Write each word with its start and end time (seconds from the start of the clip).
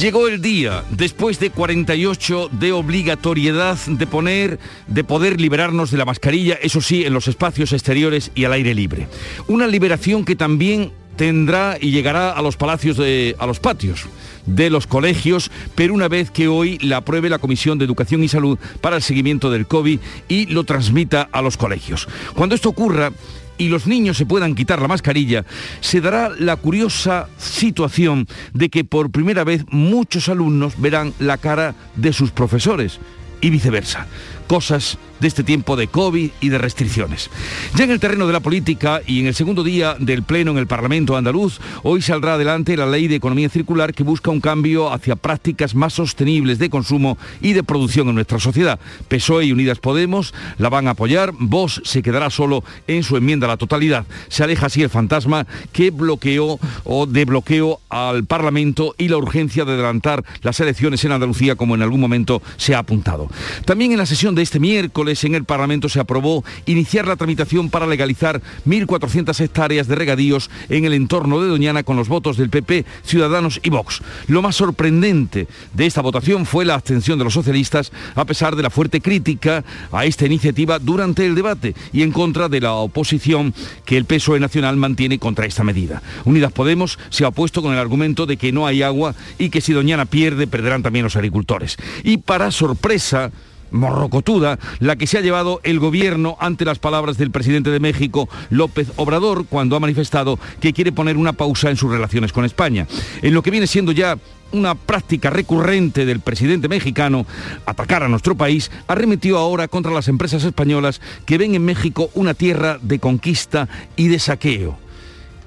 Llegó 0.00 0.28
el 0.28 0.40
día, 0.40 0.82
después 0.88 1.38
de 1.40 1.50
48 1.50 2.48
de 2.52 2.72
obligatoriedad 2.72 3.76
de 3.86 4.06
poner, 4.06 4.58
de 4.86 5.04
poder 5.04 5.38
liberarnos 5.38 5.90
de 5.90 5.98
la 5.98 6.06
mascarilla, 6.06 6.54
eso 6.54 6.80
sí, 6.80 7.04
en 7.04 7.12
los 7.12 7.28
espacios 7.28 7.74
exteriores 7.74 8.30
y 8.34 8.44
al 8.44 8.54
aire 8.54 8.74
libre. 8.74 9.08
Una 9.46 9.66
liberación 9.66 10.24
que 10.24 10.36
también 10.36 10.90
tendrá 11.16 11.76
y 11.78 11.90
llegará 11.90 12.30
a 12.30 12.40
los 12.40 12.56
palacios 12.56 12.96
de, 12.96 13.36
a 13.38 13.44
los 13.44 13.60
patios 13.60 14.06
de 14.46 14.70
los 14.70 14.86
colegios, 14.86 15.50
pero 15.74 15.92
una 15.92 16.08
vez 16.08 16.30
que 16.30 16.48
hoy 16.48 16.78
la 16.78 16.96
apruebe 16.96 17.28
la 17.28 17.38
Comisión 17.38 17.76
de 17.76 17.84
Educación 17.84 18.24
y 18.24 18.28
Salud 18.28 18.58
para 18.80 18.96
el 18.96 19.02
seguimiento 19.02 19.50
del 19.50 19.66
COVID 19.66 20.00
y 20.28 20.46
lo 20.46 20.64
transmita 20.64 21.28
a 21.30 21.42
los 21.42 21.58
colegios. 21.58 22.08
Cuando 22.34 22.54
esto 22.54 22.70
ocurra, 22.70 23.12
y 23.60 23.68
los 23.68 23.86
niños 23.86 24.16
se 24.16 24.24
puedan 24.24 24.54
quitar 24.54 24.80
la 24.80 24.88
mascarilla, 24.88 25.44
se 25.80 26.00
dará 26.00 26.30
la 26.30 26.56
curiosa 26.56 27.28
situación 27.36 28.26
de 28.54 28.70
que 28.70 28.84
por 28.84 29.10
primera 29.10 29.44
vez 29.44 29.66
muchos 29.68 30.30
alumnos 30.30 30.80
verán 30.80 31.12
la 31.18 31.36
cara 31.36 31.74
de 31.94 32.14
sus 32.14 32.30
profesores 32.30 32.98
y 33.42 33.50
viceversa. 33.50 34.06
Cosas 34.46 34.96
de 35.20 35.28
este 35.28 35.44
tiempo 35.44 35.76
de 35.76 35.88
COVID 35.88 36.30
y 36.40 36.48
de 36.48 36.58
restricciones. 36.58 37.30
Ya 37.76 37.84
en 37.84 37.90
el 37.90 38.00
terreno 38.00 38.26
de 38.26 38.32
la 38.32 38.40
política 38.40 39.02
y 39.06 39.20
en 39.20 39.26
el 39.26 39.34
segundo 39.34 39.62
día 39.62 39.96
del 39.98 40.22
Pleno 40.22 40.52
en 40.52 40.58
el 40.58 40.66
Parlamento 40.66 41.16
andaluz, 41.16 41.60
hoy 41.82 42.02
saldrá 42.02 42.34
adelante 42.34 42.76
la 42.76 42.86
Ley 42.86 43.08
de 43.08 43.16
Economía 43.16 43.48
Circular 43.48 43.94
que 43.94 44.02
busca 44.02 44.30
un 44.30 44.40
cambio 44.40 44.92
hacia 44.92 45.16
prácticas 45.16 45.74
más 45.74 45.92
sostenibles 45.92 46.58
de 46.58 46.70
consumo 46.70 47.18
y 47.40 47.52
de 47.52 47.62
producción 47.62 48.08
en 48.08 48.14
nuestra 48.14 48.38
sociedad. 48.38 48.80
PSOE 49.08 49.46
y 49.46 49.52
Unidas 49.52 49.78
Podemos 49.78 50.34
la 50.58 50.68
van 50.68 50.88
a 50.88 50.92
apoyar, 50.92 51.32
Vox 51.38 51.80
se 51.84 52.02
quedará 52.02 52.30
solo 52.30 52.64
en 52.86 53.02
su 53.02 53.16
enmienda 53.16 53.46
a 53.46 53.50
la 53.50 53.56
totalidad. 53.56 54.06
Se 54.28 54.42
aleja 54.42 54.66
así 54.66 54.82
el 54.82 54.90
fantasma 54.90 55.46
que 55.72 55.90
bloqueó 55.90 56.58
o 56.84 57.06
de 57.06 57.24
bloqueo 57.24 57.80
al 57.88 58.24
Parlamento 58.24 58.94
y 58.98 59.08
la 59.08 59.16
urgencia 59.16 59.64
de 59.64 59.72
adelantar 59.72 60.24
las 60.42 60.60
elecciones 60.60 61.04
en 61.04 61.12
Andalucía 61.12 61.56
como 61.56 61.74
en 61.74 61.82
algún 61.82 62.00
momento 62.00 62.42
se 62.56 62.74
ha 62.74 62.78
apuntado. 62.78 63.28
También 63.64 63.92
en 63.92 63.98
la 63.98 64.06
sesión 64.06 64.34
de 64.34 64.42
este 64.42 64.60
miércoles 64.60 65.09
en 65.24 65.34
el 65.34 65.44
Parlamento 65.44 65.88
se 65.88 66.00
aprobó 66.00 66.44
iniciar 66.66 67.06
la 67.06 67.16
tramitación 67.16 67.68
para 67.68 67.86
legalizar 67.86 68.40
1.400 68.66 69.40
hectáreas 69.40 69.88
de 69.88 69.96
regadíos 69.96 70.50
en 70.68 70.84
el 70.84 70.92
entorno 70.92 71.40
de 71.40 71.48
Doñana 71.48 71.82
con 71.82 71.96
los 71.96 72.08
votos 72.08 72.36
del 72.36 72.50
PP, 72.50 72.84
Ciudadanos 73.04 73.60
y 73.62 73.70
Vox. 73.70 74.02
Lo 74.28 74.42
más 74.42 74.56
sorprendente 74.56 75.48
de 75.74 75.86
esta 75.86 76.00
votación 76.00 76.46
fue 76.46 76.64
la 76.64 76.74
abstención 76.74 77.18
de 77.18 77.24
los 77.24 77.34
socialistas 77.34 77.92
a 78.14 78.24
pesar 78.24 78.56
de 78.56 78.62
la 78.62 78.70
fuerte 78.70 79.00
crítica 79.00 79.64
a 79.90 80.04
esta 80.04 80.26
iniciativa 80.26 80.78
durante 80.78 81.26
el 81.26 81.34
debate 81.34 81.74
y 81.92 82.02
en 82.02 82.12
contra 82.12 82.48
de 82.48 82.60
la 82.60 82.74
oposición 82.74 83.52
que 83.84 83.96
el 83.96 84.04
PSOE 84.04 84.40
Nacional 84.40 84.76
mantiene 84.76 85.18
contra 85.18 85.46
esta 85.46 85.64
medida. 85.64 86.02
Unidas 86.24 86.52
Podemos 86.52 86.98
se 87.08 87.24
ha 87.24 87.28
opuesto 87.28 87.62
con 87.62 87.72
el 87.72 87.78
argumento 87.78 88.26
de 88.26 88.36
que 88.36 88.52
no 88.52 88.66
hay 88.66 88.82
agua 88.82 89.14
y 89.38 89.50
que 89.50 89.60
si 89.60 89.72
Doñana 89.72 90.04
pierde, 90.04 90.46
perderán 90.46 90.82
también 90.82 91.04
los 91.04 91.16
agricultores. 91.16 91.76
Y 92.04 92.18
para 92.18 92.50
sorpresa, 92.50 93.30
morrocotuda 93.70 94.58
la 94.78 94.96
que 94.96 95.06
se 95.06 95.18
ha 95.18 95.22
llevado 95.22 95.60
el 95.62 95.78
gobierno 95.78 96.36
ante 96.40 96.64
las 96.64 96.78
palabras 96.78 97.18
del 97.18 97.30
presidente 97.30 97.70
de 97.70 97.80
México, 97.80 98.28
López 98.50 98.92
Obrador, 98.96 99.46
cuando 99.46 99.76
ha 99.76 99.80
manifestado 99.80 100.38
que 100.60 100.72
quiere 100.72 100.92
poner 100.92 101.16
una 101.16 101.32
pausa 101.32 101.70
en 101.70 101.76
sus 101.76 101.90
relaciones 101.90 102.32
con 102.32 102.44
España. 102.44 102.86
En 103.22 103.34
lo 103.34 103.42
que 103.42 103.50
viene 103.50 103.66
siendo 103.66 103.92
ya 103.92 104.18
una 104.52 104.74
práctica 104.74 105.30
recurrente 105.30 106.04
del 106.04 106.20
presidente 106.20 106.68
mexicano, 106.68 107.26
atacar 107.66 108.02
a 108.02 108.08
nuestro 108.08 108.34
país, 108.34 108.70
arremetió 108.88 109.38
ahora 109.38 109.68
contra 109.68 109.92
las 109.92 110.08
empresas 110.08 110.44
españolas 110.44 111.00
que 111.24 111.38
ven 111.38 111.54
en 111.54 111.64
México 111.64 112.10
una 112.14 112.34
tierra 112.34 112.78
de 112.82 112.98
conquista 112.98 113.68
y 113.96 114.08
de 114.08 114.18
saqueo. 114.18 114.78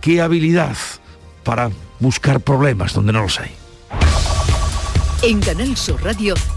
¡Qué 0.01 0.22
habilidad 0.22 0.78
para 1.44 1.72
buscar 2.00 2.39
problemas 2.39 2.94
donde 2.94 3.13
no 3.13 3.22
los 3.22 3.39
hay! 3.39 3.51
En 5.22 5.39
Canal 5.39 5.78
Sur 5.78 6.03
Radio, 6.03 6.35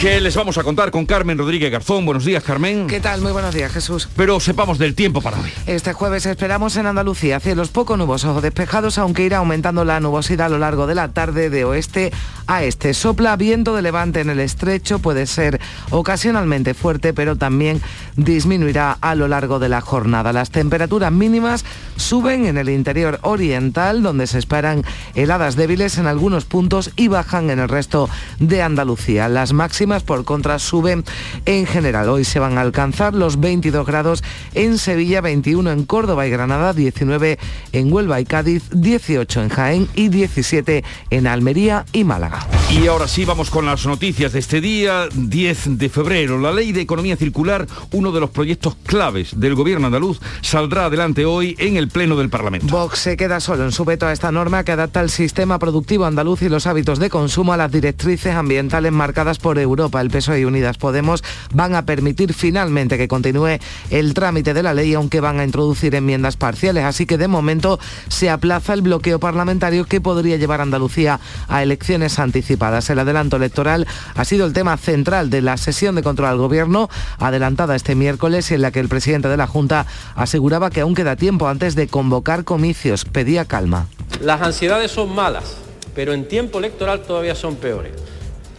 ¿Qué 0.00 0.18
les 0.18 0.34
vamos 0.34 0.56
a 0.56 0.62
contar 0.62 0.90
con 0.90 1.04
Carmen 1.04 1.36
Rodríguez 1.36 1.70
Garzón? 1.70 2.06
Buenos 2.06 2.24
días, 2.24 2.42
Carmen. 2.42 2.86
¿Qué 2.86 3.00
tal? 3.00 3.20
Muy 3.20 3.32
buenos 3.32 3.54
días, 3.54 3.70
Jesús. 3.70 4.08
Pero 4.16 4.40
sepamos 4.40 4.78
del 4.78 4.94
tiempo 4.94 5.20
para 5.20 5.38
hoy. 5.38 5.52
Este 5.66 5.92
jueves 5.92 6.24
esperamos 6.24 6.74
en 6.78 6.86
Andalucía 6.86 7.38
cielos 7.38 7.68
poco 7.68 7.98
nubosos 7.98 8.34
o 8.34 8.40
despejados, 8.40 8.96
aunque 8.96 9.24
irá 9.24 9.36
aumentando 9.36 9.84
la 9.84 10.00
nubosidad 10.00 10.46
a 10.46 10.48
lo 10.48 10.56
largo 10.56 10.86
de 10.86 10.94
la 10.94 11.08
tarde 11.12 11.50
de 11.50 11.66
oeste 11.66 12.12
a 12.46 12.64
este. 12.64 12.94
Sopla 12.94 13.36
viento 13.36 13.76
de 13.76 13.82
levante 13.82 14.20
en 14.20 14.30
el 14.30 14.40
estrecho, 14.40 15.00
puede 15.00 15.26
ser 15.26 15.60
ocasionalmente 15.90 16.72
fuerte, 16.72 17.12
pero 17.12 17.36
también 17.36 17.82
disminuirá 18.16 18.96
a 19.02 19.14
lo 19.14 19.28
largo 19.28 19.58
de 19.58 19.68
la 19.68 19.82
jornada. 19.82 20.32
Las 20.32 20.50
temperaturas 20.50 21.12
mínimas 21.12 21.66
suben 21.96 22.46
en 22.46 22.56
el 22.56 22.70
interior 22.70 23.18
oriental, 23.20 24.02
donde 24.02 24.26
se 24.26 24.38
esperan 24.38 24.82
heladas 25.14 25.56
débiles 25.56 25.98
en 25.98 26.06
algunos 26.06 26.46
puntos 26.46 26.90
y 26.96 27.08
bajan 27.08 27.50
en 27.50 27.58
el 27.58 27.68
resto 27.68 28.08
de 28.38 28.62
Andalucía. 28.62 29.28
Las 29.28 29.52
máximas 29.52 29.89
por 29.98 30.24
contra 30.24 30.58
suben 30.60 31.04
en 31.46 31.66
general. 31.66 32.08
Hoy 32.08 32.24
se 32.24 32.38
van 32.38 32.56
a 32.56 32.60
alcanzar 32.60 33.12
los 33.12 33.40
22 33.40 33.84
grados 33.84 34.22
en 34.54 34.78
Sevilla, 34.78 35.20
21 35.20 35.70
en 35.72 35.84
Córdoba 35.84 36.26
y 36.26 36.30
Granada, 36.30 36.72
19 36.72 37.38
en 37.72 37.92
Huelva 37.92 38.20
y 38.20 38.24
Cádiz, 38.24 38.62
18 38.72 39.42
en 39.42 39.48
Jaén 39.48 39.88
y 39.96 40.08
17 40.08 40.84
en 41.10 41.26
Almería 41.26 41.84
y 41.92 42.04
Málaga. 42.04 42.46
Y 42.70 42.86
ahora 42.86 43.08
sí 43.08 43.24
vamos 43.24 43.50
con 43.50 43.66
las 43.66 43.84
noticias 43.84 44.32
de 44.32 44.38
este 44.38 44.60
día, 44.60 45.08
10 45.12 45.76
de 45.76 45.88
febrero. 45.88 46.38
La 46.38 46.52
ley 46.52 46.70
de 46.70 46.82
economía 46.82 47.16
circular, 47.16 47.66
uno 47.90 48.12
de 48.12 48.20
los 48.20 48.30
proyectos 48.30 48.76
claves 48.86 49.40
del 49.40 49.56
gobierno 49.56 49.86
andaluz, 49.86 50.20
saldrá 50.40 50.84
adelante 50.84 51.24
hoy 51.24 51.56
en 51.58 51.76
el 51.76 51.88
Pleno 51.88 52.16
del 52.16 52.30
Parlamento. 52.30 52.68
Vox 52.68 53.00
se 53.00 53.16
queda 53.16 53.40
solo 53.40 53.64
en 53.64 53.72
su 53.72 53.84
veto 53.84 54.06
a 54.06 54.12
esta 54.12 54.30
norma 54.30 54.62
que 54.62 54.70
adapta 54.70 55.00
el 55.00 55.10
sistema 55.10 55.58
productivo 55.58 56.04
andaluz 56.04 56.42
y 56.42 56.48
los 56.48 56.68
hábitos 56.68 57.00
de 57.00 57.10
consumo 57.10 57.52
a 57.52 57.56
las 57.56 57.72
directrices 57.72 58.36
ambientales 58.36 58.92
marcadas 58.92 59.38
por 59.38 59.58
Europa 59.58 59.79
el 59.84 60.10
PSOE 60.10 60.40
y 60.40 60.44
Unidas 60.44 60.76
Podemos 60.76 61.22
van 61.54 61.74
a 61.74 61.86
permitir 61.86 62.34
finalmente 62.34 62.98
que 62.98 63.08
continúe 63.08 63.58
el 63.90 64.14
trámite 64.14 64.54
de 64.54 64.62
la 64.62 64.74
ley, 64.74 64.94
aunque 64.94 65.20
van 65.20 65.40
a 65.40 65.44
introducir 65.44 65.94
enmiendas 65.94 66.36
parciales. 66.36 66.84
Así 66.84 67.06
que 67.06 67.18
de 67.18 67.28
momento 67.28 67.78
se 68.08 68.30
aplaza 68.30 68.74
el 68.74 68.82
bloqueo 68.82 69.18
parlamentario 69.18 69.84
que 69.84 70.00
podría 70.00 70.36
llevar 70.36 70.60
a 70.60 70.64
Andalucía 70.64 71.20
a 71.48 71.62
elecciones 71.62 72.18
anticipadas. 72.18 72.90
El 72.90 72.98
adelanto 72.98 73.36
electoral 73.36 73.86
ha 74.14 74.24
sido 74.24 74.46
el 74.46 74.52
tema 74.52 74.76
central 74.76 75.30
de 75.30 75.42
la 75.42 75.56
sesión 75.56 75.94
de 75.94 76.02
control 76.02 76.28
al 76.28 76.38
gobierno 76.38 76.88
adelantada 77.18 77.76
este 77.76 77.94
miércoles 77.94 78.50
y 78.50 78.54
en 78.54 78.62
la 78.62 78.70
que 78.70 78.80
el 78.80 78.88
presidente 78.88 79.28
de 79.28 79.36
la 79.36 79.46
Junta 79.46 79.86
aseguraba 80.14 80.70
que 80.70 80.80
aún 80.80 80.94
queda 80.94 81.16
tiempo 81.16 81.48
antes 81.48 81.74
de 81.74 81.88
convocar 81.88 82.44
comicios. 82.44 83.04
Pedía 83.04 83.44
calma. 83.44 83.86
Las 84.20 84.42
ansiedades 84.42 84.90
son 84.90 85.14
malas, 85.14 85.56
pero 85.94 86.12
en 86.12 86.28
tiempo 86.28 86.58
electoral 86.58 87.02
todavía 87.02 87.34
son 87.34 87.56
peores. 87.56 88.09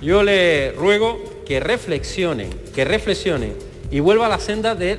Yo 0.01 0.23
le 0.23 0.71
ruego 0.71 1.23
que 1.45 1.59
reflexionen, 1.59 2.49
que 2.73 2.85
reflexionen 2.85 3.53
y 3.91 3.99
vuelva 3.99 4.25
a 4.25 4.29
la 4.29 4.39
senda 4.39 4.73
de, 4.73 4.97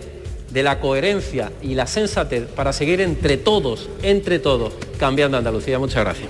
de 0.51 0.63
la 0.63 0.79
coherencia 0.79 1.51
y 1.61 1.75
la 1.75 1.89
sensatez 1.89 2.47
para 2.47 2.73
seguir 2.73 3.01
entre 3.01 3.37
todos, 3.37 3.91
entre 4.03 4.39
todos, 4.39 4.75
cambiando 4.99 5.37
Andalucía. 5.37 5.81
Muchas 5.81 6.05
gracias. 6.05 6.29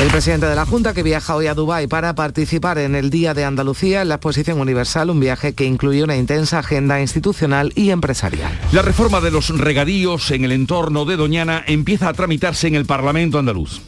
El 0.00 0.08
presidente 0.08 0.46
de 0.46 0.54
la 0.54 0.66
Junta 0.66 0.92
que 0.92 1.02
viaja 1.02 1.34
hoy 1.34 1.46
a 1.46 1.54
Dubái 1.54 1.86
para 1.86 2.14
participar 2.14 2.78
en 2.78 2.94
el 2.94 3.08
Día 3.08 3.32
de 3.32 3.44
Andalucía 3.44 4.02
en 4.02 4.08
la 4.08 4.16
Exposición 4.16 4.60
Universal, 4.60 5.08
un 5.08 5.20
viaje 5.20 5.54
que 5.54 5.64
incluye 5.64 6.02
una 6.02 6.16
intensa 6.16 6.58
agenda 6.58 7.00
institucional 7.00 7.72
y 7.76 7.90
empresarial. 7.90 8.52
La 8.72 8.82
reforma 8.82 9.22
de 9.22 9.30
los 9.30 9.48
regadíos 9.58 10.30
en 10.30 10.44
el 10.44 10.52
entorno 10.52 11.06
de 11.06 11.16
Doñana 11.16 11.64
empieza 11.66 12.08
a 12.08 12.12
tramitarse 12.12 12.66
en 12.66 12.74
el 12.74 12.84
Parlamento 12.84 13.38
andaluz. 13.38 13.80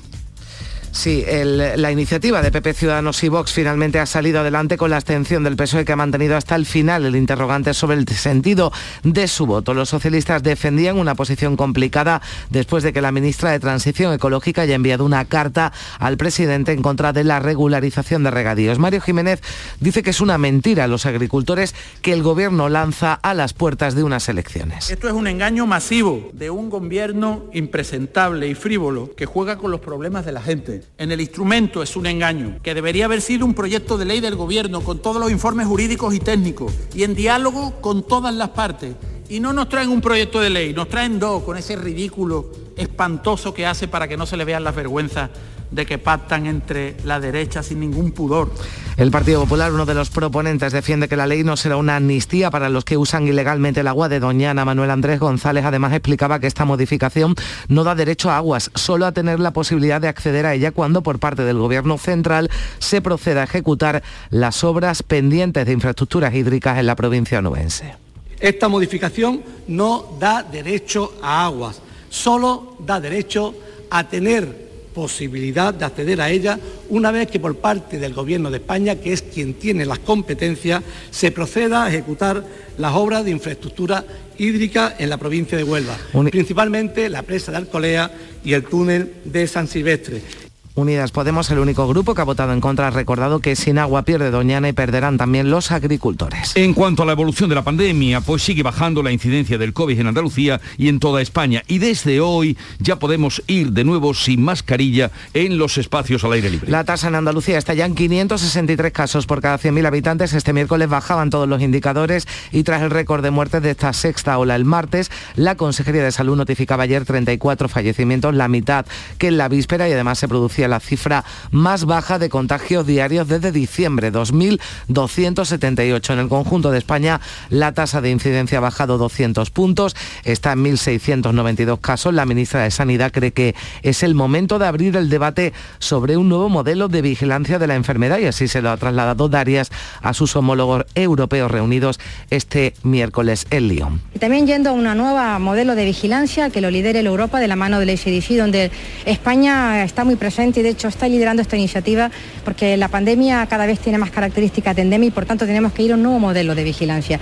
Sí, 0.92 1.24
la 1.30 1.92
iniciativa 1.92 2.42
de 2.42 2.50
PP 2.50 2.74
Ciudadanos 2.74 3.22
y 3.22 3.28
Vox 3.28 3.52
finalmente 3.52 4.00
ha 4.00 4.06
salido 4.06 4.40
adelante 4.40 4.76
con 4.76 4.90
la 4.90 4.96
abstención 4.96 5.44
del 5.44 5.56
PSOE 5.56 5.84
que 5.84 5.92
ha 5.92 5.96
mantenido 5.96 6.36
hasta 6.36 6.56
el 6.56 6.66
final 6.66 7.04
el 7.04 7.14
interrogante 7.14 7.74
sobre 7.74 7.96
el 7.96 8.08
sentido 8.08 8.72
de 9.04 9.28
su 9.28 9.46
voto. 9.46 9.74
Los 9.74 9.90
socialistas 9.90 10.42
defendían 10.42 10.98
una 10.98 11.14
posición 11.14 11.56
complicada 11.56 12.20
después 12.50 12.82
de 12.82 12.92
que 12.92 13.00
la 13.00 13.12
ministra 13.12 13.52
de 13.52 13.60
Transición 13.60 14.12
Ecológica 14.12 14.62
haya 14.62 14.74
enviado 14.74 15.04
una 15.04 15.24
carta 15.24 15.72
al 15.98 16.16
presidente 16.16 16.72
en 16.72 16.82
contra 16.82 17.12
de 17.12 17.24
la 17.24 17.38
regularización 17.38 18.24
de 18.24 18.30
regadíos. 18.30 18.78
Mario 18.78 19.00
Jiménez 19.00 19.40
dice 19.80 20.02
que 20.02 20.10
es 20.10 20.20
una 20.20 20.38
mentira 20.38 20.84
a 20.84 20.88
los 20.88 21.06
agricultores 21.06 21.74
que 22.02 22.12
el 22.12 22.22
gobierno 22.22 22.68
lanza 22.68 23.14
a 23.14 23.34
las 23.34 23.52
puertas 23.52 23.94
de 23.94 24.02
unas 24.02 24.28
elecciones. 24.28 24.90
Esto 24.90 25.06
es 25.08 25.14
un 25.14 25.26
engaño 25.26 25.66
masivo 25.66 26.30
de 26.32 26.50
un 26.50 26.70
gobierno 26.70 27.44
impresentable 27.52 28.48
y 28.48 28.54
frívolo 28.54 29.14
que 29.16 29.26
juega 29.26 29.58
con 29.58 29.70
los 29.70 29.80
problemas 29.80 30.24
de 30.24 30.32
la 30.32 30.42
gente 30.42 30.77
en 30.96 31.12
el 31.12 31.20
instrumento 31.20 31.82
es 31.82 31.96
un 31.96 32.06
engaño, 32.06 32.58
que 32.62 32.74
debería 32.74 33.06
haber 33.06 33.20
sido 33.20 33.44
un 33.44 33.54
proyecto 33.54 33.98
de 33.98 34.04
ley 34.04 34.20
del 34.20 34.36
Gobierno 34.36 34.82
con 34.82 35.00
todos 35.00 35.20
los 35.20 35.30
informes 35.30 35.66
jurídicos 35.66 36.14
y 36.14 36.20
técnicos 36.20 36.72
y 36.94 37.04
en 37.04 37.14
diálogo 37.14 37.80
con 37.80 38.06
todas 38.06 38.34
las 38.34 38.50
partes. 38.50 38.94
Y 39.28 39.40
no 39.40 39.52
nos 39.52 39.68
traen 39.68 39.90
un 39.90 40.00
proyecto 40.00 40.40
de 40.40 40.50
ley, 40.50 40.72
nos 40.72 40.88
traen 40.88 41.18
dos 41.18 41.42
con 41.42 41.56
ese 41.56 41.76
ridículo 41.76 42.50
espantoso 42.76 43.52
que 43.52 43.66
hace 43.66 43.88
para 43.88 44.08
que 44.08 44.16
no 44.16 44.24
se 44.24 44.36
le 44.36 44.44
vean 44.44 44.64
las 44.64 44.74
vergüenzas 44.74 45.30
de 45.70 45.86
que 45.86 45.98
pactan 45.98 46.46
entre 46.46 46.96
la 47.04 47.20
derecha 47.20 47.62
sin 47.62 47.80
ningún 47.80 48.12
pudor. 48.12 48.50
El 48.96 49.10
Partido 49.10 49.40
Popular, 49.40 49.72
uno 49.72 49.86
de 49.86 49.94
los 49.94 50.10
proponentes, 50.10 50.72
defiende 50.72 51.08
que 51.08 51.16
la 51.16 51.26
ley 51.26 51.44
no 51.44 51.56
será 51.56 51.76
una 51.76 51.96
amnistía 51.96 52.50
para 52.50 52.68
los 52.68 52.84
que 52.84 52.96
usan 52.96 53.28
ilegalmente 53.28 53.80
el 53.80 53.86
agua 53.86 54.08
de 54.08 54.18
Doñana. 54.18 54.64
Manuel 54.64 54.90
Andrés 54.90 55.20
González 55.20 55.64
además 55.64 55.92
explicaba 55.92 56.40
que 56.40 56.46
esta 56.46 56.64
modificación 56.64 57.34
no 57.68 57.84
da 57.84 57.94
derecho 57.94 58.30
a 58.30 58.38
aguas, 58.38 58.70
solo 58.74 59.06
a 59.06 59.12
tener 59.12 59.38
la 59.38 59.52
posibilidad 59.52 60.00
de 60.00 60.08
acceder 60.08 60.46
a 60.46 60.54
ella 60.54 60.72
cuando 60.72 61.02
por 61.02 61.18
parte 61.18 61.44
del 61.44 61.58
Gobierno 61.58 61.96
central 61.98 62.50
se 62.78 63.00
proceda 63.00 63.42
a 63.42 63.44
ejecutar 63.44 64.02
las 64.30 64.64
obras 64.64 65.02
pendientes 65.02 65.64
de 65.66 65.72
infraestructuras 65.72 66.34
hídricas 66.34 66.78
en 66.78 66.86
la 66.86 66.96
provincia 66.96 67.38
onubense. 67.38 67.94
Esta 68.40 68.68
modificación 68.68 69.42
no 69.66 70.16
da 70.18 70.42
derecho 70.42 71.12
a 71.22 71.44
aguas, 71.44 71.82
solo 72.08 72.76
da 72.80 73.00
derecho 73.00 73.54
a 73.90 74.04
tener 74.08 74.67
posibilidad 74.98 75.72
de 75.72 75.84
acceder 75.84 76.20
a 76.20 76.28
ella 76.28 76.58
una 76.88 77.12
vez 77.12 77.28
que 77.28 77.38
por 77.38 77.54
parte 77.54 78.00
del 78.00 78.14
Gobierno 78.14 78.50
de 78.50 78.56
España, 78.56 78.96
que 78.96 79.12
es 79.12 79.22
quien 79.22 79.54
tiene 79.54 79.86
las 79.86 80.00
competencias, 80.00 80.82
se 81.12 81.30
proceda 81.30 81.84
a 81.84 81.88
ejecutar 81.88 82.44
las 82.78 82.94
obras 82.94 83.24
de 83.24 83.30
infraestructura 83.30 84.04
hídrica 84.38 84.96
en 84.98 85.08
la 85.08 85.16
provincia 85.16 85.56
de 85.56 85.62
Huelva, 85.62 85.96
principalmente 86.32 87.08
la 87.08 87.22
presa 87.22 87.52
de 87.52 87.58
Alcolea 87.58 88.10
y 88.44 88.54
el 88.54 88.64
túnel 88.64 89.14
de 89.24 89.46
San 89.46 89.68
Silvestre. 89.68 90.47
Unidas 90.78 91.10
Podemos, 91.10 91.50
el 91.50 91.58
único 91.58 91.88
grupo 91.88 92.14
que 92.14 92.20
ha 92.20 92.24
votado 92.24 92.52
en 92.52 92.60
contra, 92.60 92.86
ha 92.86 92.90
recordado 92.90 93.40
que 93.40 93.56
sin 93.56 93.78
agua 93.78 94.02
pierde 94.02 94.30
Doñana 94.30 94.68
y 94.68 94.72
perderán 94.72 95.18
también 95.18 95.50
los 95.50 95.72
agricultores. 95.72 96.52
En 96.54 96.72
cuanto 96.72 97.02
a 97.02 97.06
la 97.06 97.12
evolución 97.12 97.48
de 97.48 97.56
la 97.56 97.64
pandemia, 97.64 98.20
pues 98.20 98.42
sigue 98.42 98.62
bajando 98.62 99.02
la 99.02 99.10
incidencia 99.10 99.58
del 99.58 99.72
COVID 99.72 99.98
en 99.98 100.06
Andalucía 100.06 100.60
y 100.76 100.88
en 100.88 101.00
toda 101.00 101.20
España. 101.20 101.64
Y 101.66 101.78
desde 101.78 102.20
hoy 102.20 102.56
ya 102.78 102.96
podemos 102.96 103.42
ir 103.48 103.72
de 103.72 103.82
nuevo 103.82 104.14
sin 104.14 104.42
mascarilla 104.42 105.10
en 105.34 105.58
los 105.58 105.78
espacios 105.78 106.22
al 106.22 106.32
aire 106.32 106.50
libre. 106.50 106.70
La 106.70 106.84
tasa 106.84 107.08
en 107.08 107.16
Andalucía 107.16 107.58
está 107.58 107.74
ya 107.74 107.84
en 107.84 107.96
563 107.96 108.92
casos 108.92 109.26
por 109.26 109.40
cada 109.40 109.58
100.000 109.58 109.86
habitantes. 109.86 110.32
Este 110.32 110.52
miércoles 110.52 110.88
bajaban 110.88 111.30
todos 111.30 111.48
los 111.48 111.60
indicadores 111.60 112.28
y 112.52 112.62
tras 112.62 112.82
el 112.82 112.90
récord 112.90 113.24
de 113.24 113.32
muertes 113.32 113.62
de 113.62 113.70
esta 113.70 113.92
sexta 113.92 114.38
ola 114.38 114.54
el 114.54 114.64
martes, 114.64 115.10
la 115.34 115.56
Consejería 115.56 116.04
de 116.04 116.12
Salud 116.12 116.36
notificaba 116.36 116.84
ayer 116.84 117.04
34 117.04 117.68
fallecimientos, 117.68 118.34
la 118.34 118.46
mitad 118.46 118.86
que 119.18 119.28
en 119.28 119.38
la 119.38 119.48
víspera 119.48 119.88
y 119.88 119.92
además 119.92 120.18
se 120.18 120.28
producía 120.28 120.67
la 120.68 120.80
cifra 120.80 121.24
más 121.50 121.84
baja 121.84 122.18
de 122.18 122.28
contagios 122.28 122.86
diarios 122.86 123.28
desde 123.28 123.52
diciembre, 123.52 124.12
2.278. 124.12 126.12
En 126.12 126.18
el 126.18 126.28
conjunto 126.28 126.70
de 126.70 126.78
España, 126.78 127.20
la 127.50 127.72
tasa 127.72 128.00
de 128.00 128.10
incidencia 128.10 128.58
ha 128.58 128.60
bajado 128.60 128.98
200 128.98 129.50
puntos, 129.50 129.96
está 130.24 130.52
en 130.52 130.64
1.692 130.64 131.80
casos. 131.80 132.14
La 132.14 132.26
ministra 132.26 132.62
de 132.62 132.70
Sanidad 132.70 133.12
cree 133.12 133.32
que 133.32 133.54
es 133.82 134.02
el 134.02 134.14
momento 134.14 134.58
de 134.58 134.66
abrir 134.66 134.96
el 134.96 135.08
debate 135.08 135.52
sobre 135.78 136.16
un 136.16 136.28
nuevo 136.28 136.48
modelo 136.48 136.88
de 136.88 137.02
vigilancia 137.02 137.58
de 137.58 137.66
la 137.66 137.74
enfermedad 137.74 138.18
y 138.18 138.26
así 138.26 138.48
se 138.48 138.62
lo 138.62 138.70
ha 138.70 138.76
trasladado 138.76 139.28
Darias 139.28 139.70
a 140.02 140.14
sus 140.14 140.34
homólogos 140.36 140.84
europeos 140.94 141.50
reunidos 141.50 142.00
este 142.30 142.74
miércoles 142.82 143.46
en 143.50 143.68
Lyon. 143.68 144.00
También 144.18 144.46
yendo 144.46 144.70
a 144.70 144.72
una 144.72 144.94
nueva 144.94 145.38
modelo 145.38 145.74
de 145.74 145.84
vigilancia 145.84 146.50
que 146.50 146.60
lo 146.60 146.70
lidere 146.70 147.02
la 147.02 147.10
Europa 147.10 147.40
de 147.40 147.48
la 147.48 147.56
mano 147.56 147.80
del 147.80 147.90
ECDC, 147.90 148.36
donde 148.36 148.70
España 149.04 149.84
está 149.84 150.04
muy 150.04 150.16
presente 150.16 150.57
y 150.58 150.62
de 150.62 150.70
hecho 150.70 150.88
está 150.88 151.08
liderando 151.08 151.42
esta 151.42 151.56
iniciativa 151.56 152.10
porque 152.44 152.76
la 152.76 152.88
pandemia 152.88 153.46
cada 153.46 153.66
vez 153.66 153.78
tiene 153.78 153.98
más 153.98 154.10
características 154.10 154.76
de 154.76 154.82
endemia 154.82 155.08
y 155.08 155.10
por 155.10 155.26
tanto 155.26 155.46
tenemos 155.46 155.72
que 155.72 155.82
ir 155.82 155.92
a 155.92 155.94
un 155.94 156.02
nuevo 156.02 156.18
modelo 156.18 156.54
de 156.54 156.64
vigilancia. 156.64 157.20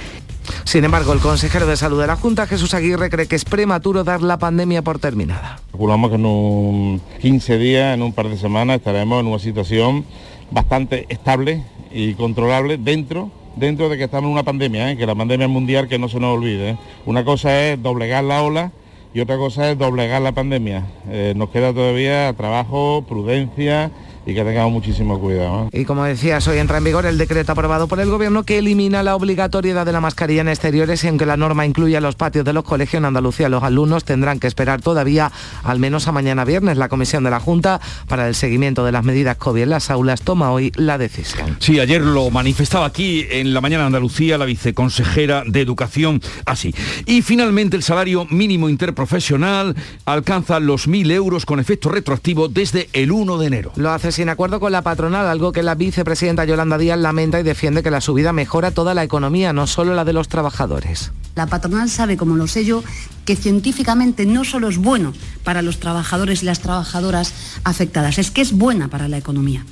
Sin 0.64 0.84
embargo, 0.84 1.12
el 1.12 1.20
consejero 1.20 1.66
de 1.66 1.76
salud 1.76 2.00
de 2.00 2.06
la 2.06 2.16
Junta, 2.16 2.46
Jesús 2.46 2.74
Aguirre, 2.74 3.10
cree 3.10 3.26
que 3.26 3.36
es 3.36 3.44
prematuro 3.44 4.04
dar 4.04 4.22
la 4.22 4.38
pandemia 4.38 4.82
por 4.82 4.98
terminada. 4.98 5.60
Calculamos 5.70 6.10
que 6.10 6.16
en 6.16 6.26
un 6.26 7.00
15 7.20 7.58
días, 7.58 7.94
en 7.94 8.02
un 8.02 8.12
par 8.12 8.28
de 8.28 8.36
semanas, 8.36 8.76
estaremos 8.76 9.20
en 9.20 9.26
una 9.26 9.38
situación 9.38 10.04
bastante 10.50 11.06
estable 11.08 11.64
y 11.90 12.14
controlable 12.14 12.78
dentro 12.78 13.30
dentro 13.56 13.88
de 13.88 13.96
que 13.96 14.04
estamos 14.04 14.28
en 14.28 14.32
una 14.32 14.42
pandemia, 14.42 14.92
¿eh? 14.92 14.96
que 14.96 15.06
la 15.06 15.14
pandemia 15.14 15.48
mundial 15.48 15.88
que 15.88 15.98
no 15.98 16.08
se 16.08 16.20
nos 16.20 16.36
olvide. 16.36 16.70
¿eh? 16.70 16.76
Una 17.06 17.24
cosa 17.24 17.58
es 17.62 17.82
doblegar 17.82 18.22
la 18.22 18.42
ola 18.42 18.70
y 19.16 19.20
otra 19.20 19.38
cosa 19.38 19.70
es 19.70 19.78
doblegar 19.78 20.20
la 20.20 20.32
pandemia. 20.32 20.84
Eh, 21.08 21.32
nos 21.34 21.48
queda 21.48 21.72
todavía 21.72 22.34
trabajo, 22.34 23.02
prudencia 23.08 23.90
y 24.26 24.34
que 24.34 24.44
tengamos 24.44 24.72
muchísimo 24.72 25.20
cuidado. 25.20 25.68
Y 25.72 25.84
como 25.84 26.04
decías, 26.04 26.46
hoy 26.48 26.58
entra 26.58 26.78
en 26.78 26.84
vigor 26.84 27.06
el 27.06 27.16
decreto 27.16 27.52
aprobado 27.52 27.86
por 27.86 28.00
el 28.00 28.10
Gobierno 28.10 28.42
que 28.42 28.58
elimina 28.58 29.04
la 29.04 29.14
obligatoriedad 29.14 29.86
de 29.86 29.92
la 29.92 30.00
mascarilla 30.00 30.40
en 30.40 30.48
exteriores 30.48 31.04
y 31.04 31.08
aunque 31.08 31.26
la 31.26 31.36
norma 31.36 31.64
incluye 31.64 31.98
los 32.00 32.16
patios 32.16 32.44
de 32.44 32.52
los 32.52 32.64
colegios 32.64 33.00
en 33.00 33.04
Andalucía, 33.04 33.48
los 33.48 33.62
alumnos 33.62 34.04
tendrán 34.04 34.40
que 34.40 34.48
esperar 34.48 34.80
todavía 34.80 35.30
al 35.62 35.78
menos 35.78 36.08
a 36.08 36.12
mañana 36.12 36.44
viernes. 36.44 36.76
La 36.76 36.88
Comisión 36.88 37.22
de 37.22 37.30
la 37.30 37.38
Junta 37.38 37.80
para 38.08 38.26
el 38.26 38.34
seguimiento 38.34 38.84
de 38.84 38.92
las 38.92 39.04
medidas 39.04 39.36
COVID 39.36 39.62
en 39.62 39.70
las 39.70 39.90
aulas 39.90 40.22
toma 40.22 40.50
hoy 40.50 40.72
la 40.74 40.98
decisión. 40.98 41.56
Sí, 41.60 41.78
ayer 41.78 42.02
lo 42.02 42.28
manifestaba 42.30 42.86
aquí 42.86 43.26
en 43.30 43.54
la 43.54 43.60
mañana 43.60 43.86
Andalucía 43.86 44.38
la 44.38 44.44
viceconsejera 44.44 45.44
de 45.46 45.60
Educación 45.60 46.20
así. 46.46 46.74
Y 47.06 47.22
finalmente 47.22 47.76
el 47.76 47.84
salario 47.84 48.26
mínimo 48.26 48.68
interprofesional 48.68 49.76
alcanza 50.04 50.58
los 50.58 50.88
1.000 50.88 51.12
euros 51.12 51.46
con 51.46 51.60
efecto 51.60 51.90
retroactivo 51.90 52.48
desde 52.48 52.88
el 52.92 53.12
1 53.12 53.38
de 53.38 53.46
enero. 53.46 53.72
Lo 53.76 53.90
hace 53.90 54.15
sin 54.16 54.30
acuerdo 54.30 54.60
con 54.60 54.72
la 54.72 54.80
patronal, 54.80 55.26
algo 55.26 55.52
que 55.52 55.62
la 55.62 55.74
vicepresidenta 55.74 56.46
Yolanda 56.46 56.78
Díaz 56.78 56.98
lamenta 56.98 57.38
y 57.38 57.42
defiende 57.42 57.82
que 57.82 57.90
la 57.90 58.00
subida 58.00 58.32
mejora 58.32 58.70
toda 58.70 58.94
la 58.94 59.04
economía, 59.04 59.52
no 59.52 59.66
solo 59.66 59.94
la 59.94 60.06
de 60.06 60.14
los 60.14 60.28
trabajadores. 60.28 61.12
La 61.34 61.46
patronal 61.48 61.90
sabe, 61.90 62.16
como 62.16 62.34
lo 62.34 62.46
sé 62.46 62.64
yo, 62.64 62.82
que 63.26 63.36
científicamente 63.36 64.24
no 64.24 64.44
solo 64.44 64.68
es 64.68 64.78
bueno 64.78 65.12
para 65.44 65.60
los 65.60 65.80
trabajadores 65.80 66.42
y 66.42 66.46
las 66.46 66.60
trabajadoras 66.60 67.34
afectadas, 67.62 68.18
es 68.18 68.30
que 68.30 68.40
es 68.40 68.52
buena 68.52 68.88
para 68.88 69.06
la 69.06 69.18
economía 69.18 69.66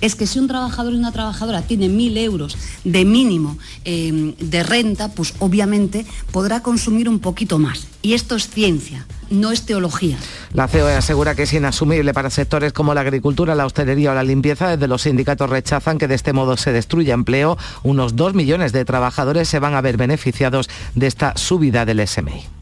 es 0.00 0.14
que 0.14 0.28
si 0.28 0.38
un 0.38 0.46
trabajador 0.46 0.92
y 0.92 0.96
una 0.96 1.10
trabajadora 1.10 1.62
tiene 1.62 1.88
mil 1.88 2.16
euros 2.18 2.56
de 2.84 3.04
mínimo 3.04 3.58
eh, 3.84 4.32
de 4.38 4.62
renta, 4.62 5.08
pues 5.08 5.34
obviamente 5.40 6.06
podrá 6.30 6.62
consumir 6.62 7.08
un 7.08 7.18
poquito 7.18 7.58
más. 7.58 7.88
Y 8.00 8.12
esto 8.12 8.36
es 8.36 8.48
ciencia, 8.48 9.08
no 9.30 9.52
es 9.52 9.62
teología. 9.62 10.16
La 10.52 10.68
COE 10.68 10.94
asegura 10.94 11.34
que 11.34 11.42
es 11.42 11.52
inasumible 11.52 12.14
para 12.14 12.30
sectores 12.30 12.72
como 12.72 12.94
la 12.94 13.02
agricultura, 13.02 13.54
la 13.54 13.66
hostelería 13.66 14.12
o 14.12 14.14
la 14.14 14.22
limpieza. 14.22 14.68
Desde 14.68 14.88
los 14.88 15.02
sindicatos 15.02 15.50
rechazan 15.50 15.98
que 15.98 16.08
de 16.08 16.14
este 16.14 16.32
modo 16.32 16.56
se 16.56 16.72
destruya 16.72 17.14
empleo. 17.14 17.58
Unos 17.82 18.16
dos 18.16 18.34
millones 18.34 18.72
de 18.72 18.84
trabajadores 18.84 19.48
se 19.48 19.58
van 19.58 19.74
a 19.74 19.80
ver 19.80 19.96
beneficiados 19.96 20.68
de 20.94 21.06
esta 21.06 21.36
subida 21.36 21.84
del 21.84 22.06
SMI. 22.06 22.57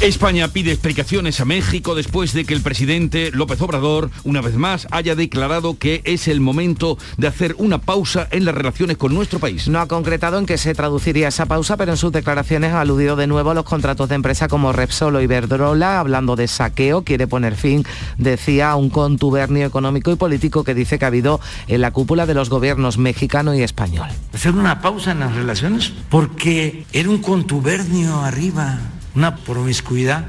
España 0.00 0.48
pide 0.48 0.72
explicaciones 0.72 1.40
a 1.40 1.44
México 1.44 1.94
después 1.94 2.32
de 2.32 2.46
que 2.46 2.54
el 2.54 2.62
presidente 2.62 3.30
López 3.32 3.60
Obrador, 3.60 4.10
una 4.24 4.40
vez 4.40 4.54
más, 4.56 4.88
haya 4.92 5.14
declarado 5.14 5.78
que 5.78 6.00
es 6.04 6.26
el 6.26 6.40
momento 6.40 6.96
de 7.18 7.26
hacer 7.26 7.54
una 7.58 7.82
pausa 7.82 8.26
en 8.30 8.46
las 8.46 8.54
relaciones 8.54 8.96
con 8.96 9.12
nuestro 9.12 9.40
país. 9.40 9.68
No 9.68 9.78
ha 9.78 9.88
concretado 9.88 10.38
en 10.38 10.46
qué 10.46 10.56
se 10.56 10.74
traduciría 10.74 11.28
esa 11.28 11.44
pausa, 11.44 11.76
pero 11.76 11.92
en 11.92 11.98
sus 11.98 12.12
declaraciones 12.12 12.72
ha 12.72 12.80
aludido 12.80 13.14
de 13.14 13.26
nuevo 13.26 13.50
a 13.50 13.54
los 13.54 13.64
contratos 13.64 14.08
de 14.08 14.14
empresa 14.14 14.48
como 14.48 14.72
Repsol 14.72 15.16
o 15.16 15.20
Iberdrola, 15.20 16.00
hablando 16.00 16.34
de 16.34 16.48
saqueo, 16.48 17.04
quiere 17.04 17.26
poner 17.26 17.54
fin, 17.54 17.84
decía, 18.16 18.70
a 18.70 18.76
un 18.76 18.88
contubernio 18.88 19.66
económico 19.66 20.10
y 20.10 20.16
político 20.16 20.64
que 20.64 20.72
dice 20.72 20.98
que 20.98 21.04
ha 21.04 21.08
habido 21.08 21.40
en 21.68 21.82
la 21.82 21.90
cúpula 21.90 22.24
de 22.24 22.32
los 22.32 22.48
gobiernos 22.48 22.96
mexicano 22.96 23.54
y 23.54 23.62
español. 23.62 24.08
Hacer 24.32 24.52
una 24.52 24.80
pausa 24.80 25.10
en 25.10 25.20
las 25.20 25.34
relaciones 25.34 25.92
porque 26.08 26.86
era 26.94 27.10
un 27.10 27.18
contubernio 27.18 28.20
arriba 28.20 28.78
una 29.14 29.36
promiscuidad 29.36 30.26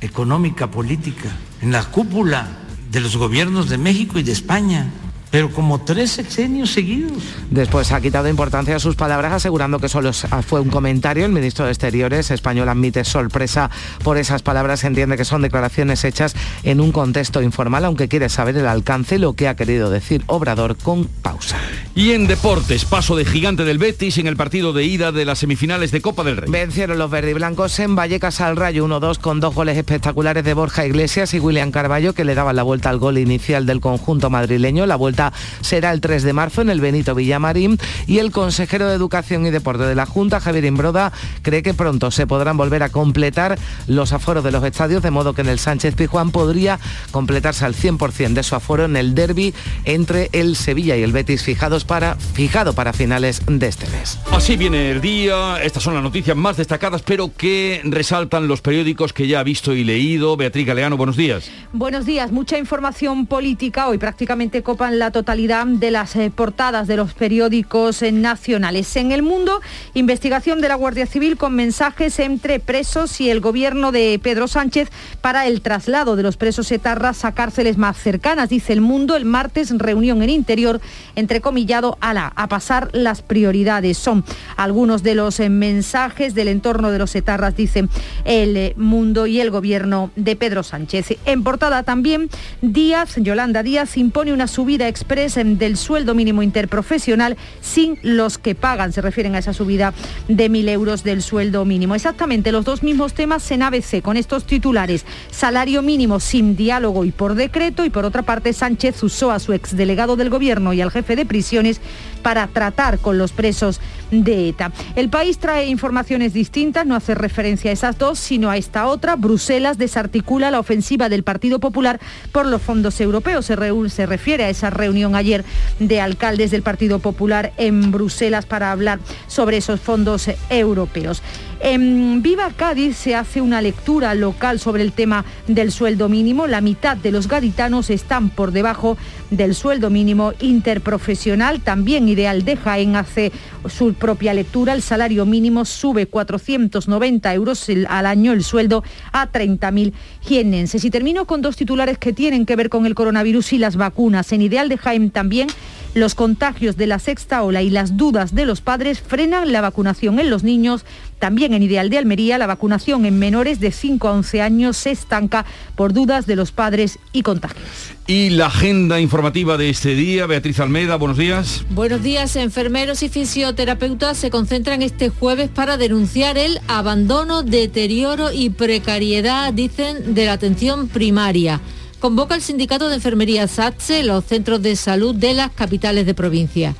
económica, 0.00 0.70
política, 0.70 1.30
en 1.60 1.72
la 1.72 1.84
cúpula 1.84 2.48
de 2.90 3.00
los 3.00 3.16
gobiernos 3.16 3.68
de 3.68 3.78
México 3.78 4.18
y 4.18 4.22
de 4.22 4.32
España 4.32 4.90
pero 5.32 5.50
como 5.50 5.80
tres 5.80 6.10
sexenios 6.10 6.70
seguidos. 6.70 7.22
Después 7.50 7.90
ha 7.90 8.02
quitado 8.02 8.28
importancia 8.28 8.76
a 8.76 8.78
sus 8.78 8.96
palabras 8.96 9.32
asegurando 9.32 9.78
que 9.78 9.88
solo 9.88 10.12
fue 10.12 10.60
un 10.60 10.68
comentario. 10.68 11.24
El 11.24 11.32
ministro 11.32 11.64
de 11.64 11.72
Exteriores 11.72 12.30
español 12.30 12.68
admite 12.68 13.02
sorpresa 13.02 13.70
por 14.04 14.18
esas 14.18 14.42
palabras. 14.42 14.84
Entiende 14.84 15.16
que 15.16 15.24
son 15.24 15.40
declaraciones 15.40 16.04
hechas 16.04 16.36
en 16.64 16.82
un 16.82 16.92
contexto 16.92 17.40
informal, 17.40 17.86
aunque 17.86 18.08
quiere 18.08 18.28
saber 18.28 18.58
el 18.58 18.66
alcance, 18.66 19.18
lo 19.18 19.32
que 19.32 19.48
ha 19.48 19.56
querido 19.56 19.88
decir 19.88 20.22
Obrador 20.26 20.76
con 20.76 21.06
pausa. 21.06 21.56
Y 21.94 22.12
en 22.12 22.26
deportes, 22.26 22.84
paso 22.84 23.16
de 23.16 23.24
gigante 23.24 23.64
del 23.64 23.78
Betis 23.78 24.18
en 24.18 24.26
el 24.26 24.36
partido 24.36 24.74
de 24.74 24.84
ida 24.84 25.12
de 25.12 25.24
las 25.24 25.38
semifinales 25.38 25.92
de 25.92 26.02
Copa 26.02 26.24
del 26.24 26.36
Rey. 26.36 26.50
Vencieron 26.50 26.98
los 26.98 27.10
verdiblancos 27.10 27.78
en 27.78 27.96
Vallecas 27.96 28.42
al 28.42 28.56
Rayo 28.56 28.86
1-2 28.86 29.18
con 29.18 29.40
dos 29.40 29.54
goles 29.54 29.78
espectaculares 29.78 30.44
de 30.44 30.52
Borja 30.52 30.84
Iglesias 30.84 31.32
y 31.32 31.40
William 31.40 31.70
Carballo 31.70 32.12
que 32.12 32.24
le 32.24 32.34
daban 32.34 32.56
la 32.56 32.62
vuelta 32.62 32.90
al 32.90 32.98
gol 32.98 33.16
inicial 33.16 33.64
del 33.64 33.80
conjunto 33.80 34.28
madrileño. 34.28 34.84
La 34.84 34.96
vuelta 34.96 35.21
cita 35.22 35.32
será 35.60 35.92
el 35.92 36.00
3 36.00 36.22
de 36.22 36.32
marzo 36.32 36.62
en 36.62 36.70
el 36.70 36.80
Benito 36.80 37.14
Villamarín 37.14 37.78
y 38.06 38.18
el 38.18 38.30
consejero 38.30 38.88
de 38.88 38.94
Educación 38.94 39.46
y 39.46 39.50
Deporte 39.50 39.84
de 39.84 39.94
la 39.94 40.06
Junta, 40.06 40.40
Javier 40.40 40.64
Imbroda, 40.64 41.12
cree 41.42 41.62
que 41.62 41.74
pronto 41.74 42.10
se 42.10 42.26
podrán 42.26 42.56
volver 42.56 42.82
a 42.82 42.88
completar 42.88 43.58
los 43.86 44.12
aforos 44.12 44.42
de 44.42 44.50
los 44.50 44.64
estadios, 44.64 45.02
de 45.02 45.10
modo 45.10 45.34
que 45.34 45.42
en 45.42 45.48
el 45.48 45.58
Sánchez 45.58 45.94
Pijuán 45.94 46.30
podría 46.30 46.78
completarse 47.10 47.64
al 47.64 47.74
100% 47.74 48.32
de 48.32 48.42
su 48.42 48.54
aforo 48.54 48.84
en 48.86 48.96
el 48.96 49.14
derby 49.14 49.54
entre 49.84 50.30
el 50.32 50.56
Sevilla 50.56 50.96
y 50.96 51.02
el 51.02 51.12
Betis 51.12 51.42
fijados 51.42 51.84
para, 51.84 52.16
fijado 52.16 52.74
para 52.74 52.92
finales 52.92 53.42
de 53.46 53.66
este 53.66 53.86
mes. 53.88 54.18
Así 54.30 54.56
viene 54.56 54.90
el 54.90 55.00
día, 55.00 55.62
estas 55.62 55.82
son 55.82 55.94
las 55.94 56.02
noticias 56.02 56.36
más 56.36 56.56
destacadas, 56.56 57.02
pero 57.02 57.32
que 57.36 57.80
resaltan 57.84 58.48
los 58.48 58.60
periódicos 58.60 59.12
que 59.12 59.26
ya 59.26 59.40
ha 59.40 59.44
visto 59.44 59.74
y 59.74 59.84
leído. 59.84 60.36
Beatriz 60.36 60.66
Galeano, 60.66 60.96
buenos 60.96 61.16
días. 61.16 61.50
Buenos 61.72 62.06
días, 62.06 62.32
mucha 62.32 62.58
información 62.58 63.26
política. 63.26 63.88
Hoy 63.88 63.98
prácticamente 63.98 64.62
copan 64.62 64.98
la 64.98 65.11
totalidad 65.12 65.66
de 65.66 65.90
las 65.90 66.16
eh, 66.16 66.32
portadas 66.34 66.88
de 66.88 66.96
los 66.96 67.14
periódicos 67.14 68.02
eh, 68.02 68.10
nacionales. 68.12 68.96
En 68.96 69.12
el 69.12 69.22
mundo, 69.22 69.60
investigación 69.94 70.60
de 70.60 70.68
la 70.68 70.74
Guardia 70.74 71.06
Civil 71.06 71.36
con 71.36 71.54
mensajes 71.54 72.18
entre 72.18 72.58
presos 72.58 73.20
y 73.20 73.30
el 73.30 73.40
gobierno 73.40 73.92
de 73.92 74.18
Pedro 74.22 74.48
Sánchez 74.48 74.88
para 75.20 75.46
el 75.46 75.60
traslado 75.60 76.16
de 76.16 76.22
los 76.22 76.36
presos 76.36 76.72
etarras 76.72 77.24
a 77.24 77.32
cárceles 77.32 77.78
más 77.78 77.96
cercanas. 77.96 78.48
Dice 78.48 78.72
el 78.72 78.80
mundo, 78.80 79.14
el 79.14 79.24
martes 79.24 79.70
reunión 79.78 80.22
en 80.22 80.30
interior, 80.30 80.80
entrecomillado 81.14 81.98
a 82.00 82.14
la, 82.14 82.32
a 82.34 82.48
pasar 82.48 82.88
las 82.92 83.22
prioridades. 83.22 83.98
Son 83.98 84.24
algunos 84.56 85.02
de 85.02 85.14
los 85.14 85.38
eh, 85.40 85.48
mensajes 85.48 86.34
del 86.34 86.48
entorno 86.48 86.90
de 86.90 86.98
los 86.98 87.14
etarras, 87.14 87.54
dice 87.56 87.88
el 88.24 88.74
mundo 88.76 89.26
y 89.26 89.40
el 89.40 89.50
gobierno 89.50 90.10
de 90.16 90.36
Pedro 90.36 90.62
Sánchez. 90.62 91.18
En 91.24 91.42
portada 91.42 91.82
también, 91.82 92.30
Díaz, 92.60 93.16
Yolanda 93.16 93.62
Díaz, 93.62 93.96
impone 93.96 94.32
una 94.32 94.46
subida 94.46 94.88
express 95.02 95.34
del 95.34 95.76
sueldo 95.76 96.14
mínimo 96.14 96.42
interprofesional 96.42 97.36
sin 97.60 97.98
los 98.02 98.38
que 98.38 98.54
pagan. 98.54 98.92
Se 98.92 99.00
refieren 99.00 99.34
a 99.34 99.38
esa 99.38 99.52
subida 99.52 99.92
de 100.28 100.48
mil 100.48 100.68
euros 100.68 101.02
del 101.02 101.22
sueldo 101.22 101.64
mínimo. 101.64 101.94
Exactamente 101.94 102.52
los 102.52 102.64
dos 102.64 102.82
mismos 102.82 103.14
temas 103.14 103.50
en 103.50 103.62
ABC, 103.62 104.00
con 104.00 104.16
estos 104.16 104.44
titulares. 104.44 105.04
Salario 105.30 105.82
mínimo 105.82 106.20
sin 106.20 106.56
diálogo 106.56 107.04
y 107.04 107.10
por 107.10 107.34
decreto. 107.34 107.84
Y 107.84 107.90
por 107.90 108.04
otra 108.04 108.22
parte, 108.22 108.52
Sánchez 108.52 109.02
usó 109.02 109.32
a 109.32 109.40
su 109.40 109.52
exdelegado 109.52 110.16
del 110.16 110.30
gobierno 110.30 110.72
y 110.72 110.80
al 110.80 110.90
jefe 110.90 111.16
de 111.16 111.26
prisiones 111.26 111.80
para 112.22 112.46
tratar 112.46 112.98
con 112.98 113.18
los 113.18 113.32
presos 113.32 113.80
de 114.10 114.48
ETA. 114.48 114.72
El 114.94 115.08
país 115.08 115.38
trae 115.38 115.66
informaciones 115.66 116.32
distintas, 116.32 116.86
no 116.86 116.94
hace 116.94 117.14
referencia 117.14 117.70
a 117.70 117.74
esas 117.74 117.98
dos, 117.98 118.18
sino 118.18 118.50
a 118.50 118.56
esta 118.56 118.86
otra. 118.86 119.16
Bruselas 119.16 119.78
desarticula 119.78 120.50
la 120.50 120.60
ofensiva 120.60 121.08
del 121.08 121.22
Partido 121.22 121.58
Popular 121.58 122.00
por 122.30 122.46
los 122.46 122.62
fondos 122.62 123.00
europeos. 123.00 123.46
Se, 123.46 123.56
se 123.88 124.06
refiere 124.06 124.44
a 124.44 124.50
esa 124.50 124.70
reunión 124.70 125.14
ayer 125.16 125.44
de 125.78 126.00
alcaldes 126.00 126.50
del 126.50 126.62
Partido 126.62 126.98
Popular 126.98 127.52
en 127.56 127.90
Bruselas 127.90 128.46
para 128.46 128.70
hablar 128.70 128.98
sobre 129.26 129.56
esos 129.56 129.80
fondos 129.80 130.30
europeos. 130.50 131.22
En 131.64 132.22
Viva 132.22 132.50
Cádiz 132.50 132.96
se 132.96 133.14
hace 133.14 133.40
una 133.40 133.62
lectura 133.62 134.14
local 134.14 134.58
sobre 134.58 134.82
el 134.82 134.90
tema 134.90 135.24
del 135.46 135.70
sueldo 135.70 136.08
mínimo. 136.08 136.48
La 136.48 136.60
mitad 136.60 136.96
de 136.96 137.12
los 137.12 137.28
gaditanos 137.28 137.88
están 137.88 138.30
por 138.30 138.50
debajo 138.50 138.98
del 139.30 139.54
sueldo 139.54 139.88
mínimo 139.88 140.32
interprofesional. 140.40 141.60
También 141.60 142.08
Ideal 142.12 142.44
de 142.44 142.56
Jaén 142.56 142.96
hace 142.96 143.32
su 143.68 143.94
propia 143.94 144.34
lectura. 144.34 144.72
El 144.72 144.82
salario 144.82 145.26
mínimo 145.26 145.64
sube 145.64 146.06
490 146.06 147.34
euros 147.34 147.66
al 147.88 148.06
año, 148.06 148.32
el 148.32 148.44
sueldo 148.44 148.84
a 149.12 149.30
30.000 149.30 149.92
jienenses. 150.20 150.84
Y 150.84 150.90
termino 150.90 151.26
con 151.26 151.42
dos 151.42 151.56
titulares 151.56 151.98
que 151.98 152.12
tienen 152.12 152.46
que 152.46 152.56
ver 152.56 152.68
con 152.68 152.86
el 152.86 152.94
coronavirus 152.94 153.52
y 153.54 153.58
las 153.58 153.76
vacunas. 153.76 154.32
En 154.32 154.42
Ideal 154.42 154.68
de 154.68 154.78
Jaén 154.78 155.10
también 155.10 155.48
los 155.94 156.14
contagios 156.14 156.76
de 156.76 156.86
la 156.86 156.98
sexta 156.98 157.42
ola 157.42 157.60
y 157.60 157.68
las 157.68 157.96
dudas 157.96 158.34
de 158.34 158.46
los 158.46 158.62
padres 158.62 159.00
frenan 159.00 159.52
la 159.52 159.60
vacunación 159.60 160.18
en 160.18 160.30
los 160.30 160.42
niños. 160.42 160.84
También 161.22 161.54
en 161.54 161.62
Ideal 161.62 161.88
de 161.88 161.98
Almería, 161.98 162.36
la 162.36 162.48
vacunación 162.48 163.06
en 163.06 163.16
menores 163.16 163.60
de 163.60 163.70
5 163.70 164.08
a 164.08 164.12
11 164.14 164.42
años 164.42 164.76
se 164.76 164.90
estanca 164.90 165.46
por 165.76 165.92
dudas 165.92 166.26
de 166.26 166.34
los 166.34 166.50
padres 166.50 166.98
y 167.12 167.22
contagios. 167.22 167.62
Y 168.08 168.30
la 168.30 168.46
agenda 168.46 168.98
informativa 168.98 169.56
de 169.56 169.70
este 169.70 169.94
día, 169.94 170.26
Beatriz 170.26 170.58
Almeida, 170.58 170.96
buenos 170.96 171.16
días. 171.16 171.64
Buenos 171.70 172.02
días, 172.02 172.34
enfermeros 172.34 173.04
y 173.04 173.08
fisioterapeutas 173.08 174.18
se 174.18 174.30
concentran 174.30 174.82
este 174.82 175.10
jueves 175.10 175.48
para 175.48 175.76
denunciar 175.76 176.38
el 176.38 176.58
abandono, 176.66 177.44
deterioro 177.44 178.32
y 178.32 178.50
precariedad, 178.50 179.52
dicen, 179.52 180.16
de 180.16 180.26
la 180.26 180.32
atención 180.32 180.88
primaria 180.88 181.60
convoca 182.00 182.34
el 182.34 182.42
sindicato 182.42 182.88
de 182.88 182.96
enfermería 182.96 183.46
SATSE 183.46 184.02
los 184.02 184.24
centros 184.24 184.60
de 184.60 184.74
salud 184.74 185.14
de 185.14 185.34
las 185.34 185.52
capitales 185.52 186.04
de 186.04 186.14
provincia. 186.14 186.74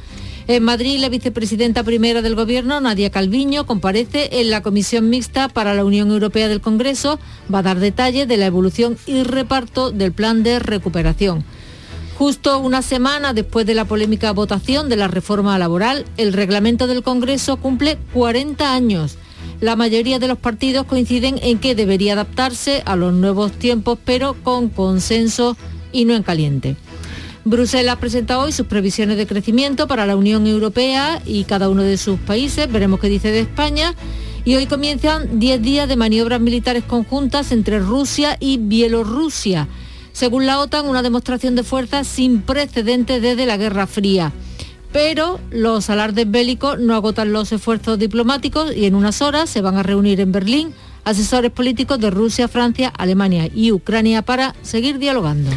En 0.49 0.65
Madrid, 0.65 0.99
la 0.99 1.09
vicepresidenta 1.09 1.85
primera 1.85 2.21
del 2.21 2.35
Gobierno, 2.35 2.81
Nadia 2.81 3.11
Calviño, 3.11 3.65
comparece 3.65 4.41
en 4.41 4.51
la 4.51 4.61
Comisión 4.61 5.09
Mixta 5.09 5.49
para 5.49 5.73
la 5.73 5.85
Unión 5.85 6.11
Europea 6.11 6.49
del 6.49 6.61
Congreso. 6.61 7.21
Va 7.53 7.61
a 7.61 7.63
dar 7.63 7.79
detalles 7.79 8.27
de 8.27 8.37
la 8.37 8.47
evolución 8.47 8.97
y 9.07 9.23
reparto 9.23 9.93
del 9.93 10.13
plan 10.13 10.43
de 10.43 10.59
recuperación. 10.59 11.45
Justo 12.19 12.59
una 12.59 12.83
semana 12.83 13.33
después 13.33 13.67
de 13.67 13.75
la 13.75 13.85
polémica 13.85 14.33
votación 14.33 14.89
de 14.89 14.97
la 14.97 15.09
reforma 15.09 15.59
laboral, 15.59 16.05
el 16.17 16.33
reglamento 16.33 16.87
del 16.87 17.03
Congreso 17.03 17.57
cumple 17.57 17.99
40 18.13 18.75
años. 18.75 19.19
La 19.61 19.77
mayoría 19.77 20.19
de 20.19 20.29
los 20.29 20.39
partidos 20.39 20.87
coinciden 20.87 21.39
en 21.43 21.59
que 21.59 21.77
debería 21.77 22.15
adaptarse 22.15 22.83
a 22.85 22.97
los 22.97 23.13
nuevos 23.13 23.53
tiempos, 23.53 23.99
pero 24.05 24.35
con 24.43 24.69
consenso 24.69 25.57
y 25.93 26.05
no 26.05 26.15
en 26.15 26.25
caliente. 26.25 26.77
Bruselas 27.45 27.97
presenta 27.97 28.39
hoy 28.39 28.53
sus 28.53 28.67
previsiones 28.67 29.17
de 29.17 29.27
crecimiento 29.27 29.89
para 29.89 30.07
la 30.07 30.17
Unión 30.17 30.47
Europea 30.47 31.21
y 31.27 31.45
cada 31.45 31.69
uno 31.69 31.83
de 31.83 31.97
sus 31.97 32.21
países. 32.21 32.71
Veremos 32.71 33.01
qué 33.01 33.09
dice 33.09 33.33
de 33.33 33.41
España. 33.41 33.95
Y 34.45 34.57
hoy 34.57 34.67
comienzan 34.67 35.41
10 35.41 35.63
días 35.63 35.89
de 35.89 35.97
maniobras 35.97 36.41
militares 36.41 36.85
conjuntas 36.85 37.53
entre 37.53 37.79
Rusia 37.79 38.37
y 38.39 38.59
Bielorrusia. 38.59 39.69
Según 40.13 40.47
la 40.47 40.61
OTAN, 40.61 40.87
una 40.87 41.03
demostración 41.03 41.55
de 41.57 41.63
fuerza 41.65 42.05
sin 42.05 42.43
precedentes 42.43 43.23
desde 43.23 43.47
la 43.47 43.57
Guerra 43.57 43.87
Fría 43.87 44.33
pero 44.93 45.41
los 45.51 45.89
alardes 45.91 46.31
bélicos 46.31 46.79
no 46.79 46.95
agotan 46.95 47.33
los 47.33 47.51
esfuerzos 47.51 47.99
diplomáticos 47.99 48.77
y 48.77 48.85
en 48.85 48.95
unas 48.95 49.23
horas 49.23 49.49
se 49.49 49.63
van 49.63 49.77
a 49.77 49.83
reunir 49.83 50.21
en 50.21 50.33
Berlín 50.33 50.75
asesores 51.05 51.51
políticos 51.51 51.99
de 51.99 52.11
Rusia, 52.11 52.47
Francia, 52.47 52.93
Alemania 52.97 53.49
y 53.53 53.73
Ucrania 53.73 54.23
para 54.23 54.55
seguir 54.63 54.99
dialogando. 54.99 55.51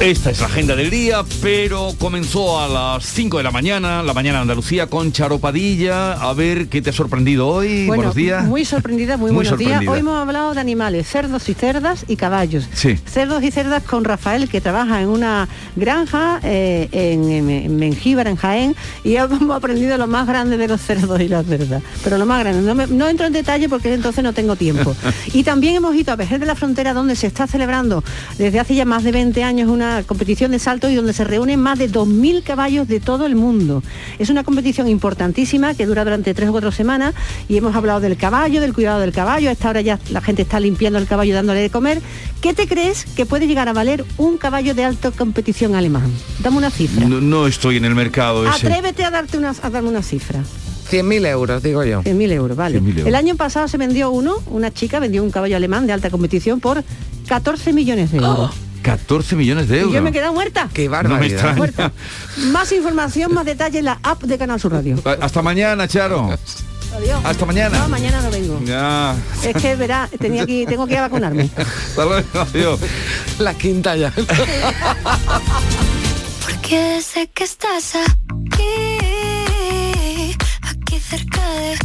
Esta 0.00 0.30
es 0.30 0.40
la 0.40 0.46
agenda 0.46 0.74
del 0.74 0.88
día, 0.88 1.22
pero 1.42 1.92
comenzó 1.98 2.58
a 2.58 2.66
las 2.68 3.04
5 3.04 3.36
de 3.36 3.42
la 3.42 3.50
mañana, 3.50 4.02
la 4.02 4.14
mañana 4.14 4.38
de 4.38 4.42
Andalucía, 4.42 4.86
con 4.86 5.12
Charopadilla. 5.12 6.14
A 6.14 6.32
ver 6.32 6.68
qué 6.68 6.80
te 6.80 6.88
ha 6.88 6.92
sorprendido 6.94 7.46
hoy. 7.46 7.86
buenos 7.86 8.14
días. 8.14 8.46
Muy 8.46 8.64
sorprendida, 8.64 9.18
muy, 9.18 9.30
buenos 9.30 9.58
días. 9.58 9.82
Hoy 9.86 9.98
hemos 9.98 10.18
hablado 10.18 10.54
de 10.54 10.60
animales, 10.60 11.06
cerdos 11.06 11.46
y 11.50 11.54
cerdas 11.54 12.06
y 12.08 12.16
caballos. 12.16 12.66
Sí. 12.72 12.98
Cerdos 13.04 13.42
y 13.42 13.50
cerdas 13.50 13.82
con 13.82 14.04
Rafael, 14.04 14.48
que 14.48 14.62
trabaja 14.62 15.02
en 15.02 15.10
una 15.10 15.48
granja 15.76 16.40
eh, 16.44 16.88
en, 16.92 17.76
Mengíbar, 17.76 18.26
en 18.26 18.36
Jaén, 18.36 18.76
y 19.04 19.16
hemos 19.16 19.54
aprendido 19.54 19.98
lo 19.98 20.06
más 20.06 20.26
grande 20.26 20.56
de 20.56 20.66
los 20.66 20.80
cerdos 20.80 21.20
y 21.20 21.28
las 21.28 21.44
cerdas. 21.44 21.82
Pero 22.02 22.16
lo 22.16 22.24
más 22.24 22.40
grande, 22.40 22.62
no, 22.62 22.86
no 22.86 23.06
entro 23.06 23.26
en 23.26 23.34
detalle 23.34 23.68
porque 23.68 23.92
entonces 23.92 24.24
no 24.24 24.32
tengo 24.32 24.56
tiempo. 24.56 24.96
y 25.34 25.44
también 25.44 25.76
hemos 25.76 25.94
ido 25.94 26.10
a 26.14 26.16
Vejer 26.16 26.40
de 26.40 26.46
la 26.46 26.54
Frontera, 26.54 26.94
donde 26.94 27.16
se 27.16 27.26
está 27.26 27.46
celebrando 27.46 28.02
desde 28.38 28.60
hace 28.60 28.74
ya 28.74 28.86
más 28.86 29.04
de 29.04 29.12
20 29.12 29.44
años 29.44 29.68
una 29.68 29.89
competición 30.06 30.50
de 30.50 30.58
salto 30.58 30.88
y 30.88 30.94
donde 30.94 31.12
se 31.12 31.24
reúnen 31.24 31.60
más 31.60 31.78
de 31.78 31.90
2.000 31.90 32.42
caballos 32.42 32.88
de 32.88 33.00
todo 33.00 33.26
el 33.26 33.36
mundo. 33.36 33.82
Es 34.18 34.30
una 34.30 34.44
competición 34.44 34.88
importantísima 34.88 35.74
que 35.74 35.86
dura 35.86 36.04
durante 36.04 36.34
tres 36.34 36.48
o 36.48 36.52
cuatro 36.52 36.72
semanas 36.72 37.14
y 37.48 37.56
hemos 37.56 37.74
hablado 37.74 38.00
del 38.00 38.16
caballo, 38.16 38.60
del 38.60 38.74
cuidado 38.74 39.00
del 39.00 39.12
caballo. 39.12 39.48
A 39.48 39.52
esta 39.52 39.70
hora 39.70 39.80
ya 39.80 39.98
la 40.10 40.20
gente 40.20 40.42
está 40.42 40.60
limpiando 40.60 40.98
el 40.98 41.06
caballo 41.06 41.34
dándole 41.34 41.60
de 41.60 41.70
comer. 41.70 42.00
¿Qué 42.40 42.54
te 42.54 42.66
crees 42.66 43.04
que 43.04 43.26
puede 43.26 43.46
llegar 43.46 43.68
a 43.68 43.72
valer 43.72 44.04
un 44.16 44.38
caballo 44.38 44.74
de 44.74 44.84
alta 44.84 45.10
competición 45.10 45.74
alemán? 45.74 46.10
Dame 46.42 46.56
una 46.56 46.70
cifra. 46.70 47.06
No, 47.06 47.46
estoy 47.46 47.76
en 47.76 47.84
el 47.84 47.94
mercado 47.94 48.46
ese. 48.46 48.66
Atrévete 48.66 49.04
a, 49.04 49.10
darte 49.10 49.38
una, 49.38 49.54
a 49.62 49.70
darme 49.70 49.88
una 49.88 50.02
cifra. 50.02 50.42
100.000 50.90 51.26
euros, 51.26 51.62
digo 51.62 51.84
yo. 51.84 52.02
100.000 52.02 52.32
euros, 52.32 52.56
vale. 52.56 52.82
El 53.06 53.14
año 53.14 53.36
pasado 53.36 53.68
se 53.68 53.78
vendió 53.78 54.10
uno, 54.10 54.34
una 54.46 54.72
chica 54.72 54.98
vendió 54.98 55.22
un 55.22 55.30
caballo 55.30 55.56
alemán 55.56 55.86
de 55.86 55.92
alta 55.92 56.10
competición 56.10 56.60
por 56.60 56.82
14 57.28 57.72
millones 57.72 58.10
de 58.10 58.18
euros. 58.18 58.50
14 58.82 59.36
millones 59.36 59.68
de 59.68 59.80
euros. 59.80 59.94
yo 59.94 60.02
me 60.02 60.10
he 60.10 60.12
quedado 60.12 60.32
muerta. 60.32 60.68
Qué 60.72 60.88
barbaridad. 60.88 61.56
muerta. 61.56 61.92
Más 62.52 62.72
información, 62.72 63.32
más 63.34 63.44
detalle 63.44 63.78
en 63.80 63.84
la 63.86 63.98
app 64.02 64.22
de 64.22 64.38
Canal 64.38 64.60
Sur 64.60 64.72
Radio. 64.72 64.96
Hasta 65.20 65.42
mañana, 65.42 65.86
Charo. 65.88 66.30
Adiós. 66.96 67.20
Hasta 67.24 67.46
mañana. 67.46 67.78
No, 67.78 67.88
mañana 67.88 68.20
no 68.20 68.30
vengo. 68.30 68.60
Ya. 68.64 69.14
Es 69.44 69.54
que 69.62 69.76
verá, 69.76 70.08
tenía 70.18 70.44
que, 70.44 70.66
tengo 70.66 70.86
que 70.86 70.94
ir 70.94 70.98
a 70.98 71.02
vacunarme. 71.02 71.48
Hasta 71.56 72.04
luego, 72.04 72.26
adiós. 72.40 72.80
La 73.38 73.54
quinta 73.54 73.96
ya. 73.96 74.12
Porque 76.44 77.00
sé 77.02 77.28
que 77.28 77.44
estás 77.44 77.94
aquí, 77.94 78.72
aquí 80.62 80.98
cerca 80.98 81.42
de 81.54 81.78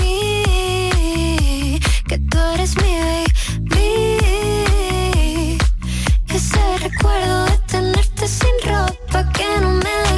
mí, 0.00 1.80
que 2.06 2.18
tú 2.18 2.38
eres 2.54 2.76
mi 2.76 2.96
recuerdo 6.80 7.44
de 7.44 7.58
tenerte 7.66 8.26
sin 8.26 8.56
ropa 8.64 9.30
que 9.32 9.60
no 9.60 9.70
me 9.70 10.09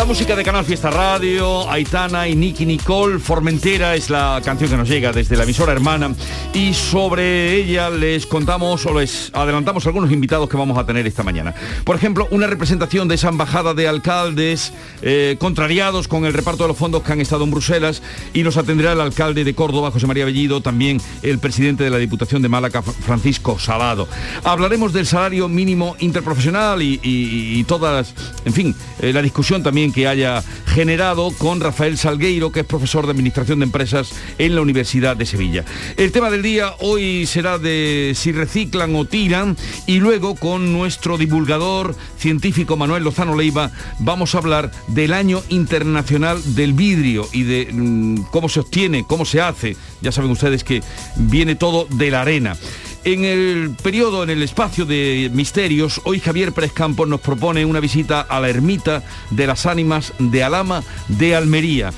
La 0.00 0.06
música 0.06 0.34
de 0.34 0.42
Canal 0.42 0.64
Fiesta 0.64 0.90
Radio, 0.90 1.70
Aitana 1.70 2.26
y 2.26 2.34
Nicky 2.34 2.64
Nicole, 2.64 3.18
Formentera 3.18 3.94
es 3.94 4.08
la 4.08 4.40
canción 4.42 4.70
que 4.70 4.76
nos 4.78 4.88
llega 4.88 5.12
desde 5.12 5.36
la 5.36 5.44
emisora 5.44 5.72
hermana 5.72 6.14
y 6.54 6.72
sobre 6.72 7.52
ella 7.56 7.90
les 7.90 8.24
contamos 8.24 8.86
o 8.86 8.98
les 8.98 9.30
adelantamos 9.34 9.86
algunos 9.86 10.10
invitados 10.10 10.48
que 10.48 10.56
vamos 10.56 10.78
a 10.78 10.86
tener 10.86 11.06
esta 11.06 11.22
mañana. 11.22 11.54
Por 11.84 11.96
ejemplo, 11.96 12.26
una 12.30 12.46
representación 12.46 13.08
de 13.08 13.16
esa 13.16 13.28
embajada 13.28 13.74
de 13.74 13.88
alcaldes 13.88 14.72
eh, 15.02 15.36
contrariados 15.38 16.08
con 16.08 16.24
el 16.24 16.32
reparto 16.32 16.64
de 16.64 16.68
los 16.68 16.78
fondos 16.78 17.02
que 17.02 17.12
han 17.12 17.20
estado 17.20 17.44
en 17.44 17.50
Bruselas 17.50 18.02
y 18.32 18.42
nos 18.42 18.56
atenderá 18.56 18.92
el 18.92 19.02
alcalde 19.02 19.44
de 19.44 19.54
Córdoba, 19.54 19.90
José 19.90 20.06
María 20.06 20.24
Bellido, 20.24 20.62
también 20.62 20.98
el 21.22 21.38
presidente 21.38 21.84
de 21.84 21.90
la 21.90 21.98
Diputación 21.98 22.40
de 22.40 22.48
Málaga, 22.48 22.80
Francisco 22.80 23.58
Salado. 23.58 24.08
Hablaremos 24.44 24.94
del 24.94 25.04
salario 25.04 25.46
mínimo 25.46 25.94
interprofesional 25.98 26.80
y, 26.80 26.98
y 27.02 27.62
todas, 27.64 28.14
en 28.46 28.54
fin, 28.54 28.74
eh, 29.02 29.12
la 29.12 29.20
discusión 29.20 29.62
también 29.62 29.89
que 29.92 30.06
haya 30.06 30.42
generado 30.66 31.32
con 31.32 31.60
Rafael 31.60 31.98
Salgueiro, 31.98 32.52
que 32.52 32.60
es 32.60 32.66
profesor 32.66 33.04
de 33.06 33.12
Administración 33.12 33.58
de 33.58 33.64
Empresas 33.64 34.12
en 34.38 34.54
la 34.54 34.60
Universidad 34.60 35.16
de 35.16 35.26
Sevilla. 35.26 35.64
El 35.96 36.12
tema 36.12 36.30
del 36.30 36.42
día 36.42 36.74
hoy 36.80 37.26
será 37.26 37.58
de 37.58 38.12
si 38.14 38.32
reciclan 38.32 38.94
o 38.94 39.04
tiran 39.04 39.56
y 39.86 39.98
luego 39.98 40.34
con 40.34 40.72
nuestro 40.72 41.18
divulgador 41.18 41.94
científico 42.18 42.76
Manuel 42.76 43.04
Lozano 43.04 43.36
Leiva 43.36 43.70
vamos 43.98 44.34
a 44.34 44.38
hablar 44.38 44.70
del 44.88 45.12
Año 45.12 45.42
Internacional 45.48 46.54
del 46.54 46.72
Vidrio 46.72 47.28
y 47.32 47.42
de 47.42 47.68
mm, 47.72 48.22
cómo 48.30 48.48
se 48.48 48.60
obtiene, 48.60 49.04
cómo 49.06 49.24
se 49.24 49.40
hace. 49.40 49.76
Ya 50.00 50.12
saben 50.12 50.30
ustedes 50.30 50.64
que 50.64 50.82
viene 51.16 51.54
todo 51.54 51.86
de 51.90 52.10
la 52.10 52.22
arena. 52.22 52.56
En 53.02 53.24
el 53.24 53.74
periodo, 53.82 54.22
en 54.22 54.30
el 54.30 54.42
espacio 54.42 54.84
de 54.84 55.30
misterios, 55.32 56.02
hoy 56.04 56.20
Javier 56.20 56.52
Pérez 56.52 56.72
Campos 56.72 57.08
nos 57.08 57.20
propone 57.20 57.64
una 57.64 57.80
visita 57.80 58.20
a 58.20 58.40
la 58.40 58.50
ermita 58.50 59.02
de 59.30 59.46
las 59.46 59.64
ánimas 59.64 60.12
de 60.18 60.44
Alama 60.44 60.82
de 61.08 61.34
Almería. 61.34 61.92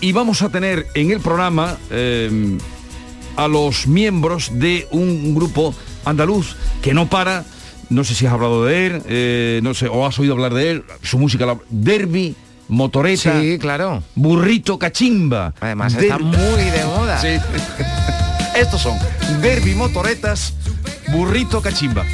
Y 0.00 0.12
vamos 0.12 0.40
a 0.40 0.48
tener 0.48 0.86
en 0.94 1.10
el 1.10 1.20
programa 1.20 1.76
eh, 1.90 2.58
a 3.36 3.48
los 3.48 3.86
miembros 3.86 4.50
de 4.52 4.88
un 4.90 5.34
grupo 5.34 5.74
andaluz 6.06 6.56
que 6.80 6.94
no 6.94 7.08
para, 7.08 7.44
no 7.90 8.02
sé 8.04 8.14
si 8.14 8.26
has 8.26 8.32
hablado 8.32 8.64
de 8.64 8.86
él, 8.86 9.02
eh, 9.06 9.60
no 9.62 9.74
sé, 9.74 9.88
o 9.88 10.06
has 10.06 10.18
oído 10.18 10.32
hablar 10.32 10.54
de 10.54 10.70
él, 10.70 10.84
su 11.02 11.18
música, 11.18 11.58
Derby 11.68 12.34
motoreta. 12.68 13.40
Sí, 13.40 13.58
claro. 13.58 14.02
Burrito 14.14 14.78
cachimba. 14.78 15.52
Además 15.60 15.94
está 15.94 16.18
muy 16.18 16.64
de 16.64 16.84
moda. 16.84 17.20
Sí. 17.20 17.36
Estos 18.56 18.80
son 18.80 18.98
Derby 19.42 19.74
Motoretas, 19.74 20.54
Burrito 21.08 21.60
Cachimba. 21.60 22.06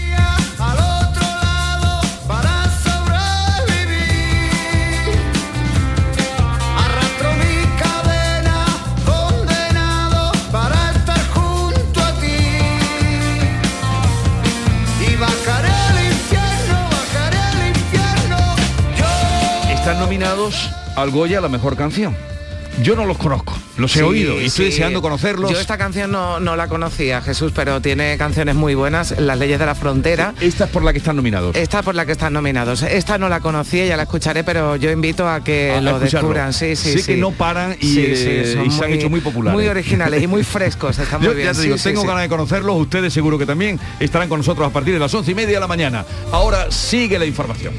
Están 19.72 20.00
nominados 20.00 20.70
al 20.96 21.10
Goya 21.12 21.40
la 21.40 21.48
mejor 21.48 21.76
canción. 21.76 22.31
Yo 22.80 22.96
no 22.96 23.04
los 23.04 23.18
conozco, 23.18 23.54
los 23.76 23.94
he 23.94 23.98
Sí, 23.98 24.04
oído 24.04 24.40
y 24.40 24.46
estoy 24.46 24.66
sí. 24.66 24.70
deseando 24.70 25.02
conocerlos. 25.02 25.50
Yo 25.52 25.60
esta 25.60 25.76
canción 25.76 26.10
no, 26.10 26.40
no 26.40 26.56
la 26.56 26.68
conocía, 26.68 27.20
Jesús, 27.20 27.52
pero 27.54 27.80
tiene 27.82 28.16
canciones 28.16 28.54
muy 28.54 28.74
buenas, 28.74 29.14
Las 29.20 29.38
leyes 29.38 29.58
de 29.60 29.66
la 29.66 29.74
frontera. 29.74 30.34
Esta 30.40 30.64
es 30.64 30.70
por 30.70 30.82
la 30.82 30.92
que 30.92 30.98
están 30.98 31.14
nominados. 31.16 31.54
Esta 31.54 31.82
por 31.82 31.94
la 31.94 32.06
que 32.06 32.12
están 32.12 32.32
nominados. 32.32 32.82
Esta 32.82 33.18
no 33.18 33.28
la 33.28 33.40
conocía, 33.40 33.84
ya 33.84 33.96
la 33.96 34.04
escucharé, 34.04 34.42
pero 34.42 34.76
yo 34.76 34.90
invito 34.90 35.28
a 35.28 35.44
que 35.44 35.72
A 35.72 35.80
lo 35.82 35.90
escucharlo. 35.98 36.28
descubran. 36.30 36.52
Sí, 36.54 36.74
sí, 36.74 36.92
Sé 36.94 36.98
sí. 37.00 37.12
que 37.12 37.16
no 37.18 37.30
paran 37.32 37.76
y, 37.78 37.98
eh, 38.00 38.56
se 38.70 38.84
han 38.84 38.92
hecho 38.92 39.10
muy 39.10 39.20
populares. 39.20 39.54
Muy 39.54 39.68
originales 39.68 40.22
y 40.22 40.26
muy 40.26 40.42
frescos, 40.44 40.98
están 40.98 41.20
Yo 41.20 41.28
muy 41.28 41.36
bien. 41.36 41.48
ya 41.48 41.54
te 41.54 41.62
digo, 41.62 41.76
Sí, 41.76 41.82
sí, 41.82 41.88
tengo 41.90 42.04
ganas 42.04 42.22
de 42.22 42.28
conocerlos, 42.30 42.74
ustedes 42.80 43.12
seguro 43.12 43.38
que 43.38 43.46
también 43.46 43.78
estarán 44.00 44.28
con 44.30 44.38
nosotros 44.40 44.66
a 44.66 44.72
partir 44.72 44.94
de 44.94 44.98
las 45.00 45.12
once 45.14 45.30
y 45.30 45.34
media 45.34 45.54
de 45.56 45.60
la 45.60 45.68
mañana. 45.68 46.04
Ahora 46.32 46.70
sigue 46.70 47.18
la 47.18 47.26
información. 47.26 47.74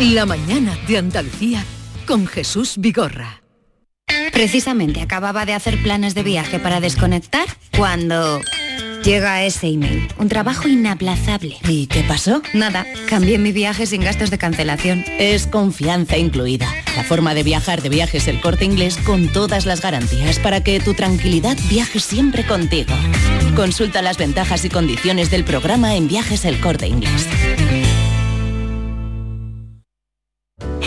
La 0.00 0.26
mañana 0.26 0.78
de 0.86 0.96
Andalucía 0.96 1.64
con 2.06 2.28
Jesús 2.28 2.74
Vigorra. 2.78 3.42
Precisamente 4.32 5.02
acababa 5.02 5.44
de 5.44 5.54
hacer 5.54 5.82
planes 5.82 6.14
de 6.14 6.22
viaje 6.22 6.60
para 6.60 6.80
desconectar 6.80 7.46
cuando 7.76 8.40
llega 9.02 9.42
ese 9.42 9.66
email. 9.66 10.06
Un 10.16 10.28
trabajo 10.28 10.68
inaplazable. 10.68 11.56
¿Y 11.66 11.88
qué 11.88 12.04
pasó? 12.04 12.42
Nada, 12.54 12.86
cambié 13.08 13.38
mi 13.38 13.50
viaje 13.50 13.86
sin 13.86 14.00
gastos 14.02 14.30
de 14.30 14.38
cancelación. 14.38 15.04
Es 15.18 15.48
confianza 15.48 16.16
incluida. 16.16 16.72
La 16.94 17.02
forma 17.02 17.34
de 17.34 17.42
viajar 17.42 17.82
de 17.82 17.88
viajes 17.88 18.28
el 18.28 18.40
corte 18.40 18.66
inglés 18.66 18.98
con 18.98 19.26
todas 19.26 19.66
las 19.66 19.80
garantías 19.80 20.38
para 20.38 20.62
que 20.62 20.78
tu 20.78 20.94
tranquilidad 20.94 21.58
viaje 21.68 21.98
siempre 21.98 22.46
contigo. 22.46 22.94
Consulta 23.56 24.00
las 24.00 24.16
ventajas 24.16 24.64
y 24.64 24.70
condiciones 24.70 25.32
del 25.32 25.42
programa 25.42 25.96
en 25.96 26.06
viajes 26.06 26.44
el 26.44 26.60
corte 26.60 26.86
inglés. 26.86 27.26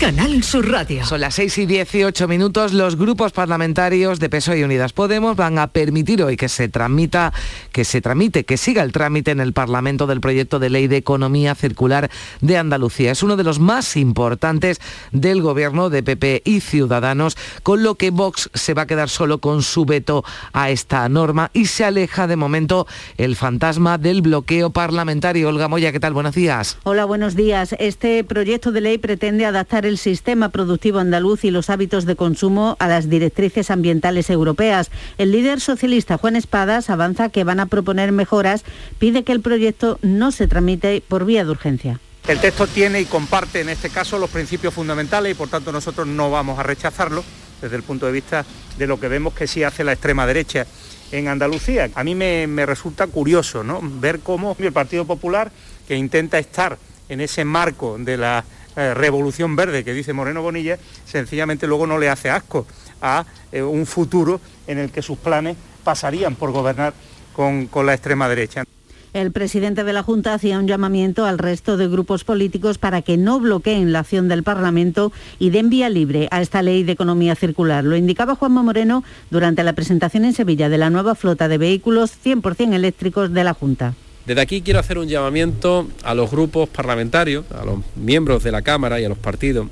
Canal 0.00 0.42
Sur 0.42 0.66
Radio. 0.70 1.04
Son 1.04 1.20
las 1.20 1.34
6 1.34 1.58
y 1.58 1.66
18 1.66 2.26
minutos. 2.26 2.72
Los 2.72 2.96
grupos 2.96 3.32
parlamentarios 3.32 4.18
de 4.18 4.30
PSOE 4.30 4.60
y 4.60 4.62
Unidas 4.62 4.94
Podemos 4.94 5.36
van 5.36 5.58
a 5.58 5.66
permitir 5.66 6.22
hoy 6.22 6.38
que 6.38 6.48
se 6.48 6.70
tramita, 6.70 7.34
que 7.70 7.84
se 7.84 8.00
tramite, 8.00 8.44
que 8.44 8.56
siga 8.56 8.82
el 8.82 8.92
trámite 8.92 9.30
en 9.30 9.40
el 9.40 9.52
Parlamento 9.52 10.06
del 10.06 10.22
proyecto 10.22 10.58
de 10.58 10.70
ley 10.70 10.88
de 10.88 10.96
economía 10.96 11.54
circular 11.54 12.10
de 12.40 12.56
Andalucía. 12.56 13.12
Es 13.12 13.22
uno 13.22 13.36
de 13.36 13.44
los 13.44 13.58
más 13.58 13.94
importantes 13.98 14.80
del 15.12 15.42
gobierno 15.42 15.90
de 15.90 16.02
PP 16.02 16.42
y 16.46 16.60
Ciudadanos, 16.60 17.36
con 17.62 17.82
lo 17.82 17.96
que 17.96 18.08
Vox 18.08 18.48
se 18.54 18.72
va 18.72 18.82
a 18.82 18.86
quedar 18.86 19.10
solo 19.10 19.38
con 19.38 19.62
su 19.62 19.84
veto 19.84 20.24
a 20.54 20.70
esta 20.70 21.06
norma 21.10 21.50
y 21.52 21.66
se 21.66 21.84
aleja 21.84 22.26
de 22.26 22.36
momento 22.36 22.86
el 23.18 23.36
fantasma 23.36 23.98
del 23.98 24.22
bloqueo 24.22 24.70
parlamentario. 24.70 25.50
Olga 25.50 25.68
Moya, 25.68 25.92
¿qué 25.92 26.00
tal? 26.00 26.14
Buenos 26.14 26.34
días. 26.34 26.78
Hola, 26.84 27.04
buenos 27.04 27.36
días. 27.36 27.74
Este 27.78 28.24
proyecto 28.24 28.72
de 28.72 28.80
ley 28.80 28.96
pretende 28.96 29.44
adaptar 29.44 29.84
el 29.89 29.89
sistema 29.98 30.48
productivo 30.48 30.98
andaluz 30.98 31.44
y 31.44 31.50
los 31.50 31.70
hábitos 31.70 32.04
de 32.04 32.16
consumo 32.16 32.76
a 32.78 32.88
las 32.88 33.08
directrices 33.08 33.70
ambientales 33.70 34.30
europeas. 34.30 34.90
El 35.18 35.32
líder 35.32 35.60
socialista 35.60 36.18
Juan 36.18 36.36
Espadas 36.36 36.90
avanza 36.90 37.28
que 37.28 37.44
van 37.44 37.60
a 37.60 37.66
proponer 37.66 38.12
mejoras, 38.12 38.64
pide 38.98 39.24
que 39.24 39.32
el 39.32 39.40
proyecto 39.40 39.98
no 40.02 40.32
se 40.32 40.48
tramite 40.48 41.02
por 41.06 41.24
vía 41.24 41.44
de 41.44 41.50
urgencia. 41.50 42.00
El 42.28 42.38
texto 42.38 42.66
tiene 42.66 43.00
y 43.00 43.06
comparte 43.06 43.60
en 43.60 43.70
este 43.70 43.90
caso 43.90 44.18
los 44.18 44.30
principios 44.30 44.74
fundamentales 44.74 45.32
y 45.32 45.34
por 45.34 45.48
tanto 45.48 45.72
nosotros 45.72 46.06
no 46.06 46.30
vamos 46.30 46.58
a 46.58 46.62
rechazarlo 46.62 47.24
desde 47.60 47.76
el 47.76 47.82
punto 47.82 48.06
de 48.06 48.12
vista 48.12 48.44
de 48.78 48.86
lo 48.86 49.00
que 49.00 49.08
vemos 49.08 49.34
que 49.34 49.46
sí 49.46 49.62
hace 49.62 49.84
la 49.84 49.92
extrema 49.92 50.26
derecha 50.26 50.66
en 51.12 51.28
Andalucía. 51.28 51.90
A 51.94 52.04
mí 52.04 52.14
me, 52.14 52.46
me 52.46 52.66
resulta 52.66 53.06
curioso 53.06 53.64
¿no? 53.64 53.80
ver 53.82 54.20
cómo 54.20 54.56
el 54.58 54.72
Partido 54.72 55.04
Popular, 55.04 55.50
que 55.88 55.96
intenta 55.96 56.38
estar 56.38 56.78
en 57.08 57.20
ese 57.20 57.44
marco 57.44 57.96
de 57.98 58.16
la 58.16 58.44
eh, 58.76 58.94
revolución 58.94 59.56
verde 59.56 59.84
que 59.84 59.92
dice 59.92 60.12
Moreno 60.12 60.42
Bonilla, 60.42 60.78
sencillamente 61.04 61.66
luego 61.66 61.86
no 61.86 61.98
le 61.98 62.08
hace 62.08 62.30
asco 62.30 62.66
a 63.02 63.24
eh, 63.52 63.62
un 63.62 63.86
futuro 63.86 64.40
en 64.66 64.78
el 64.78 64.90
que 64.90 65.02
sus 65.02 65.18
planes 65.18 65.56
pasarían 65.84 66.34
por 66.34 66.52
gobernar 66.52 66.94
con, 67.34 67.66
con 67.66 67.86
la 67.86 67.94
extrema 67.94 68.28
derecha. 68.28 68.64
El 69.12 69.32
presidente 69.32 69.82
de 69.82 69.92
la 69.92 70.04
Junta 70.04 70.34
hacía 70.34 70.60
un 70.60 70.68
llamamiento 70.68 71.26
al 71.26 71.38
resto 71.38 71.76
de 71.76 71.88
grupos 71.88 72.22
políticos 72.22 72.78
para 72.78 73.02
que 73.02 73.16
no 73.16 73.40
bloqueen 73.40 73.92
la 73.92 74.00
acción 74.00 74.28
del 74.28 74.44
Parlamento 74.44 75.10
y 75.40 75.50
den 75.50 75.68
vía 75.68 75.88
libre 75.88 76.28
a 76.30 76.40
esta 76.40 76.62
ley 76.62 76.84
de 76.84 76.92
economía 76.92 77.34
circular. 77.34 77.82
Lo 77.82 77.96
indicaba 77.96 78.36
Juanma 78.36 78.62
Moreno 78.62 79.02
durante 79.30 79.64
la 79.64 79.72
presentación 79.72 80.24
en 80.24 80.32
Sevilla 80.32 80.68
de 80.68 80.78
la 80.78 80.90
nueva 80.90 81.16
flota 81.16 81.48
de 81.48 81.58
vehículos 81.58 82.12
100% 82.24 82.72
eléctricos 82.72 83.32
de 83.32 83.42
la 83.42 83.54
Junta. 83.54 83.94
Desde 84.26 84.40
aquí 84.40 84.62
quiero 84.62 84.78
hacer 84.78 84.98
un 84.98 85.08
llamamiento 85.08 85.88
a 86.02 86.14
los 86.14 86.30
grupos 86.30 86.68
parlamentarios, 86.68 87.44
a 87.52 87.64
los 87.64 87.80
miembros 87.96 88.44
de 88.44 88.52
la 88.52 88.62
Cámara 88.62 89.00
y 89.00 89.04
a 89.04 89.08
los 89.08 89.18
partidos, 89.18 89.68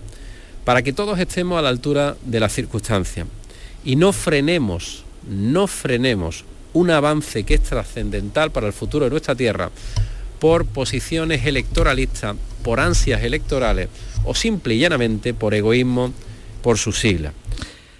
para 0.64 0.82
que 0.82 0.92
todos 0.92 1.18
estemos 1.18 1.58
a 1.58 1.62
la 1.62 1.68
altura 1.68 2.16
de 2.24 2.40
las 2.40 2.52
circunstancias 2.52 3.26
y 3.84 3.96
no 3.96 4.12
frenemos, 4.12 5.04
no 5.28 5.66
frenemos 5.66 6.44
un 6.72 6.90
avance 6.90 7.44
que 7.44 7.54
es 7.54 7.62
trascendental 7.62 8.50
para 8.50 8.66
el 8.66 8.72
futuro 8.72 9.04
de 9.04 9.10
nuestra 9.10 9.34
tierra 9.34 9.70
por 10.38 10.66
posiciones 10.66 11.46
electoralistas 11.46 12.36
por 12.62 12.80
ansias 12.80 13.22
electorales 13.22 13.88
o 14.24 14.34
simple 14.34 14.74
y 14.74 14.78
llanamente 14.80 15.34
por 15.34 15.54
egoísmo 15.54 16.12
por 16.62 16.78
sus 16.78 16.98
siglas. 16.98 17.32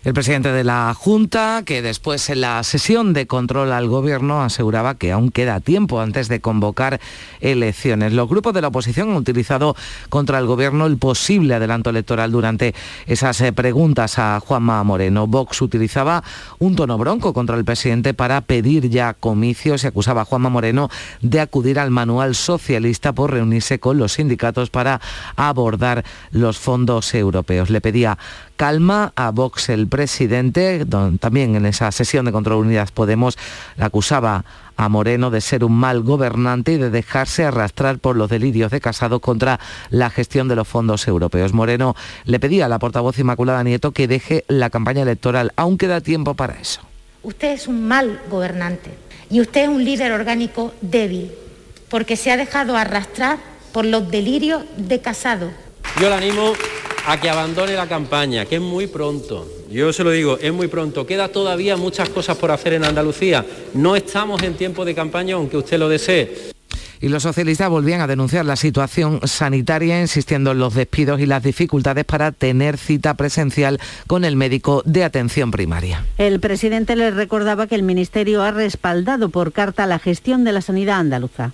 El 0.09 0.15
presidente 0.15 0.53
de 0.53 0.65
la 0.65 0.95
Junta, 0.95 1.65
que 1.67 1.83
después 1.83 2.31
en 2.31 2.41
la 2.41 2.63
sesión 2.63 3.13
de 3.13 3.27
control 3.27 3.73
al 3.73 3.89
gobierno 3.89 4.41
aseguraba 4.41 4.95
que 4.95 5.13
aún 5.13 5.31
queda 5.31 5.61
tiempo 5.61 6.01
antes 6.01 6.29
de 6.29 6.41
convocar 6.41 6.99
elecciones. 7.43 8.15
Los 8.15 8.27
grupos 8.27 8.55
de 8.55 8.63
la 8.63 8.69
oposición 8.69 9.11
han 9.11 9.17
utilizado 9.17 9.77
contra 10.09 10.39
el 10.39 10.47
gobierno 10.47 10.87
el 10.87 10.97
posible 10.97 11.57
adelanto 11.57 11.91
electoral 11.91 12.33
durante 12.33 12.75
esas 13.07 13.39
eh, 13.43 13.53
preguntas 13.53 14.19
a 14.19 14.41
Juanma 14.41 14.83
Moreno. 14.83 15.27
Vox 15.27 15.61
utilizaba 15.61 16.25
un 16.59 16.75
tono 16.75 16.97
bronco 16.97 17.35
contra 17.35 17.59
el 17.59 17.67
presidente 17.67 18.15
para 18.15 18.41
pedir 18.41 18.89
ya 18.89 19.13
comicios 19.13 19.85
y 19.85 19.89
acusaba 19.89 20.23
a 20.23 20.25
Juanma 20.25 20.49
Moreno 20.49 20.89
de 21.21 21.41
acudir 21.41 21.79
al 21.79 21.91
manual 21.91 22.35
socialista 22.35 23.13
por 23.13 23.33
reunirse 23.33 23.79
con 23.79 23.99
los 23.99 24.15
sindicatos 24.15 24.71
para 24.71 25.03
abordar 25.37 26.03
los 26.31 26.57
fondos 26.57 27.13
europeos. 27.15 27.69
Le 27.69 27.83
pedía 27.83 28.17
calma 28.59 29.13
a 29.15 29.31
Vox 29.31 29.69
el 29.69 29.87
presidente, 29.87 30.85
también 31.21 31.55
en 31.55 31.65
esa 31.65 31.91
sesión 31.93 32.27
de 32.27 32.33
control 32.33 32.67
Unidas 32.67 32.91
Podemos 32.91 33.39
acusaba 33.79 34.45
a 34.77 34.89
Moreno 34.89 35.31
de 35.31 35.41
ser 35.41 35.65
un 35.65 35.73
mal 35.73 36.03
gobernante 36.03 36.73
y 36.73 36.77
de 36.77 36.91
dejarse 36.91 37.45
arrastrar 37.45 38.01
por 38.01 38.17
los 38.17 38.29
delirios 38.29 38.73
de 38.73 38.81
Casado 38.81 39.21
contra 39.21 39.61
la 39.91 40.11
gestión 40.11 40.49
de 40.49 40.57
los 40.57 40.67
fondos 40.67 41.07
europeos. 41.07 41.53
Moreno 41.53 41.95
le 42.25 42.41
pedía 42.41 42.67
a 42.67 42.69
la 42.69 42.81
portavoz 42.81 43.17
Inmaculada 43.21 43.63
Nieto 43.63 43.93
que 43.93 44.09
deje 44.09 44.45
la 44.49 44.71
campaña 44.71 45.03
electoral, 45.03 45.53
aún 45.55 45.79
queda 45.79 46.01
tiempo 46.01 46.35
para 46.35 46.55
eso. 46.55 46.81
Usted 47.23 47.53
es 47.53 47.69
un 47.69 47.87
mal 47.87 48.21
gobernante 48.29 48.91
y 49.31 49.41
usted 49.41 49.63
es 49.63 49.69
un 49.69 49.85
líder 49.85 50.11
orgánico 50.11 50.75
débil, 50.81 51.31
porque 51.89 52.17
se 52.17 52.33
ha 52.33 52.37
dejado 52.37 52.77
arrastrar 52.77 53.39
por 53.73 53.85
los 53.85 54.11
delirios 54.11 54.65
de 54.77 55.01
Casado. 55.01 55.51
Yo 56.01 56.09
le 56.09 56.17
animo 56.17 56.53
a 57.09 57.19
que 57.19 57.31
abandone 57.31 57.73
la 57.73 57.89
campaña, 57.89 58.45
que 58.45 58.57
es 58.57 58.61
muy 58.61 58.87
pronto. 58.87 59.49
Yo 59.71 59.95
se 59.95 60.05
lo 60.05 60.11
digo, 60.11 60.37
es 60.39 60.53
muy 60.53 60.69
pronto. 60.69 61.07
Queda 61.07 61.29
todavía 61.29 61.75
muchas 61.79 62.11
cosas 62.11 62.37
por 62.37 62.51
hacer 62.51 62.75
en 62.75 62.85
Andalucía. 62.85 63.47
No 63.73 63.97
estamos 63.97 64.43
en 64.43 64.53
tiempo 64.53 64.85
de 64.85 64.95
campaña, 64.95 65.37
aunque 65.37 65.57
usted 65.57 65.79
lo 65.79 65.89
desee. 65.89 66.51
Y 67.01 67.09
los 67.09 67.23
socialistas 67.23 67.71
volvían 67.71 68.03
a 68.03 68.07
denunciar 68.07 68.45
la 68.45 68.57
situación 68.57 69.21
sanitaria, 69.27 69.99
insistiendo 69.99 70.51
en 70.51 70.59
los 70.59 70.75
despidos 70.75 71.19
y 71.19 71.25
las 71.25 71.43
dificultades 71.43 72.05
para 72.05 72.31
tener 72.31 72.77
cita 72.77 73.15
presencial 73.15 73.81
con 74.07 74.27
el 74.27 74.37
médico 74.37 74.83
de 74.85 75.05
atención 75.05 75.51
primaria. 75.51 76.05
El 76.19 76.41
presidente 76.41 76.95
les 76.95 77.15
recordaba 77.15 77.67
que 77.69 77.75
el 77.75 77.85
Ministerio 77.85 78.43
ha 78.43 78.51
respaldado 78.51 79.31
por 79.31 79.53
carta 79.53 79.87
la 79.87 79.99
gestión 79.99 80.45
de 80.45 80.53
la 80.53 80.61
sanidad 80.61 80.99
andaluza. 80.99 81.53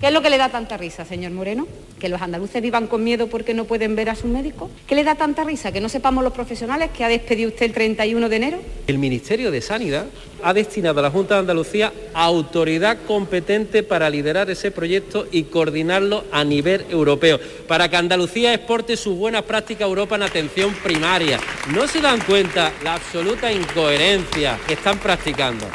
¿Qué 0.00 0.06
es 0.06 0.14
lo 0.14 0.22
que 0.22 0.30
le 0.30 0.38
da 0.38 0.48
tanta 0.48 0.78
risa, 0.78 1.04
señor 1.04 1.32
Moreno? 1.32 1.68
¿Que 1.98 2.08
los 2.08 2.22
andaluces 2.22 2.62
vivan 2.62 2.86
con 2.86 3.04
miedo 3.04 3.26
porque 3.26 3.52
no 3.52 3.66
pueden 3.66 3.96
ver 3.96 4.08
a 4.08 4.14
su 4.14 4.28
médico? 4.28 4.70
¿Qué 4.86 4.94
le 4.94 5.04
da 5.04 5.14
tanta 5.14 5.44
risa? 5.44 5.72
¿Que 5.72 5.80
no 5.82 5.90
sepamos 5.90 6.24
los 6.24 6.32
profesionales 6.32 6.88
que 6.96 7.04
ha 7.04 7.08
despedido 7.08 7.50
usted 7.50 7.66
el 7.66 7.74
31 7.74 8.30
de 8.30 8.36
enero? 8.36 8.58
El 8.86 8.96
Ministerio 8.96 9.50
de 9.50 9.60
Sanidad 9.60 10.06
ha 10.42 10.54
destinado 10.54 11.00
a 11.00 11.02
la 11.02 11.10
Junta 11.10 11.34
de 11.34 11.40
Andalucía 11.40 11.92
autoridad 12.14 12.96
competente 13.06 13.82
para 13.82 14.08
liderar 14.08 14.48
ese 14.48 14.70
proyecto 14.70 15.26
y 15.30 15.42
coordinarlo 15.42 16.24
a 16.32 16.44
nivel 16.44 16.86
europeo, 16.88 17.38
para 17.68 17.90
que 17.90 17.96
Andalucía 17.96 18.54
exporte 18.54 18.96
sus 18.96 19.18
buenas 19.18 19.42
prácticas 19.42 19.82
a 19.82 19.88
Europa 19.88 20.16
en 20.16 20.22
atención 20.22 20.72
primaria. 20.82 21.38
¿No 21.74 21.86
se 21.86 22.00
dan 22.00 22.20
cuenta 22.20 22.72
la 22.82 22.94
absoluta 22.94 23.52
incoherencia 23.52 24.58
que 24.66 24.72
están 24.72 24.98
practicando? 24.98 25.66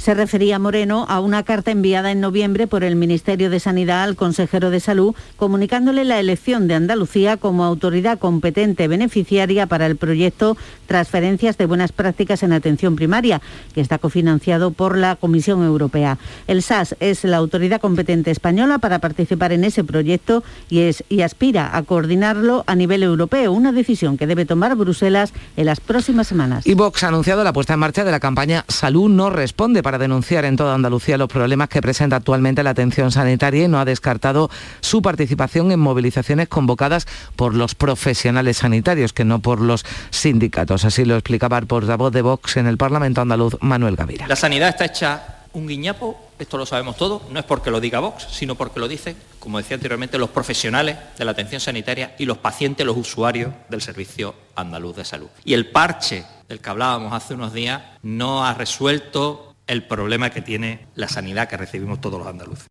Se 0.00 0.14
refería 0.14 0.58
Moreno 0.58 1.04
a 1.10 1.20
una 1.20 1.42
carta 1.42 1.70
enviada 1.70 2.10
en 2.10 2.22
noviembre 2.22 2.66
por 2.66 2.84
el 2.84 2.96
Ministerio 2.96 3.50
de 3.50 3.60
Sanidad 3.60 4.02
al 4.02 4.16
consejero 4.16 4.70
de 4.70 4.80
Salud, 4.80 5.14
comunicándole 5.36 6.06
la 6.06 6.18
elección 6.18 6.68
de 6.68 6.74
Andalucía 6.74 7.36
como 7.36 7.64
autoridad 7.64 8.18
competente 8.18 8.88
beneficiaria 8.88 9.66
para 9.66 9.84
el 9.84 9.96
proyecto 9.96 10.56
Transferencias 10.86 11.58
de 11.58 11.66
Buenas 11.66 11.92
Prácticas 11.92 12.42
en 12.42 12.54
Atención 12.54 12.96
Primaria, 12.96 13.42
que 13.74 13.82
está 13.82 13.98
cofinanciado 13.98 14.70
por 14.70 14.96
la 14.96 15.16
Comisión 15.16 15.62
Europea. 15.62 16.16
El 16.46 16.62
SAS 16.62 16.96
es 16.98 17.24
la 17.24 17.36
autoridad 17.36 17.82
competente 17.82 18.30
española 18.30 18.78
para 18.78 19.00
participar 19.00 19.52
en 19.52 19.64
ese 19.64 19.84
proyecto 19.84 20.42
y, 20.70 20.78
es, 20.78 21.04
y 21.10 21.20
aspira 21.20 21.76
a 21.76 21.82
coordinarlo 21.82 22.64
a 22.66 22.74
nivel 22.74 23.02
europeo, 23.02 23.52
una 23.52 23.70
decisión 23.70 24.16
que 24.16 24.26
debe 24.26 24.46
tomar 24.46 24.74
Bruselas 24.76 25.34
en 25.58 25.66
las 25.66 25.80
próximas 25.80 26.26
semanas. 26.26 26.66
Y 26.66 26.72
Vox 26.72 27.04
ha 27.04 27.08
anunciado 27.08 27.44
la 27.44 27.52
puesta 27.52 27.74
en 27.74 27.80
marcha 27.80 28.02
de 28.02 28.10
la 28.10 28.18
campaña 28.18 28.64
Salud 28.66 29.10
no 29.10 29.28
responde 29.28 29.82
para 29.90 29.98
denunciar 29.98 30.44
en 30.44 30.54
toda 30.54 30.76
Andalucía 30.76 31.18
los 31.18 31.28
problemas 31.28 31.68
que 31.68 31.82
presenta 31.82 32.14
actualmente 32.14 32.62
la 32.62 32.70
atención 32.70 33.10
sanitaria 33.10 33.64
y 33.64 33.66
no 33.66 33.80
ha 33.80 33.84
descartado 33.84 34.48
su 34.80 35.02
participación 35.02 35.72
en 35.72 35.80
movilizaciones 35.80 36.46
convocadas 36.46 37.08
por 37.34 37.56
los 37.56 37.74
profesionales 37.74 38.58
sanitarios, 38.58 39.12
que 39.12 39.24
no 39.24 39.40
por 39.40 39.60
los 39.60 39.84
sindicatos. 40.10 40.84
Así 40.84 41.04
lo 41.04 41.16
explicaba 41.16 41.58
el 41.58 41.66
portavoz 41.66 42.12
de 42.12 42.22
Vox 42.22 42.56
en 42.56 42.68
el 42.68 42.76
Parlamento 42.78 43.20
andaluz, 43.20 43.56
Manuel 43.62 43.96
Gavira. 43.96 44.28
La 44.28 44.36
sanidad 44.36 44.68
está 44.68 44.84
hecha 44.84 45.38
un 45.54 45.66
guiñapo, 45.66 46.30
esto 46.38 46.56
lo 46.56 46.66
sabemos 46.66 46.96
todos, 46.96 47.22
no 47.28 47.40
es 47.40 47.44
porque 47.44 47.72
lo 47.72 47.80
diga 47.80 47.98
Vox, 47.98 48.28
sino 48.30 48.54
porque 48.54 48.78
lo 48.78 48.86
dicen, 48.86 49.16
como 49.40 49.58
decía 49.58 49.74
anteriormente, 49.74 50.18
los 50.18 50.30
profesionales 50.30 50.98
de 51.18 51.24
la 51.24 51.32
atención 51.32 51.60
sanitaria 51.60 52.14
y 52.16 52.26
los 52.26 52.38
pacientes, 52.38 52.86
los 52.86 52.96
usuarios 52.96 53.52
del 53.68 53.82
Servicio 53.82 54.36
Andaluz 54.54 54.94
de 54.94 55.04
Salud. 55.04 55.30
Y 55.44 55.54
el 55.54 55.66
parche 55.72 56.24
del 56.48 56.60
que 56.60 56.70
hablábamos 56.70 57.12
hace 57.12 57.34
unos 57.34 57.52
días 57.52 57.82
no 58.02 58.46
ha 58.46 58.54
resuelto 58.54 59.49
el 59.70 59.84
problema 59.84 60.30
que 60.30 60.42
tiene 60.42 60.88
la 60.96 61.06
sanidad 61.06 61.48
que 61.48 61.56
recibimos 61.56 62.00
todos 62.00 62.18
los 62.18 62.26
andaluces. 62.26 62.68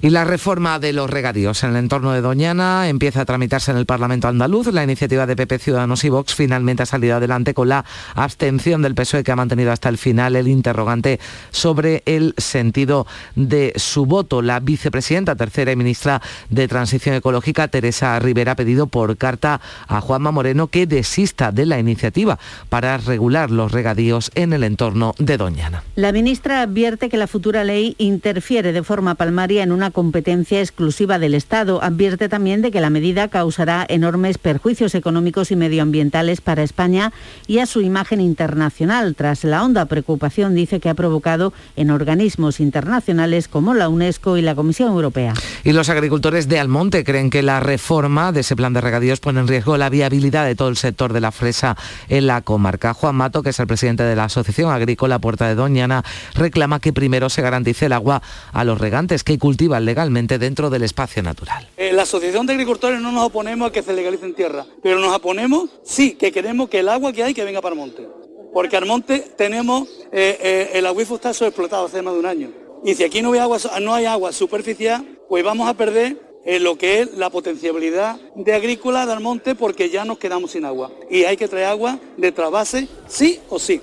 Y 0.00 0.10
la 0.10 0.24
reforma 0.24 0.78
de 0.78 0.92
los 0.92 1.10
regadíos 1.10 1.64
en 1.64 1.70
el 1.70 1.76
entorno 1.76 2.12
de 2.12 2.20
Doñana 2.20 2.88
empieza 2.88 3.22
a 3.22 3.24
tramitarse 3.24 3.72
en 3.72 3.78
el 3.78 3.86
Parlamento 3.86 4.28
andaluz. 4.28 4.68
La 4.68 4.84
iniciativa 4.84 5.26
de 5.26 5.34
PP 5.34 5.58
Ciudadanos 5.58 6.04
y 6.04 6.08
Vox 6.08 6.34
finalmente 6.34 6.84
ha 6.84 6.86
salido 6.86 7.16
adelante 7.16 7.52
con 7.52 7.68
la 7.68 7.84
abstención 8.14 8.80
del 8.82 8.94
PSOE 8.94 9.24
que 9.24 9.32
ha 9.32 9.36
mantenido 9.36 9.72
hasta 9.72 9.88
el 9.88 9.98
final 9.98 10.36
el 10.36 10.46
interrogante 10.46 11.18
sobre 11.50 12.04
el 12.06 12.34
sentido 12.36 13.06
de 13.34 13.72
su 13.74 14.06
voto. 14.06 14.40
La 14.40 14.60
vicepresidenta 14.60 15.34
tercera 15.34 15.72
y 15.72 15.76
ministra 15.76 16.22
de 16.48 16.68
Transición 16.68 17.16
Ecológica, 17.16 17.66
Teresa 17.66 18.18
Rivera, 18.20 18.52
ha 18.52 18.56
pedido 18.56 18.86
por 18.86 19.16
carta 19.16 19.60
a 19.88 20.00
Juanma 20.00 20.30
Moreno 20.30 20.68
que 20.68 20.86
desista 20.86 21.50
de 21.50 21.66
la 21.66 21.78
iniciativa 21.80 22.38
para 22.68 22.96
regular 22.98 23.50
los 23.50 23.72
regadíos 23.72 24.30
en 24.36 24.52
el 24.52 24.62
entorno 24.62 25.14
de 25.18 25.36
Doñana. 25.36 25.82
La 25.96 26.12
ministra 26.12 26.62
advierte 26.62 27.08
que 27.08 27.16
la 27.16 27.26
futura 27.26 27.64
ley 27.64 27.96
interfiere 27.98 28.72
de 28.72 28.82
forma 28.84 29.16
palmaria 29.16 29.64
en 29.64 29.72
una 29.72 29.87
competencia 29.90 30.60
exclusiva 30.60 31.18
del 31.18 31.34
Estado. 31.34 31.82
Advierte 31.82 32.28
también 32.28 32.62
de 32.62 32.70
que 32.70 32.80
la 32.80 32.90
medida 32.90 33.28
causará 33.28 33.86
enormes 33.88 34.38
perjuicios 34.38 34.94
económicos 34.94 35.50
y 35.50 35.56
medioambientales 35.56 36.40
para 36.40 36.62
España 36.62 37.12
y 37.46 37.58
a 37.58 37.66
su 37.66 37.80
imagen 37.80 38.20
internacional, 38.20 39.14
tras 39.14 39.44
la 39.44 39.64
honda 39.64 39.86
preocupación, 39.86 40.54
dice, 40.54 40.80
que 40.80 40.88
ha 40.88 40.94
provocado 40.94 41.52
en 41.76 41.90
organismos 41.90 42.60
internacionales 42.60 43.48
como 43.48 43.74
la 43.74 43.88
UNESCO 43.88 44.36
y 44.36 44.42
la 44.42 44.54
Comisión 44.54 44.90
Europea. 44.90 45.34
Y 45.64 45.72
los 45.72 45.88
agricultores 45.88 46.48
de 46.48 46.58
Almonte 46.58 47.04
creen 47.04 47.30
que 47.30 47.42
la 47.42 47.60
reforma 47.60 48.32
de 48.32 48.40
ese 48.40 48.56
plan 48.56 48.72
de 48.72 48.80
regadíos 48.80 49.20
pone 49.20 49.40
en 49.40 49.48
riesgo 49.48 49.76
la 49.76 49.90
viabilidad 49.90 50.46
de 50.46 50.54
todo 50.54 50.68
el 50.68 50.76
sector 50.76 51.12
de 51.12 51.20
la 51.20 51.32
fresa 51.32 51.76
en 52.08 52.26
la 52.26 52.42
comarca. 52.42 52.94
Juan 52.94 53.16
Mato, 53.16 53.42
que 53.42 53.50
es 53.50 53.60
el 53.60 53.66
presidente 53.66 54.02
de 54.02 54.16
la 54.16 54.24
Asociación 54.24 54.70
Agrícola 54.70 55.18
Puerta 55.18 55.48
de 55.48 55.54
Doñana, 55.54 56.04
reclama 56.34 56.80
que 56.80 56.92
primero 56.92 57.28
se 57.28 57.42
garantice 57.42 57.86
el 57.86 57.92
agua 57.92 58.22
a 58.52 58.64
los 58.64 58.78
regantes 58.78 59.24
que 59.24 59.38
cultivan 59.38 59.77
legalmente 59.84 60.38
dentro 60.38 60.70
del 60.70 60.82
espacio 60.82 61.22
natural. 61.22 61.68
Eh, 61.76 61.92
la 61.92 62.02
Asociación 62.02 62.46
de 62.46 62.52
Agricultores 62.52 63.00
no 63.00 63.12
nos 63.12 63.24
oponemos 63.24 63.68
a 63.68 63.72
que 63.72 63.82
se 63.82 63.92
legalicen 63.92 64.34
tierra, 64.34 64.66
pero 64.82 64.98
nos 64.98 65.14
oponemos, 65.14 65.70
sí, 65.82 66.14
que 66.14 66.32
queremos 66.32 66.68
que 66.68 66.80
el 66.80 66.88
agua 66.88 67.12
que 67.12 67.24
hay 67.24 67.34
que 67.34 67.44
venga 67.44 67.60
para 67.60 67.74
el 67.74 67.80
monte. 67.80 68.06
Porque 68.52 68.76
al 68.76 68.86
monte 68.86 69.20
tenemos, 69.36 69.88
eh, 70.12 70.38
eh, 70.40 70.70
el 70.74 70.86
acuífero 70.86 71.16
está 71.16 71.34
sobreexplotado 71.34 71.86
hace 71.86 72.02
más 72.02 72.14
de 72.14 72.20
un 72.20 72.26
año. 72.26 72.50
Y 72.84 72.94
si 72.94 73.04
aquí 73.04 73.22
no 73.22 73.32
hay 73.32 73.40
agua, 73.40 73.58
no 73.80 73.94
hay 73.94 74.06
agua 74.06 74.32
superficial, 74.32 75.04
pues 75.28 75.44
vamos 75.44 75.68
a 75.68 75.74
perder 75.74 76.16
lo 76.60 76.78
que 76.78 77.00
es 77.00 77.14
la 77.14 77.28
potencialidad 77.28 78.18
de 78.34 78.54
agrícola 78.54 79.04
del 79.04 79.20
monte 79.20 79.54
porque 79.54 79.90
ya 79.90 80.06
nos 80.06 80.18
quedamos 80.18 80.52
sin 80.52 80.64
agua. 80.64 80.90
Y 81.10 81.24
hay 81.24 81.36
que 81.36 81.48
traer 81.48 81.66
agua 81.66 81.98
de 82.16 82.32
trasvase, 82.32 82.88
sí 83.06 83.40
o 83.50 83.58
sí. 83.58 83.82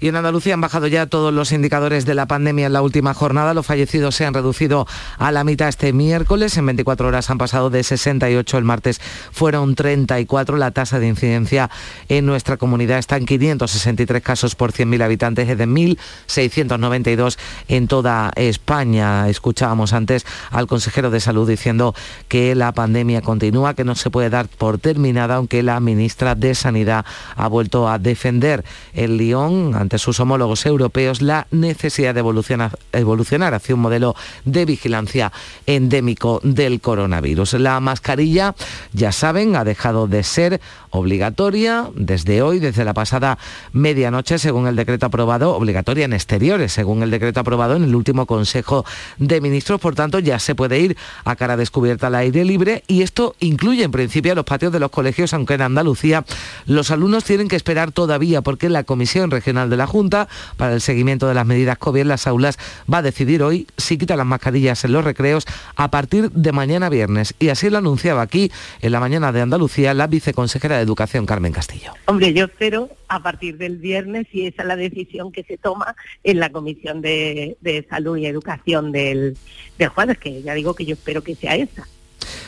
Y 0.00 0.08
en 0.08 0.16
Andalucía 0.16 0.54
han 0.54 0.60
bajado 0.60 0.86
ya 0.86 1.06
todos 1.06 1.32
los 1.32 1.52
indicadores 1.52 2.04
de 2.04 2.14
la 2.14 2.26
pandemia 2.26 2.66
en 2.66 2.72
la 2.72 2.82
última 2.82 3.14
jornada. 3.14 3.54
Los 3.54 3.66
fallecidos 3.66 4.14
se 4.14 4.26
han 4.26 4.34
reducido 4.34 4.86
a 5.18 5.32
la 5.32 5.44
mitad 5.44 5.68
este 5.68 5.92
miércoles. 5.92 6.56
En 6.56 6.66
24 6.66 7.08
horas 7.08 7.30
han 7.30 7.38
pasado 7.38 7.70
de 7.70 7.82
68. 7.82 8.58
El 8.58 8.64
martes 8.64 9.00
fueron 9.32 9.74
34. 9.74 10.56
La 10.56 10.70
tasa 10.70 10.98
de 10.98 11.08
incidencia 11.08 11.70
en 12.08 12.26
nuestra 12.26 12.56
comunidad 12.56 12.98
está 12.98 13.16
en 13.16 13.26
563 13.26 14.22
casos 14.22 14.54
por 14.54 14.72
100.000 14.72 15.02
habitantes, 15.02 15.48
es 15.48 15.58
de 15.58 15.66
1.692 15.66 17.38
en 17.68 17.88
toda 17.88 18.32
España. 18.36 19.28
Escuchábamos 19.28 19.92
antes 19.92 20.26
al 20.50 20.66
consejero 20.66 21.10
de 21.10 21.20
Salud 21.20 21.48
diciendo 21.48 21.94
que 22.28 22.54
la 22.54 22.72
pandemia 22.72 23.22
continúa, 23.22 23.74
que 23.74 23.84
no 23.84 23.94
se 23.94 24.10
puede 24.10 24.30
dar 24.30 24.48
por 24.48 24.78
terminada, 24.78 25.36
aunque 25.36 25.62
la 25.62 25.80
ministra 25.80 26.34
de 26.34 26.54
Sanidad 26.54 27.04
ha 27.34 27.48
vuelto 27.48 27.88
a 27.88 27.98
defender 27.98 28.64
el 28.94 29.16
Lyon 29.16 29.74
sus 29.98 30.20
homólogos 30.20 30.66
europeos 30.66 31.22
la 31.22 31.46
necesidad 31.50 32.14
de 32.14 32.20
evolucionar, 32.20 32.78
evolucionar 32.92 33.54
hacia 33.54 33.74
un 33.74 33.80
modelo 33.80 34.14
de 34.44 34.64
vigilancia 34.64 35.32
endémico 35.66 36.40
del 36.42 36.80
coronavirus. 36.80 37.54
La 37.54 37.80
mascarilla, 37.80 38.54
ya 38.92 39.12
saben, 39.12 39.56
ha 39.56 39.64
dejado 39.64 40.06
de 40.06 40.22
ser 40.22 40.60
obligatoria 40.90 41.90
desde 41.94 42.42
hoy, 42.42 42.58
desde 42.58 42.84
la 42.84 42.94
pasada 42.94 43.38
medianoche, 43.72 44.38
según 44.38 44.66
el 44.66 44.76
decreto 44.76 45.06
aprobado, 45.06 45.54
obligatoria 45.54 46.04
en 46.04 46.12
exteriores, 46.12 46.72
según 46.72 47.02
el 47.02 47.10
decreto 47.10 47.40
aprobado 47.40 47.76
en 47.76 47.84
el 47.84 47.94
último 47.94 48.26
Consejo 48.26 48.84
de 49.18 49.40
Ministros. 49.40 49.80
Por 49.80 49.94
tanto, 49.94 50.18
ya 50.18 50.38
se 50.38 50.54
puede 50.54 50.80
ir 50.80 50.96
a 51.24 51.36
cara 51.36 51.56
descubierta 51.56 52.06
al 52.06 52.14
aire 52.14 52.44
libre 52.44 52.82
y 52.86 53.02
esto 53.02 53.34
incluye 53.40 53.84
en 53.84 53.90
principio 53.90 54.32
a 54.32 54.34
los 54.34 54.44
patios 54.44 54.72
de 54.72 54.80
los 54.80 54.90
colegios, 54.90 55.34
aunque 55.34 55.54
en 55.54 55.62
Andalucía 55.62 56.24
los 56.66 56.90
alumnos 56.90 57.24
tienen 57.24 57.48
que 57.48 57.56
esperar 57.56 57.92
todavía 57.92 58.42
porque 58.42 58.68
la 58.68 58.84
Comisión 58.84 59.30
Regional 59.30 59.70
de 59.70 59.75
la 59.76 59.86
Junta 59.86 60.28
para 60.56 60.74
el 60.74 60.80
seguimiento 60.80 61.28
de 61.28 61.34
las 61.34 61.46
medidas 61.46 61.78
COVID 61.78 62.04
las 62.04 62.26
aulas 62.26 62.58
va 62.92 62.98
a 62.98 63.02
decidir 63.02 63.42
hoy 63.42 63.66
si 63.76 63.98
quita 63.98 64.16
las 64.16 64.26
mascarillas 64.26 64.84
en 64.84 64.92
los 64.92 65.04
recreos 65.04 65.46
a 65.76 65.90
partir 65.90 66.30
de 66.30 66.52
mañana 66.52 66.88
viernes. 66.88 67.34
Y 67.38 67.48
así 67.48 67.70
lo 67.70 67.78
anunciaba 67.78 68.22
aquí 68.22 68.50
en 68.80 68.92
la 68.92 69.00
mañana 69.00 69.32
de 69.32 69.42
Andalucía 69.42 69.94
la 69.94 70.06
viceconsejera 70.06 70.76
de 70.76 70.82
Educación, 70.82 71.26
Carmen 71.26 71.52
Castillo. 71.52 71.92
Hombre, 72.06 72.32
yo 72.32 72.46
espero 72.46 72.90
a 73.08 73.22
partir 73.22 73.56
del 73.58 73.76
viernes 73.76 74.26
y 74.32 74.46
esa 74.46 74.62
es 74.62 74.68
la 74.68 74.76
decisión 74.76 75.32
que 75.32 75.44
se 75.44 75.56
toma 75.56 75.94
en 76.24 76.40
la 76.40 76.50
Comisión 76.50 77.00
de, 77.02 77.56
de 77.60 77.86
Salud 77.88 78.16
y 78.16 78.26
Educación 78.26 78.92
del, 78.92 79.36
del 79.78 79.88
jueves, 79.88 80.18
que 80.18 80.42
ya 80.42 80.54
digo 80.54 80.74
que 80.74 80.84
yo 80.84 80.94
espero 80.94 81.22
que 81.22 81.34
sea 81.34 81.56
esa 81.56 81.86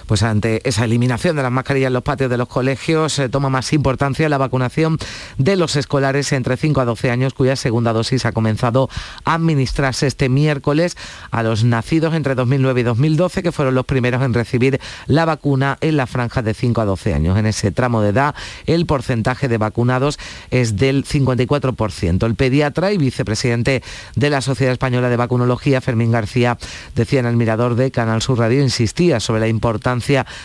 pues 0.08 0.22
ante 0.22 0.66
esa 0.66 0.84
eliminación 0.84 1.36
de 1.36 1.42
las 1.42 1.52
mascarillas 1.52 1.88
en 1.88 1.92
los 1.92 2.02
patios 2.02 2.30
de 2.30 2.38
los 2.38 2.48
colegios, 2.48 3.12
se 3.12 3.28
toma 3.28 3.50
más 3.50 3.74
importancia 3.74 4.28
la 4.30 4.38
vacunación 4.38 4.96
de 5.36 5.54
los 5.54 5.76
escolares 5.76 6.32
entre 6.32 6.56
5 6.56 6.80
a 6.80 6.86
12 6.86 7.10
años, 7.10 7.34
cuya 7.34 7.56
segunda 7.56 7.92
dosis 7.92 8.24
ha 8.24 8.32
comenzado 8.32 8.88
a 9.26 9.34
administrarse 9.34 10.06
este 10.06 10.30
miércoles 10.30 10.96
a 11.30 11.42
los 11.42 11.62
nacidos 11.62 12.14
entre 12.14 12.34
2009 12.34 12.80
y 12.80 12.84
2012, 12.84 13.42
que 13.42 13.52
fueron 13.52 13.74
los 13.74 13.84
primeros 13.84 14.22
en 14.22 14.32
recibir 14.32 14.80
la 15.06 15.26
vacuna 15.26 15.76
en 15.82 15.98
la 15.98 16.06
franja 16.06 16.40
de 16.40 16.54
5 16.54 16.80
a 16.80 16.84
12 16.86 17.12
años. 17.12 17.38
En 17.38 17.44
ese 17.44 17.70
tramo 17.70 18.00
de 18.00 18.08
edad, 18.08 18.34
el 18.64 18.86
porcentaje 18.86 19.46
de 19.46 19.58
vacunados 19.58 20.18
es 20.50 20.76
del 20.76 21.04
54%. 21.04 22.24
El 22.24 22.34
pediatra 22.34 22.92
y 22.92 22.98
vicepresidente 22.98 23.82
de 24.16 24.30
la 24.30 24.40
Sociedad 24.40 24.72
Española 24.72 25.10
de 25.10 25.16
Vacunología, 25.18 25.82
Fermín 25.82 26.12
García, 26.12 26.56
decía 26.94 27.20
en 27.20 27.26
el 27.26 27.36
mirador 27.36 27.74
de 27.74 27.90
Canal 27.90 28.22
Sur 28.22 28.38
Radio, 28.38 28.62
insistía 28.62 29.20
sobre 29.20 29.40
la 29.40 29.48
importancia 29.48 29.97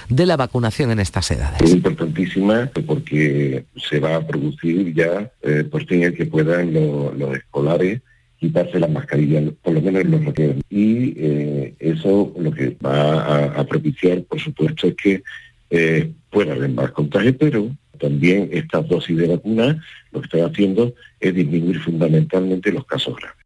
de 0.10 0.26
la 0.26 0.38
vacunación 0.38 0.92
en 0.92 1.00
estas 1.00 1.32
edades. 1.32 1.62
Es 1.62 1.72
importantísima 1.72 2.70
porque 2.86 3.66
se 3.76 4.00
va 4.00 4.16
a 4.16 4.28
producir 4.28 4.94
ya 4.94 5.32
eh, 5.42 5.64
por 5.64 5.86
fin 5.86 6.14
que 6.14 6.26
puedan 6.26 6.74
los 6.74 7.36
escolares 7.36 8.02
quitarse 8.44 8.78
las 8.78 8.90
mascarillas, 8.90 9.54
por 9.62 9.74
lo 9.74 9.82
menos 9.82 10.04
los 10.04 10.26
recreos. 10.26 10.58
Y 10.70 11.14
eh, 11.16 11.76
eso 11.80 12.34
lo 12.38 12.52
que 12.52 12.76
va 12.86 13.46
a, 13.58 13.64
propiciar, 13.64 14.22
por 14.24 14.38
supuesto, 14.38 14.88
es 14.88 14.96
que 14.96 15.24
eh, 15.70 16.12
pueda 16.30 16.52
haber 16.52 16.70
más 16.72 16.92
contagios, 16.92 17.36
pero 17.40 17.70
también 18.00 18.50
estas 18.52 18.86
dosis 18.90 19.16
de 19.16 19.28
vacuna 19.28 19.82
lo 20.12 20.20
que 20.20 20.26
están 20.26 20.52
haciendo 20.52 20.94
es 21.22 21.34
disminuir 21.34 21.80
fundamentalmente 21.80 22.74
los 22.74 22.86
casos 22.86 23.16
graves. 23.16 23.43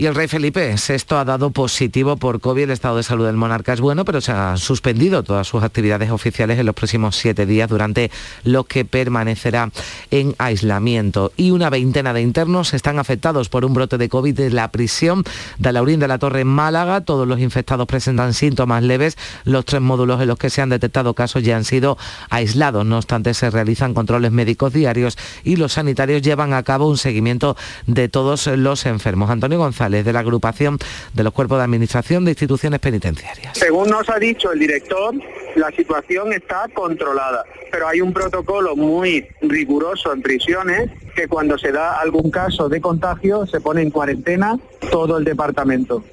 Y 0.00 0.06
el 0.06 0.14
rey 0.14 0.28
Felipe 0.28 0.76
VI 0.76 1.16
ha 1.16 1.24
dado 1.24 1.50
positivo 1.50 2.16
por 2.16 2.40
COVID. 2.40 2.62
El 2.62 2.70
estado 2.70 2.98
de 2.98 3.02
salud 3.02 3.26
del 3.26 3.34
monarca 3.34 3.72
es 3.72 3.80
bueno, 3.80 4.04
pero 4.04 4.20
se 4.20 4.30
han 4.30 4.56
suspendido 4.56 5.24
todas 5.24 5.48
sus 5.48 5.64
actividades 5.64 6.12
oficiales 6.12 6.56
en 6.56 6.66
los 6.66 6.76
próximos 6.76 7.16
siete 7.16 7.46
días, 7.46 7.68
durante 7.68 8.12
los 8.44 8.66
que 8.66 8.84
permanecerá 8.84 9.72
en 10.12 10.36
aislamiento. 10.38 11.32
Y 11.36 11.50
una 11.50 11.68
veintena 11.68 12.12
de 12.12 12.20
internos 12.20 12.74
están 12.74 13.00
afectados 13.00 13.48
por 13.48 13.64
un 13.64 13.74
brote 13.74 13.98
de 13.98 14.08
COVID 14.08 14.36
de 14.36 14.50
la 14.50 14.70
prisión 14.70 15.24
de 15.58 15.72
Laurín 15.72 15.98
de 15.98 16.06
la 16.06 16.18
Torre 16.18 16.42
en 16.42 16.46
Málaga. 16.46 17.00
Todos 17.00 17.26
los 17.26 17.40
infectados 17.40 17.88
presentan 17.88 18.34
síntomas 18.34 18.84
leves. 18.84 19.18
Los 19.42 19.64
tres 19.64 19.80
módulos 19.80 20.20
en 20.20 20.28
los 20.28 20.38
que 20.38 20.48
se 20.48 20.62
han 20.62 20.68
detectado 20.68 21.14
casos 21.14 21.42
ya 21.42 21.56
han 21.56 21.64
sido 21.64 21.98
aislados. 22.30 22.86
No 22.86 22.98
obstante, 22.98 23.34
se 23.34 23.50
realizan 23.50 23.94
controles 23.94 24.30
médicos 24.30 24.72
diarios 24.72 25.18
y 25.42 25.56
los 25.56 25.72
sanitarios 25.72 26.22
llevan 26.22 26.52
a 26.52 26.62
cabo 26.62 26.86
un 26.86 26.98
seguimiento 26.98 27.56
de 27.88 28.08
todos 28.08 28.46
los 28.46 28.86
enfermos. 28.86 29.28
Antonio 29.30 29.58
González 29.58 29.87
de 29.88 30.12
la 30.12 30.20
agrupación 30.20 30.78
de 31.14 31.24
los 31.24 31.32
cuerpos 31.32 31.58
de 31.58 31.64
administración 31.64 32.24
de 32.24 32.32
instituciones 32.32 32.80
penitenciarias. 32.80 33.56
Según 33.56 33.88
nos 33.88 34.08
ha 34.10 34.18
dicho 34.18 34.52
el 34.52 34.58
director, 34.58 35.14
la 35.56 35.70
situación 35.70 36.32
está 36.32 36.66
controlada, 36.72 37.44
pero 37.70 37.88
hay 37.88 38.00
un 38.00 38.12
protocolo 38.12 38.76
muy 38.76 39.26
riguroso 39.40 40.12
en 40.12 40.22
prisiones 40.22 40.90
que 41.16 41.26
cuando 41.26 41.58
se 41.58 41.72
da 41.72 42.00
algún 42.00 42.30
caso 42.30 42.68
de 42.68 42.80
contagio 42.80 43.46
se 43.46 43.60
pone 43.60 43.82
en 43.82 43.90
cuarentena 43.90 44.58
todo 44.90 45.18
el 45.18 45.24
departamento. 45.24 46.04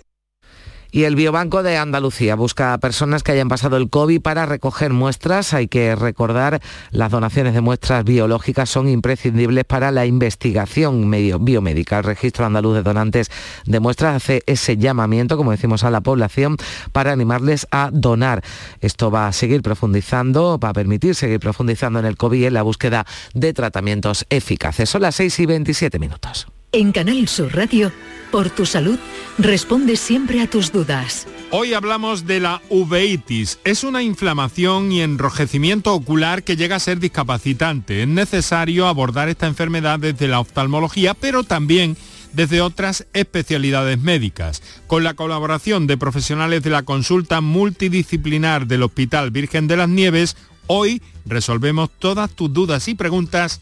Y 0.95 1.03
el 1.03 1.17
Biobanco 1.17 1.62
de 1.62 1.75
Andalucía 1.75 2.36
busca 2.36 2.71
a 2.71 2.77
personas 2.77 3.21
que 3.21 3.34
hayan 3.34 3.49
pasado 3.49 3.75
el 3.75 3.89
COVID 3.89 4.21
para 4.21 4.45
recoger 4.45 4.93
muestras. 4.93 5.53
Hay 5.53 5.67
que 5.67 5.93
recordar, 5.93 6.62
las 6.91 7.12
donaciones 7.12 7.53
de 7.53 7.60
muestras 7.60 8.05
biológicas 8.05 8.69
son 8.69 8.88
imprescindibles 8.88 9.65
para 9.65 9.91
la 9.91 10.05
investigación 10.05 11.12
biomédica. 11.41 11.97
El 11.97 12.05
Registro 12.05 12.45
Andaluz 12.45 12.75
de 12.75 12.84
Donantes 12.84 13.29
de 13.65 13.81
Muestras 13.81 14.15
hace 14.15 14.41
ese 14.45 14.77
llamamiento, 14.77 15.36
como 15.36 15.51
decimos, 15.51 15.84
a 15.84 15.89
la 15.89 15.99
población 15.99 16.55
para 16.93 17.12
animarles 17.12 17.67
a 17.71 17.89
donar. 17.91 18.41
Esto 18.79 19.12
va 19.12 19.27
a 19.27 19.34
seguir 19.34 19.63
profundizando, 19.63 20.58
va 20.58 20.69
a 20.69 20.73
permitir 20.73 21.13
seguir 21.13 21.41
profundizando 21.41 21.99
en 21.99 22.05
el 22.05 22.15
COVID 22.15 22.45
en 22.45 22.53
la 22.53 22.62
búsqueda 22.62 23.05
de 23.34 23.51
tratamientos 23.51 24.25
eficaces. 24.29 24.89
Son 24.89 25.01
las 25.01 25.15
6 25.15 25.39
y 25.39 25.45
27 25.45 25.99
minutos. 25.99 26.47
En 26.75 26.91
Canal 26.91 27.29
Sur 27.29 27.55
Radio, 27.55 27.89
por 28.33 28.49
tu 28.49 28.65
salud, 28.65 28.99
responde 29.38 29.95
siempre 29.95 30.41
a 30.41 30.49
tus 30.49 30.73
dudas. 30.73 31.25
Hoy 31.49 31.73
hablamos 31.73 32.27
de 32.27 32.41
la 32.41 32.61
uveitis. 32.67 33.59
Es 33.63 33.85
una 33.85 34.03
inflamación 34.03 34.91
y 34.91 35.01
enrojecimiento 35.01 35.93
ocular 35.93 36.43
que 36.43 36.57
llega 36.57 36.75
a 36.75 36.81
ser 36.81 36.99
discapacitante. 36.99 38.01
Es 38.01 38.09
necesario 38.09 38.88
abordar 38.88 39.29
esta 39.29 39.47
enfermedad 39.47 39.99
desde 39.99 40.27
la 40.27 40.41
oftalmología, 40.41 41.13
pero 41.13 41.45
también 41.45 41.95
desde 42.33 42.59
otras 42.59 43.07
especialidades 43.13 43.97
médicas. 44.01 44.61
Con 44.85 45.05
la 45.05 45.13
colaboración 45.13 45.88
de 45.88 45.95
profesionales 45.95 46.61
de 46.61 46.71
la 46.71 46.83
consulta 46.83 47.39
multidisciplinar 47.39 48.67
del 48.67 48.83
Hospital 48.83 49.31
Virgen 49.31 49.69
de 49.69 49.77
las 49.77 49.88
Nieves, 49.88 50.35
hoy 50.67 51.01
resolvemos 51.25 51.89
todas 51.99 52.31
tus 52.31 52.51
dudas 52.51 52.89
y 52.89 52.95
preguntas 52.95 53.61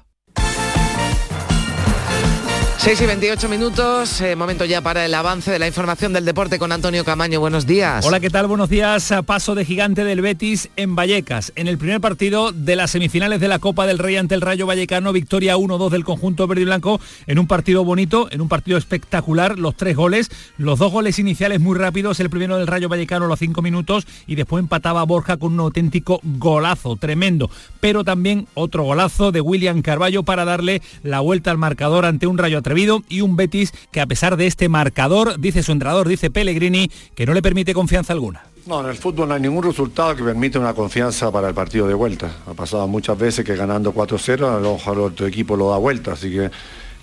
6 2.81 2.99
y 2.99 3.05
28 3.05 3.47
minutos, 3.47 4.21
eh, 4.21 4.35
momento 4.35 4.65
ya 4.65 4.81
para 4.81 5.05
el 5.05 5.13
avance 5.13 5.51
de 5.51 5.59
la 5.59 5.67
información 5.67 6.13
del 6.13 6.25
deporte 6.25 6.57
con 6.57 6.71
Antonio 6.71 7.05
Camaño. 7.05 7.39
Buenos 7.39 7.67
días. 7.67 8.03
Hola, 8.03 8.19
¿qué 8.19 8.31
tal? 8.31 8.47
Buenos 8.47 8.69
días. 8.69 9.13
Paso 9.27 9.53
de 9.53 9.65
gigante 9.65 10.03
del 10.03 10.21
Betis 10.21 10.67
en 10.77 10.95
Vallecas. 10.95 11.53
En 11.55 11.67
el 11.67 11.77
primer 11.77 12.01
partido 12.01 12.51
de 12.51 12.75
las 12.75 12.89
semifinales 12.89 13.39
de 13.39 13.47
la 13.47 13.59
Copa 13.59 13.85
del 13.85 13.99
Rey 13.99 14.15
ante 14.15 14.33
el 14.33 14.41
Rayo 14.41 14.65
Vallecano, 14.65 15.13
victoria 15.13 15.57
1-2 15.57 15.91
del 15.91 16.03
conjunto 16.03 16.47
verde 16.47 16.63
y 16.63 16.65
blanco 16.65 16.99
en 17.27 17.37
un 17.37 17.45
partido 17.45 17.85
bonito, 17.85 18.27
en 18.31 18.41
un 18.41 18.49
partido 18.49 18.79
espectacular. 18.79 19.59
Los 19.59 19.75
tres 19.75 19.95
goles, 19.95 20.31
los 20.57 20.79
dos 20.79 20.91
goles 20.91 21.19
iniciales 21.19 21.59
muy 21.59 21.77
rápidos. 21.77 22.19
El 22.19 22.31
primero 22.31 22.57
del 22.57 22.65
Rayo 22.65 22.89
Vallecano 22.89 23.27
los 23.27 23.37
cinco 23.37 23.61
minutos 23.61 24.07
y 24.25 24.33
después 24.33 24.59
empataba 24.59 25.03
Borja 25.03 25.37
con 25.37 25.53
un 25.53 25.59
auténtico 25.59 26.19
golazo, 26.23 26.95
tremendo. 26.95 27.51
Pero 27.79 28.03
también 28.03 28.47
otro 28.55 28.81
golazo 28.81 29.31
de 29.31 29.41
William 29.41 29.83
Carballo 29.83 30.23
para 30.23 30.45
darle 30.45 30.81
la 31.03 31.19
vuelta 31.19 31.51
al 31.51 31.59
marcador 31.59 32.05
ante 32.05 32.25
un 32.25 32.39
Rayo 32.39 32.63
y 33.09 33.21
un 33.21 33.35
Betis 33.35 33.73
que 33.91 34.01
a 34.01 34.05
pesar 34.05 34.37
de 34.37 34.47
este 34.47 34.69
marcador, 34.69 35.39
dice 35.39 35.63
su 35.63 35.71
entrenador, 35.71 36.07
dice 36.07 36.29
Pellegrini, 36.29 36.89
que 37.15 37.25
no 37.25 37.33
le 37.33 37.41
permite 37.41 37.73
confianza 37.73 38.13
alguna. 38.13 38.43
No, 38.65 38.81
en 38.81 38.89
el 38.89 38.95
fútbol 38.95 39.27
no 39.27 39.33
hay 39.33 39.41
ningún 39.41 39.63
resultado 39.63 40.15
que 40.15 40.23
permita 40.23 40.59
una 40.59 40.73
confianza 40.73 41.31
para 41.31 41.47
el 41.47 41.53
partido 41.53 41.87
de 41.87 41.95
vuelta. 41.95 42.31
Ha 42.47 42.53
pasado 42.53 42.87
muchas 42.87 43.17
veces 43.17 43.43
que 43.43 43.55
ganando 43.55 43.93
4-0, 43.93 44.57
a 44.57 44.59
lo 44.59 44.73
mejor 44.73 44.99
otro 44.99 45.25
equipo 45.25 45.55
lo 45.55 45.71
da 45.71 45.77
vuelta, 45.77 46.13
así 46.13 46.31
que 46.31 46.51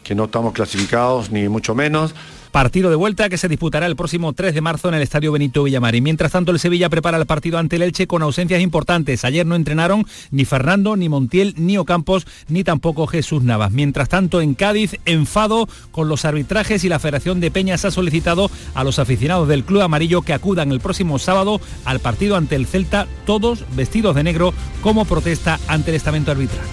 que 0.08 0.14
no 0.14 0.24
estamos 0.24 0.54
clasificados 0.54 1.30
ni 1.30 1.50
mucho 1.50 1.74
menos. 1.74 2.14
Partido 2.58 2.90
de 2.90 2.96
vuelta 2.96 3.28
que 3.28 3.38
se 3.38 3.46
disputará 3.46 3.86
el 3.86 3.94
próximo 3.94 4.32
3 4.32 4.52
de 4.52 4.60
marzo 4.60 4.88
en 4.88 4.96
el 4.96 5.02
Estadio 5.02 5.30
Benito 5.30 5.62
Villamarín. 5.62 6.02
Mientras 6.02 6.32
tanto, 6.32 6.50
el 6.50 6.58
Sevilla 6.58 6.88
prepara 6.88 7.16
el 7.16 7.24
partido 7.24 7.56
ante 7.56 7.76
el 7.76 7.82
Elche 7.82 8.08
con 8.08 8.20
ausencias 8.20 8.60
importantes. 8.60 9.24
Ayer 9.24 9.46
no 9.46 9.54
entrenaron 9.54 10.04
ni 10.32 10.44
Fernando, 10.44 10.96
ni 10.96 11.08
Montiel, 11.08 11.54
ni 11.56 11.78
Ocampos, 11.78 12.26
ni 12.48 12.64
tampoco 12.64 13.06
Jesús 13.06 13.44
Navas. 13.44 13.70
Mientras 13.70 14.08
tanto, 14.08 14.40
en 14.40 14.54
Cádiz, 14.54 14.96
enfado 15.04 15.68
con 15.92 16.08
los 16.08 16.24
arbitrajes 16.24 16.82
y 16.82 16.88
la 16.88 16.98
Federación 16.98 17.38
de 17.38 17.52
Peñas 17.52 17.84
ha 17.84 17.92
solicitado 17.92 18.50
a 18.74 18.82
los 18.82 18.98
aficionados 18.98 19.46
del 19.46 19.62
Club 19.62 19.82
Amarillo 19.82 20.22
que 20.22 20.32
acudan 20.32 20.72
el 20.72 20.80
próximo 20.80 21.20
sábado 21.20 21.60
al 21.84 22.00
partido 22.00 22.34
ante 22.34 22.56
el 22.56 22.66
Celta, 22.66 23.06
todos 23.24 23.62
vestidos 23.76 24.16
de 24.16 24.24
negro 24.24 24.52
como 24.82 25.04
protesta 25.04 25.60
ante 25.68 25.92
el 25.92 25.96
estamento 25.96 26.32
arbitral. 26.32 26.66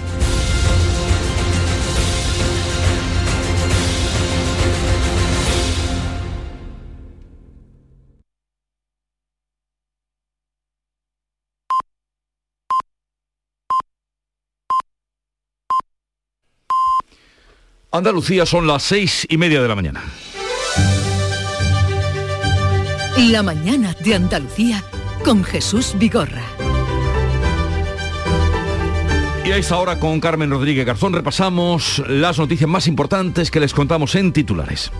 Andalucía 17.96 18.44
son 18.46 18.66
las 18.66 18.82
seis 18.82 19.26
y 19.28 19.36
media 19.36 19.62
de 19.62 19.68
la 19.68 19.74
mañana. 19.74 20.04
La 23.30 23.42
mañana 23.42 23.94
de 24.04 24.14
Andalucía 24.14 24.84
con 25.24 25.42
Jesús 25.42 25.94
Vigorra. 25.98 26.42
Y 29.44 29.52
a 29.52 29.56
esta 29.56 29.78
hora 29.78 29.98
con 29.98 30.20
Carmen 30.20 30.50
Rodríguez 30.50 30.84
Garzón 30.84 31.12
repasamos 31.12 32.02
las 32.08 32.38
noticias 32.38 32.68
más 32.68 32.86
importantes 32.86 33.50
que 33.50 33.60
les 33.60 33.72
contamos 33.72 34.14
en 34.14 34.32
titulares. 34.32 34.90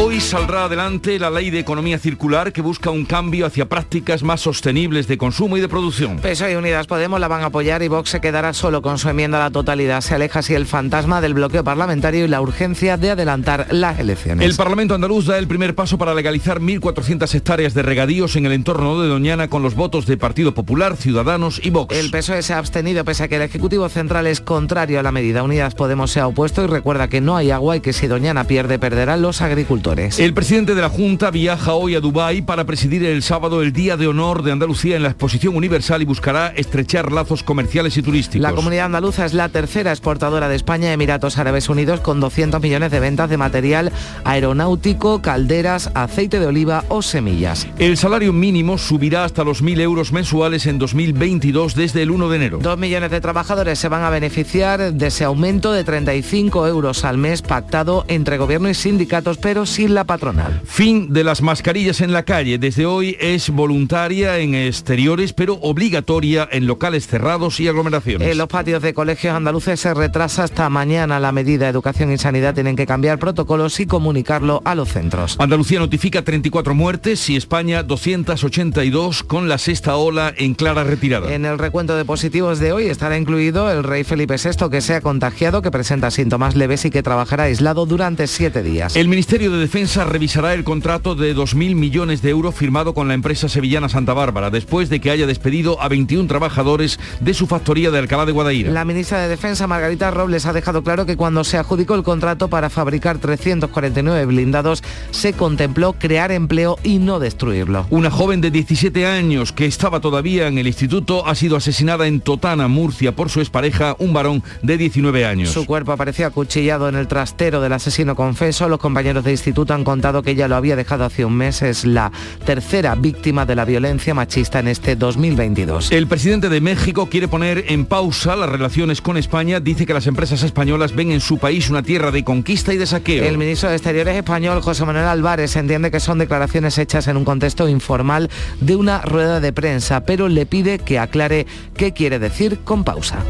Hoy 0.00 0.20
saldrá 0.20 0.66
adelante 0.66 1.18
la 1.18 1.28
ley 1.28 1.50
de 1.50 1.58
economía 1.58 1.98
circular 1.98 2.52
que 2.52 2.62
busca 2.62 2.88
un 2.88 3.04
cambio 3.04 3.46
hacia 3.46 3.68
prácticas 3.68 4.22
más 4.22 4.40
sostenibles 4.40 5.08
de 5.08 5.18
consumo 5.18 5.56
y 5.56 5.60
de 5.60 5.68
producción. 5.68 6.20
PSOE 6.20 6.52
y 6.52 6.54
Unidas 6.54 6.86
Podemos 6.86 7.18
la 7.18 7.26
van 7.26 7.42
a 7.42 7.46
apoyar 7.46 7.82
y 7.82 7.88
Vox 7.88 8.10
se 8.10 8.20
quedará 8.20 8.52
solo 8.52 8.80
con 8.80 8.98
su 8.98 9.08
enmienda 9.08 9.38
a 9.38 9.46
la 9.46 9.50
totalidad. 9.50 10.00
Se 10.00 10.14
aleja 10.14 10.38
así 10.38 10.54
el 10.54 10.66
fantasma 10.66 11.20
del 11.20 11.34
bloqueo 11.34 11.64
parlamentario 11.64 12.24
y 12.24 12.28
la 12.28 12.40
urgencia 12.40 12.96
de 12.96 13.10
adelantar 13.10 13.66
las 13.70 13.98
elecciones. 13.98 14.46
El 14.46 14.54
Parlamento 14.54 14.94
andaluz 14.94 15.26
da 15.26 15.36
el 15.36 15.48
primer 15.48 15.74
paso 15.74 15.98
para 15.98 16.14
legalizar 16.14 16.60
1.400 16.60 17.34
hectáreas 17.34 17.74
de 17.74 17.82
regadíos 17.82 18.36
en 18.36 18.46
el 18.46 18.52
entorno 18.52 19.02
de 19.02 19.08
Doñana 19.08 19.48
con 19.48 19.64
los 19.64 19.74
votos 19.74 20.06
de 20.06 20.16
Partido 20.16 20.54
Popular, 20.54 20.96
Ciudadanos 20.96 21.60
y 21.60 21.70
Vox. 21.70 21.92
El 21.96 22.12
PSOE 22.12 22.42
se 22.42 22.54
ha 22.54 22.58
abstenido 22.58 23.04
pese 23.04 23.24
a 23.24 23.28
que 23.28 23.36
el 23.36 23.42
Ejecutivo 23.42 23.88
Central 23.88 24.28
es 24.28 24.40
contrario 24.40 25.00
a 25.00 25.02
la 25.02 25.10
medida. 25.10 25.42
Unidas 25.42 25.74
Podemos 25.74 26.12
se 26.12 26.20
ha 26.20 26.28
opuesto 26.28 26.62
y 26.62 26.68
recuerda 26.68 27.08
que 27.08 27.20
no 27.20 27.36
hay 27.36 27.50
agua 27.50 27.74
y 27.74 27.80
que 27.80 27.92
si 27.92 28.06
Doñana 28.06 28.44
pierde 28.44 28.78
perderán 28.78 29.22
los 29.22 29.42
agricultores. 29.42 29.87
El 29.88 30.34
presidente 30.34 30.74
de 30.74 30.82
la 30.82 30.90
Junta 30.90 31.30
viaja 31.30 31.72
hoy 31.72 31.94
a 31.94 32.00
Dubái 32.00 32.42
para 32.42 32.64
presidir 32.64 33.02
el 33.04 33.22
sábado 33.22 33.62
el 33.62 33.72
Día 33.72 33.96
de 33.96 34.06
Honor 34.06 34.42
de 34.42 34.52
Andalucía 34.52 34.96
en 34.96 35.02
la 35.02 35.08
Exposición 35.08 35.56
Universal 35.56 36.02
y 36.02 36.04
buscará 36.04 36.48
estrechar 36.48 37.10
lazos 37.10 37.42
comerciales 37.42 37.96
y 37.96 38.02
turísticos. 38.02 38.42
La 38.42 38.52
comunidad 38.52 38.84
andaluza 38.84 39.24
es 39.24 39.32
la 39.32 39.48
tercera 39.48 39.90
exportadora 39.90 40.50
de 40.50 40.56
España 40.56 40.90
a 40.90 40.92
Emiratos 40.92 41.38
Árabes 41.38 41.70
Unidos 41.70 42.00
con 42.00 42.20
200 42.20 42.60
millones 42.60 42.90
de 42.90 43.00
ventas 43.00 43.30
de 43.30 43.38
material 43.38 43.90
aeronáutico, 44.24 45.22
calderas, 45.22 45.90
aceite 45.94 46.38
de 46.38 46.46
oliva 46.46 46.84
o 46.88 47.00
semillas. 47.00 47.66
El 47.78 47.96
salario 47.96 48.34
mínimo 48.34 48.76
subirá 48.76 49.24
hasta 49.24 49.42
los 49.42 49.64
1.000 49.64 49.80
euros 49.80 50.12
mensuales 50.12 50.66
en 50.66 50.78
2022 50.78 51.74
desde 51.74 52.02
el 52.02 52.10
1 52.10 52.28
de 52.28 52.36
enero. 52.36 52.58
Dos 52.60 52.76
millones 52.76 53.10
de 53.10 53.22
trabajadores 53.22 53.78
se 53.78 53.88
van 53.88 54.02
a 54.02 54.10
beneficiar 54.10 54.92
de 54.92 55.06
ese 55.06 55.24
aumento 55.24 55.72
de 55.72 55.84
35 55.84 56.66
euros 56.66 57.06
al 57.06 57.16
mes 57.16 57.40
pactado 57.40 58.04
entre 58.08 58.36
gobierno 58.36 58.68
y 58.68 58.74
sindicatos, 58.74 59.38
pero 59.38 59.64
sin 59.64 59.77
la 59.86 60.04
patronal. 60.04 60.60
Fin 60.64 61.12
de 61.12 61.24
las 61.24 61.42
mascarillas 61.42 62.00
en 62.00 62.12
la 62.12 62.24
calle. 62.24 62.58
Desde 62.58 62.86
hoy 62.86 63.16
es 63.20 63.50
voluntaria 63.50 64.38
en 64.38 64.54
exteriores, 64.54 65.32
pero 65.32 65.54
obligatoria 65.54 66.48
en 66.50 66.66
locales 66.66 67.06
cerrados 67.06 67.60
y 67.60 67.68
aglomeraciones. 67.68 68.28
En 68.28 68.38
los 68.38 68.48
patios 68.48 68.82
de 68.82 68.94
colegios 68.94 69.34
andaluces 69.34 69.78
se 69.78 69.94
retrasa 69.94 70.44
hasta 70.44 70.68
mañana 70.68 71.20
la 71.20 71.32
medida. 71.32 71.68
Educación 71.68 72.10
y 72.12 72.18
Sanidad 72.18 72.54
tienen 72.54 72.76
que 72.76 72.86
cambiar 72.86 73.18
protocolos 73.18 73.78
y 73.80 73.86
comunicarlo 73.86 74.62
a 74.64 74.74
los 74.74 74.88
centros. 74.88 75.36
Andalucía 75.38 75.78
notifica 75.78 76.22
34 76.22 76.74
muertes 76.74 77.28
y 77.30 77.36
España 77.36 77.82
282 77.82 79.22
con 79.22 79.48
la 79.48 79.58
sexta 79.58 79.96
ola 79.96 80.32
en 80.36 80.54
clara 80.54 80.84
retirada. 80.84 81.32
En 81.32 81.44
el 81.44 81.58
recuento 81.58 81.96
de 81.96 82.04
positivos 82.04 82.58
de 82.58 82.72
hoy 82.72 82.86
estará 82.86 83.16
incluido 83.16 83.70
el 83.70 83.84
rey 83.84 84.04
Felipe 84.04 84.36
VI 84.42 84.70
que 84.70 84.80
se 84.80 84.94
ha 84.94 85.00
contagiado, 85.00 85.62
que 85.62 85.70
presenta 85.70 86.10
síntomas 86.10 86.56
leves 86.56 86.84
y 86.84 86.90
que 86.90 87.02
trabajará 87.02 87.44
aislado 87.44 87.86
durante 87.86 88.26
siete 88.26 88.62
días. 88.62 88.96
El 88.96 89.08
Ministerio 89.08 89.50
de 89.50 89.58
Defensa 89.68 90.04
revisará 90.04 90.54
el 90.54 90.64
contrato 90.64 91.14
de 91.14 91.36
2.000 91.36 91.74
millones 91.74 92.22
de 92.22 92.30
euros 92.30 92.54
firmado 92.54 92.94
con 92.94 93.06
la 93.06 93.12
empresa 93.12 93.50
sevillana 93.50 93.90
Santa 93.90 94.14
Bárbara 94.14 94.48
después 94.48 94.88
de 94.88 94.98
que 94.98 95.10
haya 95.10 95.26
despedido 95.26 95.78
a 95.82 95.88
21 95.88 96.26
trabajadores 96.26 96.98
de 97.20 97.34
su 97.34 97.46
factoría 97.46 97.90
de 97.90 97.98
Alcalá 97.98 98.24
de 98.24 98.32
Guadaira. 98.32 98.72
La 98.72 98.86
ministra 98.86 99.20
de 99.20 99.28
Defensa, 99.28 99.66
Margarita 99.66 100.10
Robles, 100.10 100.46
ha 100.46 100.54
dejado 100.54 100.82
claro 100.82 101.04
que 101.04 101.18
cuando 101.18 101.44
se 101.44 101.58
adjudicó 101.58 101.96
el 101.96 102.02
contrato 102.02 102.48
para 102.48 102.70
fabricar 102.70 103.18
349 103.18 104.24
blindados, 104.24 104.82
se 105.10 105.34
contempló 105.34 105.92
crear 105.92 106.32
empleo 106.32 106.78
y 106.82 106.98
no 106.98 107.18
destruirlo. 107.18 107.86
Una 107.90 108.10
joven 108.10 108.40
de 108.40 108.50
17 108.50 109.04
años 109.04 109.52
que 109.52 109.66
estaba 109.66 110.00
todavía 110.00 110.48
en 110.48 110.56
el 110.56 110.66
instituto 110.66 111.26
ha 111.26 111.34
sido 111.34 111.56
asesinada 111.58 112.06
en 112.06 112.22
Totana, 112.22 112.68
Murcia, 112.68 113.14
por 113.14 113.28
su 113.28 113.40
expareja, 113.40 113.96
un 113.98 114.14
varón 114.14 114.42
de 114.62 114.78
19 114.78 115.26
años. 115.26 115.50
Su 115.50 115.66
cuerpo 115.66 115.92
apareció 115.92 116.26
acuchillado 116.26 116.88
en 116.88 116.94
el 116.94 117.06
trastero 117.06 117.60
del 117.60 117.74
asesino 117.74 118.16
confeso. 118.16 118.66
Los 118.70 118.78
compañeros 118.78 119.24
de 119.24 119.32
instituto 119.32 119.57
han 119.68 119.84
contado 119.84 120.22
que 120.22 120.32
ella 120.32 120.48
lo 120.48 120.56
había 120.56 120.76
dejado 120.76 121.04
hace 121.04 121.24
un 121.24 121.36
mes. 121.36 121.62
Es 121.62 121.84
la 121.84 122.12
tercera 122.44 122.94
víctima 122.94 123.44
de 123.44 123.54
la 123.54 123.64
violencia 123.64 124.14
machista 124.14 124.60
en 124.60 124.68
este 124.68 124.96
2022. 124.96 125.92
El 125.92 126.06
presidente 126.06 126.48
de 126.48 126.60
México 126.60 127.08
quiere 127.10 127.28
poner 127.28 127.64
en 127.68 127.84
pausa 127.86 128.36
las 128.36 128.48
relaciones 128.48 129.00
con 129.00 129.16
España. 129.16 129.60
Dice 129.60 129.86
que 129.86 129.94
las 129.94 130.06
empresas 130.06 130.42
españolas 130.42 130.94
ven 130.94 131.10
en 131.10 131.20
su 131.20 131.38
país 131.38 131.68
una 131.70 131.82
tierra 131.82 132.10
de 132.10 132.24
conquista 132.24 132.72
y 132.72 132.76
de 132.76 132.86
saqueo. 132.86 133.24
El 133.24 133.38
ministro 133.38 133.68
de 133.68 133.76
Exteriores 133.76 134.16
español, 134.16 134.60
José 134.62 134.84
Manuel 134.84 135.06
Álvarez, 135.06 135.56
entiende 135.56 135.90
que 135.90 136.00
son 136.00 136.18
declaraciones 136.18 136.78
hechas 136.78 137.08
en 137.08 137.16
un 137.16 137.24
contexto 137.24 137.68
informal 137.68 138.30
de 138.60 138.76
una 138.76 139.00
rueda 139.02 139.40
de 139.40 139.52
prensa, 139.52 140.04
pero 140.04 140.28
le 140.28 140.46
pide 140.46 140.78
que 140.78 140.98
aclare 140.98 141.46
qué 141.76 141.92
quiere 141.92 142.18
decir 142.18 142.60
con 142.64 142.84
pausa. 142.84 143.24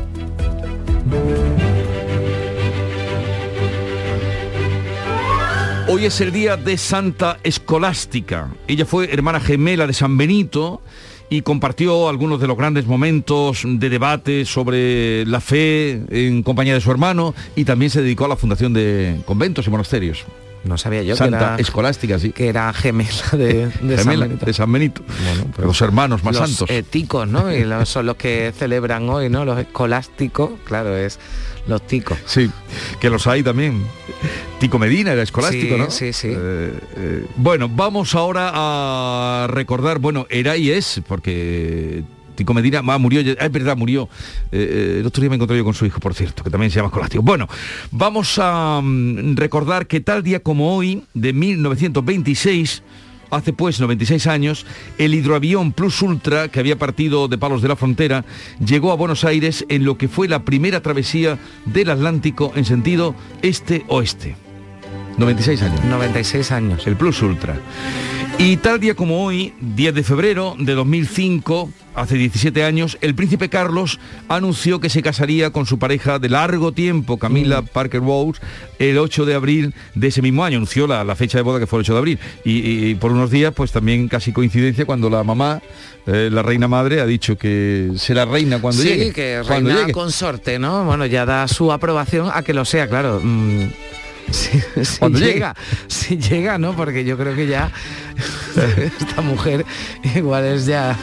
Hoy 5.90 6.04
es 6.04 6.20
el 6.20 6.32
día 6.32 6.58
de 6.58 6.76
Santa 6.76 7.38
Escolástica. 7.42 8.52
Ella 8.66 8.84
fue 8.84 9.10
hermana 9.10 9.40
gemela 9.40 9.86
de 9.86 9.94
San 9.94 10.18
Benito 10.18 10.82
y 11.30 11.40
compartió 11.40 12.10
algunos 12.10 12.42
de 12.42 12.46
los 12.46 12.58
grandes 12.58 12.86
momentos 12.86 13.62
de 13.64 13.88
debate 13.88 14.44
sobre 14.44 15.24
la 15.24 15.40
fe 15.40 16.02
en 16.10 16.42
compañía 16.42 16.74
de 16.74 16.82
su 16.82 16.90
hermano 16.90 17.34
y 17.56 17.64
también 17.64 17.90
se 17.90 18.02
dedicó 18.02 18.26
a 18.26 18.28
la 18.28 18.36
fundación 18.36 18.74
de 18.74 19.22
conventos 19.24 19.66
y 19.66 19.70
monasterios. 19.70 20.26
No 20.68 20.78
sabía 20.78 21.02
yo 21.02 21.16
Santa 21.16 21.38
que 21.38 21.44
era, 21.44 21.56
Escolástica, 21.56 22.18
sí. 22.18 22.30
que 22.32 22.48
era 22.48 22.72
gemela 22.72 23.10
de, 23.32 23.68
de 23.80 23.98
San 24.04 24.20
Benito. 24.20 24.46
de 24.46 24.52
San 24.52 24.70
Benito. 24.72 25.02
los 25.58 25.80
hermanos 25.80 26.22
más 26.22 26.36
los 26.36 26.50
santos. 26.50 26.68
ticos, 26.90 27.26
¿no? 27.26 27.52
Y 27.52 27.64
los- 27.64 27.88
son 27.88 28.06
los 28.06 28.16
que 28.16 28.52
celebran 28.58 29.08
hoy, 29.08 29.28
¿no? 29.30 29.44
Los 29.44 29.58
escolásticos, 29.58 30.50
claro, 30.64 30.96
es 30.96 31.18
los 31.66 31.86
ticos. 31.86 32.18
Sí, 32.26 32.50
que 33.00 33.10
los 33.10 33.26
hay 33.26 33.42
también. 33.42 33.82
Tico 34.60 34.78
Medina 34.78 35.12
era 35.12 35.22
escolástico, 35.22 35.74
Sí, 35.76 35.80
¿no? 35.80 35.90
sí, 35.90 36.12
sí. 36.12 36.28
Eh, 36.30 36.72
eh, 36.96 37.26
bueno, 37.36 37.68
vamos 37.68 38.14
ahora 38.14 38.50
a 38.54 39.46
recordar, 39.48 39.98
bueno, 39.98 40.26
era 40.30 40.56
y 40.56 40.70
es, 40.70 41.00
porque 41.06 42.02
Tico 42.38 42.54
Medina 42.54 42.82
murió, 42.82 43.20
es 43.20 43.52
verdad, 43.52 43.76
murió. 43.76 44.08
Eh, 44.52 44.96
eh, 44.96 44.96
el 45.00 45.06
otro 45.06 45.20
día 45.20 45.28
me 45.28 45.34
encontré 45.34 45.56
yo 45.56 45.64
con 45.64 45.74
su 45.74 45.84
hijo, 45.84 45.98
por 45.98 46.14
cierto, 46.14 46.44
que 46.44 46.50
también 46.50 46.70
se 46.70 46.76
llama 46.76 46.86
escolástico. 46.86 47.20
Bueno, 47.20 47.48
vamos 47.90 48.38
a 48.40 48.80
mm, 48.80 49.34
recordar 49.34 49.88
que 49.88 49.98
tal 49.98 50.22
día 50.22 50.40
como 50.40 50.76
hoy, 50.76 51.02
de 51.14 51.32
1926, 51.32 52.84
Hace 53.30 53.52
pues 53.52 53.78
96 53.78 54.26
años, 54.26 54.64
el 54.96 55.12
hidroavión 55.12 55.72
Plus 55.72 56.00
Ultra, 56.00 56.48
que 56.48 56.60
había 56.60 56.78
partido 56.78 57.28
de 57.28 57.36
Palos 57.36 57.60
de 57.60 57.68
la 57.68 57.76
Frontera, 57.76 58.24
llegó 58.64 58.90
a 58.90 58.96
Buenos 58.96 59.22
Aires 59.22 59.66
en 59.68 59.84
lo 59.84 59.98
que 59.98 60.08
fue 60.08 60.28
la 60.28 60.46
primera 60.46 60.80
travesía 60.80 61.38
del 61.66 61.90
Atlántico 61.90 62.52
en 62.56 62.64
sentido 62.64 63.14
este-oeste. 63.42 64.47
96 65.18 65.62
años. 65.62 65.84
96 65.84 66.52
años. 66.52 66.86
El 66.86 66.96
Plus 66.96 67.22
Ultra. 67.22 67.56
Y 68.38 68.56
tal 68.58 68.78
día 68.78 68.94
como 68.94 69.24
hoy, 69.24 69.52
10 69.60 69.94
de 69.94 70.04
febrero 70.04 70.54
de 70.56 70.74
2005, 70.74 71.70
hace 71.96 72.14
17 72.14 72.62
años, 72.62 72.96
el 73.00 73.16
príncipe 73.16 73.48
Carlos 73.48 73.98
anunció 74.28 74.78
que 74.78 74.88
se 74.88 75.02
casaría 75.02 75.50
con 75.50 75.66
su 75.66 75.80
pareja 75.80 76.20
de 76.20 76.28
largo 76.28 76.70
tiempo, 76.70 77.18
Camila 77.18 77.62
Parker 77.62 78.00
Bowles, 78.00 78.40
el 78.78 78.96
8 78.98 79.26
de 79.26 79.34
abril 79.34 79.74
de 79.96 80.06
ese 80.06 80.22
mismo 80.22 80.44
año. 80.44 80.58
Anunció 80.58 80.86
la, 80.86 81.02
la 81.02 81.16
fecha 81.16 81.36
de 81.36 81.42
boda 81.42 81.58
que 81.58 81.66
fue 81.66 81.78
el 81.78 81.80
8 81.80 81.94
de 81.94 81.98
abril. 81.98 82.18
Y, 82.44 82.90
y 82.90 82.94
por 82.94 83.10
unos 83.10 83.32
días, 83.32 83.52
pues 83.52 83.72
también 83.72 84.06
casi 84.06 84.32
coincidencia 84.32 84.86
cuando 84.86 85.10
la 85.10 85.24
mamá, 85.24 85.60
eh, 86.06 86.28
la 86.30 86.42
reina 86.44 86.68
madre, 86.68 87.00
ha 87.00 87.06
dicho 87.06 87.36
que 87.36 87.90
será 87.96 88.24
reina 88.24 88.60
cuando 88.60 88.80
sí, 88.80 88.88
llegue. 88.88 89.12
que 89.12 89.42
cuando 89.44 89.70
reina 89.70 89.80
llegue. 89.80 89.92
consorte, 89.92 90.60
¿no? 90.60 90.84
Bueno, 90.84 91.06
ya 91.06 91.26
da 91.26 91.48
su 91.48 91.72
aprobación 91.72 92.30
a 92.32 92.42
que 92.42 92.54
lo 92.54 92.64
sea, 92.64 92.86
claro. 92.86 93.20
mm, 93.20 93.64
si, 94.30 94.60
si 94.84 94.98
Cuando 94.98 95.18
llega, 95.18 95.54
si 95.86 96.16
llega, 96.18 96.58
¿no? 96.58 96.74
Porque 96.74 97.04
yo 97.04 97.16
creo 97.16 97.34
que 97.34 97.46
ya 97.46 97.70
esta 99.00 99.20
mujer 99.22 99.64
igual 100.14 100.44
es 100.44 100.66
ya 100.66 100.96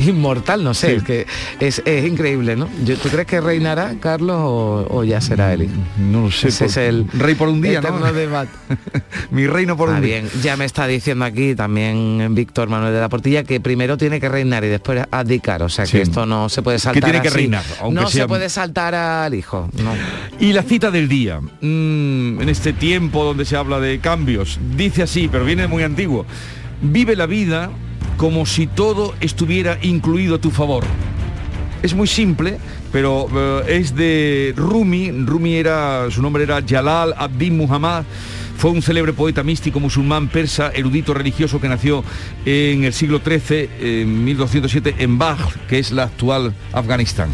inmortal, 0.00 0.62
no 0.64 0.74
sé, 0.74 0.82
Sí. 0.90 0.94
es 0.96 1.02
que 1.04 1.26
es, 1.60 1.82
es 1.84 2.04
increíble, 2.06 2.56
¿no? 2.56 2.68
Yo- 2.84 2.96
¿Tú 2.98 3.08
crees 3.08 3.26
que 3.26 3.40
reinará 3.40 3.94
Carlos 4.00 4.36
o, 4.40 4.86
o 4.90 5.04
ya 5.04 5.20
será 5.20 5.52
él? 5.52 5.68
No 5.98 6.22
lo 6.22 6.30
sé. 6.30 6.48
Ese 6.48 6.64
por- 6.64 6.70
es 6.70 6.76
el 6.76 7.06
rey 7.14 7.34
por 7.34 7.48
un 7.48 7.60
día, 7.62 7.80
¿no? 7.80 8.12
debate. 8.12 8.50
Mi 9.30 9.46
reino 9.46 9.76
por 9.76 9.88
Ah, 9.90 9.94
un 9.94 10.02
día. 10.02 10.20
bien, 10.20 10.30
ya 10.42 10.56
me 10.56 10.64
está 10.64 10.86
diciendo 10.86 11.24
aquí 11.24 11.54
también 11.54 12.34
Víctor 12.34 12.68
Manuel 12.68 12.92
de 12.92 13.00
la 13.00 13.08
Portilla 13.08 13.44
que 13.44 13.60
primero 13.60 13.96
tiene 13.96 14.20
que 14.20 14.28
reinar 14.28 14.64
y 14.64 14.68
después 14.68 15.02
abdicar, 15.10 15.62
o 15.62 15.68
sea 15.68 15.86
Sí. 15.86 15.92
que 15.92 16.02
esto 16.02 16.26
no 16.26 16.48
se 16.48 16.62
puede 16.62 16.78
saltar 16.78 17.02
tiene 17.04 17.22
que 17.22 17.28
así. 17.28 17.36
reinar, 17.38 17.64
aunque 17.80 18.00
no 18.00 18.08
sea- 18.10 18.22
se 18.24 18.28
puede 18.28 18.48
saltar 18.48 18.94
al 18.94 19.34
hijo, 19.34 19.68
no. 19.82 19.92
Y 20.40 20.52
la 20.52 20.62
cita 20.62 20.90
del 20.90 21.08
día, 21.08 21.40
mm, 21.40 22.40
en 22.42 22.48
este 22.52 22.72
tiempo 22.72 23.24
donde 23.24 23.44
se 23.44 23.56
habla 23.56 23.80
de 23.80 23.98
cambios, 23.98 24.60
dice 24.76 25.02
así, 25.02 25.28
pero 25.32 25.44
viene 25.44 25.66
muy 25.66 25.82
antiguo, 25.82 26.26
vive 26.82 27.16
la 27.16 27.26
vida 27.26 27.70
como 28.16 28.46
si 28.46 28.66
todo 28.66 29.14
estuviera 29.20 29.78
incluido 29.82 30.36
a 30.36 30.38
tu 30.38 30.50
favor. 30.50 30.84
Es 31.82 31.94
muy 31.94 32.06
simple, 32.06 32.58
pero 32.92 33.26
eh, 33.34 33.78
es 33.80 33.96
de 33.96 34.52
Rumi, 34.56 35.10
Rumi 35.10 35.56
era, 35.56 36.10
su 36.10 36.22
nombre 36.22 36.44
era 36.44 36.62
Jalal 36.64 37.14
ad-Din 37.16 37.56
Muhammad, 37.56 38.04
fue 38.56 38.70
un 38.70 38.82
célebre 38.82 39.12
poeta 39.12 39.42
místico 39.42 39.80
musulmán 39.80 40.28
persa, 40.28 40.70
erudito 40.72 41.14
religioso 41.14 41.60
que 41.60 41.68
nació 41.68 42.04
en 42.44 42.84
el 42.84 42.92
siglo 42.92 43.20
XIII, 43.24 43.70
en 43.80 44.24
1207, 44.24 44.96
en 44.98 45.18
Bagh, 45.18 45.66
que 45.68 45.78
es 45.80 45.90
la 45.90 46.04
actual 46.04 46.54
Afganistán. 46.72 47.30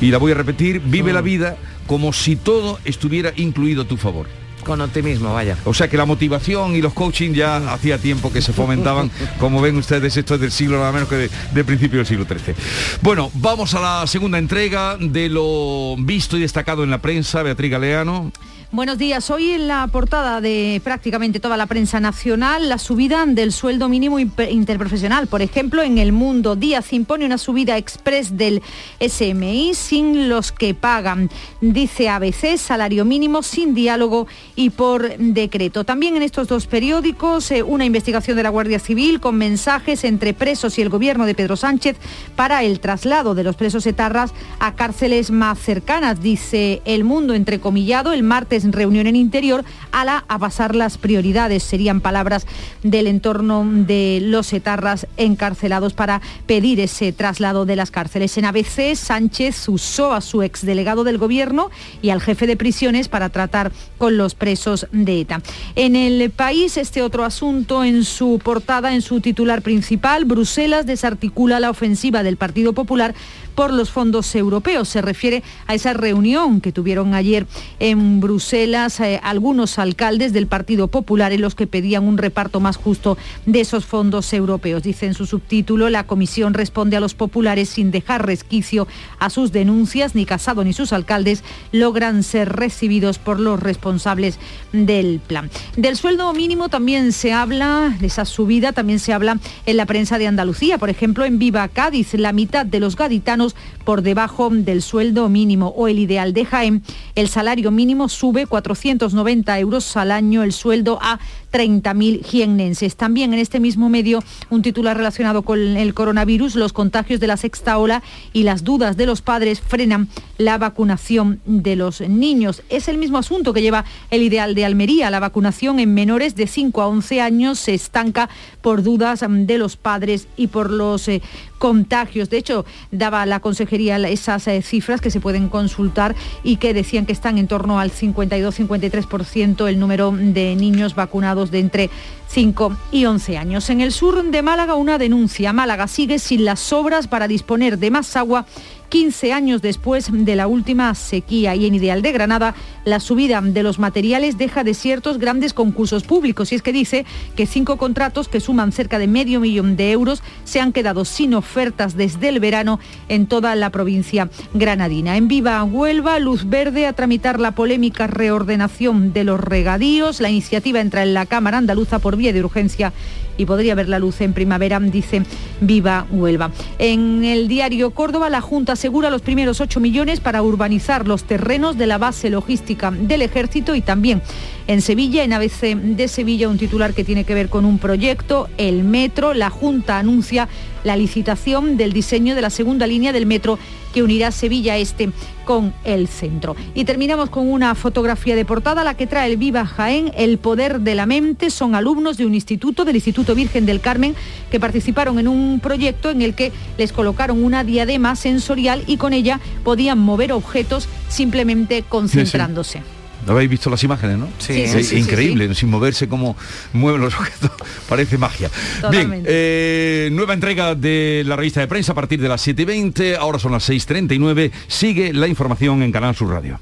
Y 0.00 0.10
la 0.10 0.18
voy 0.18 0.32
a 0.32 0.36
repetir, 0.36 0.80
vive 0.80 1.12
la 1.12 1.20
vida 1.20 1.56
como 1.86 2.12
si 2.12 2.36
todo 2.36 2.78
estuviera 2.84 3.32
incluido 3.36 3.82
a 3.82 3.88
tu 3.88 3.96
favor. 3.96 4.41
Con 4.64 4.80
optimismo, 4.80 5.32
vaya. 5.32 5.56
O 5.64 5.74
sea 5.74 5.88
que 5.88 5.96
la 5.96 6.04
motivación 6.04 6.76
y 6.76 6.82
los 6.82 6.92
coaching 6.92 7.32
ya 7.32 7.72
hacía 7.72 7.98
tiempo 7.98 8.32
que 8.32 8.40
se 8.42 8.52
fomentaban, 8.52 9.10
como 9.38 9.60
ven 9.60 9.76
ustedes, 9.76 10.16
esto 10.16 10.34
es 10.34 10.40
del 10.40 10.52
siglo 10.52 10.78
nada 10.78 10.92
menos 10.92 11.08
que 11.08 11.16
de, 11.16 11.30
de 11.52 11.64
principio 11.64 11.98
del 11.98 12.06
siglo 12.06 12.24
XIII. 12.24 12.54
Bueno, 13.02 13.30
vamos 13.34 13.74
a 13.74 13.80
la 13.80 14.06
segunda 14.06 14.38
entrega 14.38 14.96
de 14.98 15.28
lo 15.28 15.96
visto 15.98 16.36
y 16.36 16.40
destacado 16.40 16.84
en 16.84 16.90
la 16.90 16.98
prensa, 16.98 17.42
Beatriz 17.42 17.70
Galeano. 17.70 18.32
Buenos 18.74 18.96
días. 18.96 19.28
Hoy 19.28 19.50
en 19.50 19.68
la 19.68 19.86
portada 19.88 20.40
de 20.40 20.80
prácticamente 20.82 21.40
toda 21.40 21.58
la 21.58 21.66
prensa 21.66 22.00
nacional, 22.00 22.70
la 22.70 22.78
subida 22.78 23.26
del 23.26 23.52
sueldo 23.52 23.90
mínimo 23.90 24.18
interprofesional. 24.18 25.26
Por 25.26 25.42
ejemplo, 25.42 25.82
en 25.82 25.98
El 25.98 26.12
Mundo, 26.12 26.56
Díaz 26.56 26.94
impone 26.94 27.26
una 27.26 27.36
subida 27.36 27.76
express 27.76 28.38
del 28.38 28.62
SMI 28.98 29.74
sin 29.74 30.30
los 30.30 30.52
que 30.52 30.72
pagan. 30.72 31.28
Dice 31.60 32.08
ABC, 32.08 32.56
salario 32.56 33.04
mínimo 33.04 33.42
sin 33.42 33.74
diálogo 33.74 34.26
y 34.56 34.70
por 34.70 35.18
decreto. 35.18 35.84
También 35.84 36.16
en 36.16 36.22
estos 36.22 36.48
dos 36.48 36.66
periódicos, 36.66 37.50
eh, 37.50 37.62
una 37.62 37.84
investigación 37.84 38.38
de 38.38 38.42
la 38.42 38.48
Guardia 38.48 38.78
Civil 38.78 39.20
con 39.20 39.36
mensajes 39.36 40.02
entre 40.02 40.32
presos 40.32 40.78
y 40.78 40.80
el 40.80 40.88
gobierno 40.88 41.26
de 41.26 41.34
Pedro 41.34 41.56
Sánchez 41.56 41.98
para 42.36 42.62
el 42.62 42.80
traslado 42.80 43.34
de 43.34 43.44
los 43.44 43.54
presos 43.54 43.86
etarras 43.86 44.32
a 44.60 44.76
cárceles 44.76 45.30
más 45.30 45.58
cercanas. 45.58 46.22
Dice 46.22 46.80
El 46.86 47.04
Mundo, 47.04 47.34
entrecomillado, 47.34 48.14
el 48.14 48.22
martes 48.22 48.61
reunión 48.70 49.06
en 49.06 49.16
interior, 49.16 49.64
a 49.90 50.04
la 50.04 50.24
a 50.28 50.38
pasar 50.38 50.74
las 50.74 50.98
prioridades. 50.98 51.62
Serían 51.62 52.00
palabras 52.00 52.46
del 52.82 53.06
entorno 53.06 53.64
de 53.66 54.20
los 54.22 54.52
etarras 54.52 55.06
encarcelados 55.16 55.94
para 55.94 56.20
pedir 56.46 56.80
ese 56.80 57.12
traslado 57.12 57.64
de 57.64 57.76
las 57.76 57.90
cárceles. 57.90 58.36
En 58.38 58.44
ABC, 58.44 58.94
Sánchez 58.94 59.68
usó 59.68 60.12
a 60.12 60.20
su 60.20 60.42
exdelegado 60.42 61.04
del 61.04 61.18
gobierno 61.18 61.70
y 62.02 62.10
al 62.10 62.20
jefe 62.20 62.46
de 62.46 62.56
prisiones 62.56 63.08
para 63.08 63.30
tratar 63.30 63.72
con 63.98 64.16
los 64.16 64.34
presos 64.34 64.86
de 64.92 65.20
ETA. 65.20 65.42
En 65.74 65.96
el 65.96 66.30
país, 66.30 66.76
este 66.76 67.02
otro 67.02 67.24
asunto 67.24 67.84
en 67.84 68.04
su 68.04 68.40
portada, 68.42 68.94
en 68.94 69.02
su 69.02 69.20
titular 69.20 69.62
principal, 69.62 70.24
Bruselas 70.24 70.86
desarticula 70.86 71.60
la 71.60 71.70
ofensiva 71.70 72.22
del 72.22 72.36
Partido 72.36 72.72
Popular 72.72 73.14
por 73.54 73.72
los 73.72 73.90
fondos 73.90 74.34
europeos. 74.34 74.88
Se 74.88 75.02
refiere 75.02 75.42
a 75.66 75.74
esa 75.74 75.92
reunión 75.92 76.60
que 76.60 76.72
tuvieron 76.72 77.14
ayer 77.14 77.46
en 77.78 78.20
Bruselas 78.20 79.00
eh, 79.00 79.20
algunos 79.22 79.78
alcaldes 79.78 80.32
del 80.32 80.46
Partido 80.46 80.88
Popular 80.88 81.32
en 81.32 81.40
los 81.40 81.54
que 81.54 81.66
pedían 81.66 82.04
un 82.04 82.18
reparto 82.18 82.60
más 82.60 82.76
justo 82.76 83.16
de 83.46 83.60
esos 83.60 83.84
fondos 83.84 84.32
europeos. 84.32 84.82
Dice 84.82 85.06
en 85.06 85.14
su 85.14 85.26
subtítulo, 85.26 85.90
la 85.90 86.04
comisión 86.04 86.54
responde 86.54 86.96
a 86.96 87.00
los 87.00 87.14
populares 87.14 87.68
sin 87.68 87.90
dejar 87.90 88.26
resquicio 88.26 88.86
a 89.18 89.30
sus 89.30 89.52
denuncias. 89.52 90.14
Ni 90.14 90.26
Casado 90.26 90.64
ni 90.64 90.72
sus 90.72 90.92
alcaldes 90.92 91.42
logran 91.72 92.22
ser 92.22 92.50
recibidos 92.50 93.18
por 93.18 93.40
los 93.40 93.60
responsables 93.60 94.38
del 94.72 95.20
plan. 95.26 95.50
Del 95.76 95.96
sueldo 95.96 96.32
mínimo 96.32 96.68
también 96.68 97.12
se 97.12 97.32
habla, 97.32 97.96
de 98.00 98.06
esa 98.06 98.24
subida 98.24 98.72
también 98.72 98.98
se 98.98 99.12
habla 99.12 99.38
en 99.66 99.76
la 99.76 99.86
prensa 99.86 100.18
de 100.18 100.26
Andalucía. 100.26 100.78
Por 100.78 100.90
ejemplo, 100.90 101.24
en 101.24 101.38
Viva 101.38 101.66
Cádiz, 101.68 102.14
la 102.14 102.32
mitad 102.32 102.64
de 102.64 102.80
los 102.80 102.96
gaditanos 102.96 103.41
por 103.84 104.02
debajo 104.02 104.48
del 104.50 104.82
sueldo 104.82 105.28
mínimo 105.28 105.68
o 105.76 105.88
el 105.88 105.98
ideal 105.98 106.32
de 106.32 106.44
Jaén. 106.44 106.82
El 107.14 107.28
salario 107.28 107.70
mínimo 107.70 108.08
sube 108.08 108.46
490 108.46 109.58
euros 109.58 109.96
al 109.96 110.10
año, 110.10 110.42
el 110.42 110.52
sueldo 110.52 110.98
a 111.00 111.18
30.000 111.52 112.24
jiennenses. 112.24 112.96
También 112.96 113.32
en 113.32 113.38
este 113.38 113.60
mismo 113.60 113.88
medio 113.88 114.22
un 114.50 114.62
titular 114.62 114.96
relacionado 114.96 115.42
con 115.42 115.58
el 115.58 115.94
coronavirus, 115.94 116.56
los 116.56 116.72
contagios 116.72 117.20
de 117.20 117.26
la 117.26 117.36
sexta 117.36 117.78
ola 117.78 118.02
y 118.32 118.42
las 118.42 118.64
dudas 118.64 118.96
de 118.96 119.06
los 119.06 119.22
padres 119.22 119.60
frenan 119.60 120.08
la 120.38 120.58
vacunación 120.58 121.40
de 121.44 121.76
los 121.76 122.00
niños. 122.00 122.62
Es 122.68 122.88
el 122.88 122.98
mismo 122.98 123.18
asunto 123.18 123.52
que 123.52 123.62
lleva 123.62 123.84
el 124.10 124.22
ideal 124.22 124.54
de 124.54 124.64
Almería. 124.64 125.10
La 125.10 125.20
vacunación 125.20 125.78
en 125.78 125.94
menores 125.94 126.34
de 126.34 126.46
5 126.46 126.82
a 126.82 126.88
11 126.88 127.20
años 127.20 127.58
se 127.58 127.74
estanca 127.74 128.28
por 128.60 128.82
dudas 128.82 129.22
mm, 129.28 129.46
de 129.46 129.58
los 129.58 129.76
padres 129.76 130.28
y 130.36 130.48
por 130.48 130.70
los 130.70 131.08
eh, 131.08 131.22
contagios. 131.58 132.30
De 132.30 132.38
hecho, 132.38 132.64
daba 132.90 133.26
la 133.26 133.40
consejería 133.40 133.96
esas 134.08 134.48
eh, 134.48 134.62
cifras 134.62 135.00
que 135.00 135.10
se 135.10 135.20
pueden 135.20 135.48
consultar 135.48 136.14
y 136.42 136.56
que 136.56 136.74
decían 136.74 137.06
que 137.06 137.12
están 137.12 137.38
en 137.38 137.46
torno 137.46 137.78
al 137.78 137.92
52-53% 137.92 139.68
el 139.68 139.78
número 139.78 140.12
de 140.12 140.56
niños 140.56 140.94
vacunados 140.94 141.41
de 141.50 141.58
entre 141.58 141.90
5 142.28 142.76
y 142.92 143.04
11 143.04 143.38
años. 143.38 143.68
En 143.70 143.80
el 143.80 143.92
sur 143.92 144.22
de 144.22 144.42
Málaga, 144.42 144.74
una 144.74 144.98
denuncia. 144.98 145.52
Málaga 145.52 145.88
sigue 145.88 146.18
sin 146.18 146.44
las 146.44 146.72
obras 146.72 147.08
para 147.08 147.28
disponer 147.28 147.78
de 147.78 147.90
más 147.90 148.16
agua 148.16 148.46
15 148.92 149.32
años 149.32 149.62
después 149.62 150.08
de 150.12 150.36
la 150.36 150.46
última 150.46 150.94
sequía 150.94 151.54
y 151.54 151.64
en 151.64 151.74
Ideal 151.74 152.02
de 152.02 152.12
Granada 152.12 152.54
la 152.84 153.00
subida 153.00 153.40
de 153.40 153.62
los 153.62 153.78
materiales 153.78 154.36
deja 154.36 154.64
desiertos 154.64 155.16
grandes 155.16 155.54
concursos 155.54 156.02
públicos 156.02 156.52
y 156.52 156.56
es 156.56 156.62
que 156.62 156.74
dice 156.74 157.06
que 157.34 157.46
cinco 157.46 157.78
contratos 157.78 158.28
que 158.28 158.38
suman 158.38 158.70
cerca 158.70 158.98
de 158.98 159.06
medio 159.06 159.40
millón 159.40 159.76
de 159.76 159.92
euros 159.92 160.22
se 160.44 160.60
han 160.60 160.74
quedado 160.74 161.06
sin 161.06 161.32
ofertas 161.32 161.96
desde 161.96 162.28
el 162.28 162.38
verano 162.38 162.80
en 163.08 163.26
toda 163.26 163.54
la 163.54 163.70
provincia 163.70 164.28
granadina. 164.52 165.16
En 165.16 165.26
Viva 165.26 165.64
Huelva, 165.64 166.18
luz 166.18 166.46
verde 166.46 166.86
a 166.86 166.92
tramitar 166.92 167.40
la 167.40 167.52
polémica 167.52 168.08
reordenación 168.08 169.14
de 169.14 169.24
los 169.24 169.40
regadíos. 169.40 170.20
La 170.20 170.28
iniciativa 170.28 170.80
entra 170.80 171.02
en 171.02 171.14
la 171.14 171.24
Cámara 171.24 171.56
Andaluza 171.56 171.98
por 171.98 172.16
vía 172.16 172.34
de 172.34 172.44
urgencia 172.44 172.92
y 173.36 173.46
podría 173.46 173.74
ver 173.74 173.88
la 173.88 173.98
luz 173.98 174.20
en 174.20 174.32
primavera, 174.32 174.80
dice 174.80 175.22
Viva 175.60 176.06
Huelva. 176.10 176.50
En 176.78 177.24
el 177.24 177.48
diario 177.48 177.90
Córdoba, 177.90 178.30
la 178.30 178.40
Junta 178.40 178.72
asegura 178.72 179.10
los 179.10 179.22
primeros 179.22 179.60
8 179.60 179.80
millones 179.80 180.20
para 180.20 180.42
urbanizar 180.42 181.06
los 181.06 181.24
terrenos 181.24 181.78
de 181.78 181.86
la 181.86 181.98
base 181.98 182.30
logística 182.30 182.90
del 182.90 183.22
ejército 183.22 183.74
y 183.74 183.80
también 183.80 184.22
en 184.66 184.80
Sevilla, 184.80 185.24
en 185.24 185.32
ABC 185.32 185.76
de 185.76 186.08
Sevilla, 186.08 186.48
un 186.48 186.58
titular 186.58 186.94
que 186.94 187.04
tiene 187.04 187.24
que 187.24 187.34
ver 187.34 187.48
con 187.48 187.64
un 187.64 187.78
proyecto, 187.78 188.48
el 188.58 188.84
metro. 188.84 189.34
La 189.34 189.50
Junta 189.50 189.98
anuncia 189.98 190.48
la 190.84 190.96
licitación 190.96 191.76
del 191.76 191.92
diseño 191.92 192.34
de 192.34 192.42
la 192.42 192.50
segunda 192.50 192.86
línea 192.86 193.12
del 193.12 193.26
metro 193.26 193.58
que 193.92 194.02
unirá 194.02 194.30
Sevilla 194.30 194.76
Este 194.78 195.10
con 195.44 195.74
el 195.84 196.08
centro. 196.08 196.56
Y 196.74 196.84
terminamos 196.84 197.28
con 197.28 197.50
una 197.50 197.74
fotografía 197.74 198.36
de 198.36 198.44
portada, 198.44 198.84
la 198.84 198.94
que 198.94 199.06
trae 199.06 199.30
el 199.30 199.36
Viva 199.36 199.66
Jaén, 199.66 200.12
El 200.16 200.38
Poder 200.38 200.80
de 200.80 200.94
la 200.94 201.06
Mente. 201.06 201.50
Son 201.50 201.74
alumnos 201.74 202.16
de 202.16 202.26
un 202.26 202.34
instituto, 202.34 202.84
del 202.84 202.96
Instituto 202.96 203.34
Virgen 203.34 203.66
del 203.66 203.80
Carmen, 203.80 204.14
que 204.50 204.60
participaron 204.60 205.18
en 205.18 205.28
un 205.28 205.60
proyecto 205.60 206.10
en 206.10 206.22
el 206.22 206.34
que 206.34 206.52
les 206.78 206.92
colocaron 206.92 207.42
una 207.42 207.64
diadema 207.64 208.16
sensorial 208.16 208.82
y 208.86 208.96
con 208.96 209.12
ella 209.12 209.40
podían 209.64 209.98
mover 209.98 210.32
objetos 210.32 210.88
simplemente 211.08 211.84
concentrándose. 211.88 212.82
Habéis 213.26 213.50
visto 213.50 213.70
las 213.70 213.82
imágenes, 213.84 214.18
¿no? 214.18 214.28
Sí, 214.38 214.62
Es 214.62 214.72
sí, 214.72 214.84
sí, 214.84 214.96
increíble, 214.96 215.54
sin 215.54 215.70
moverse 215.70 216.08
como 216.08 216.36
mueven 216.72 217.00
los 217.00 217.14
objetos, 217.14 217.50
parece 217.88 218.18
magia. 218.18 218.50
Bien, 218.90 219.22
eh, 219.24 220.08
nueva 220.12 220.34
entrega 220.34 220.74
de 220.74 221.22
la 221.26 221.36
revista 221.36 221.60
de 221.60 221.68
prensa 221.68 221.92
a 221.92 221.94
partir 221.94 222.20
de 222.20 222.28
las 222.28 222.46
7.20, 222.46 223.16
ahora 223.16 223.38
son 223.38 223.52
las 223.52 223.68
6.39, 223.68 224.50
sigue 224.66 225.12
la 225.12 225.28
información 225.28 225.82
en 225.82 225.92
Canal 225.92 226.16
Sur 226.16 226.30
Radio. 226.30 226.60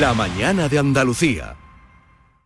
La 0.00 0.14
mañana 0.14 0.68
de 0.68 0.78
Andalucía. 0.78 1.54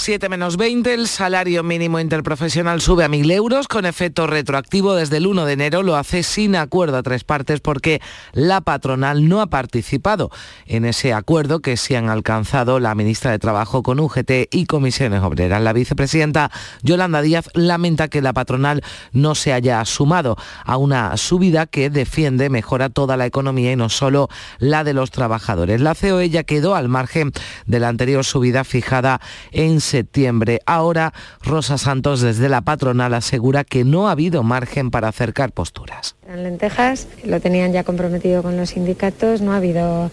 7 0.00 0.28
menos 0.28 0.56
20, 0.56 0.94
el 0.94 1.08
salario 1.08 1.64
mínimo 1.64 1.98
interprofesional 1.98 2.80
sube 2.80 3.02
a 3.02 3.08
1.000 3.08 3.32
euros 3.32 3.66
con 3.66 3.84
efecto 3.84 4.28
retroactivo 4.28 4.94
desde 4.94 5.16
el 5.16 5.26
1 5.26 5.44
de 5.44 5.52
enero. 5.54 5.82
Lo 5.82 5.96
hace 5.96 6.22
sin 6.22 6.54
acuerdo 6.54 6.98
a 6.98 7.02
tres 7.02 7.24
partes 7.24 7.58
porque 7.58 8.00
la 8.32 8.60
patronal 8.60 9.28
no 9.28 9.40
ha 9.40 9.48
participado 9.48 10.30
en 10.66 10.84
ese 10.84 11.12
acuerdo 11.12 11.58
que 11.58 11.76
se 11.76 11.96
han 11.96 12.10
alcanzado 12.10 12.78
la 12.78 12.94
ministra 12.94 13.32
de 13.32 13.40
Trabajo 13.40 13.82
con 13.82 13.98
UGT 13.98 14.46
y 14.52 14.66
comisiones 14.66 15.20
obreras. 15.20 15.60
La 15.62 15.72
vicepresidenta 15.72 16.52
Yolanda 16.82 17.20
Díaz 17.20 17.50
lamenta 17.54 18.06
que 18.06 18.22
la 18.22 18.32
patronal 18.32 18.84
no 19.10 19.34
se 19.34 19.52
haya 19.52 19.84
sumado 19.84 20.36
a 20.64 20.76
una 20.76 21.16
subida 21.16 21.66
que 21.66 21.90
defiende 21.90 22.50
mejora 22.50 22.88
toda 22.88 23.16
la 23.16 23.26
economía 23.26 23.72
y 23.72 23.76
no 23.76 23.88
solo 23.88 24.28
la 24.60 24.84
de 24.84 24.94
los 24.94 25.10
trabajadores. 25.10 25.80
La 25.80 25.96
COE 25.96 26.30
ya 26.30 26.44
quedó 26.44 26.76
al 26.76 26.88
margen 26.88 27.32
de 27.66 27.80
la 27.80 27.88
anterior 27.88 28.24
subida 28.24 28.62
fijada 28.62 29.20
en 29.50 29.80
septiembre. 29.88 30.60
Ahora, 30.66 31.12
Rosa 31.42 31.78
Santos 31.78 32.20
desde 32.20 32.48
la 32.48 32.60
patronal 32.60 33.14
asegura 33.14 33.64
que 33.64 33.84
no 33.84 34.08
ha 34.08 34.12
habido 34.12 34.42
margen 34.42 34.90
para 34.90 35.08
acercar 35.08 35.52
posturas. 35.52 36.14
En 36.28 36.44
lentejas 36.44 37.08
lo 37.24 37.40
tenían 37.40 37.72
ya 37.72 37.82
comprometido 37.84 38.42
con 38.42 38.56
los 38.56 38.70
sindicatos, 38.70 39.40
no 39.40 39.52
ha 39.52 39.56
habido 39.56 40.10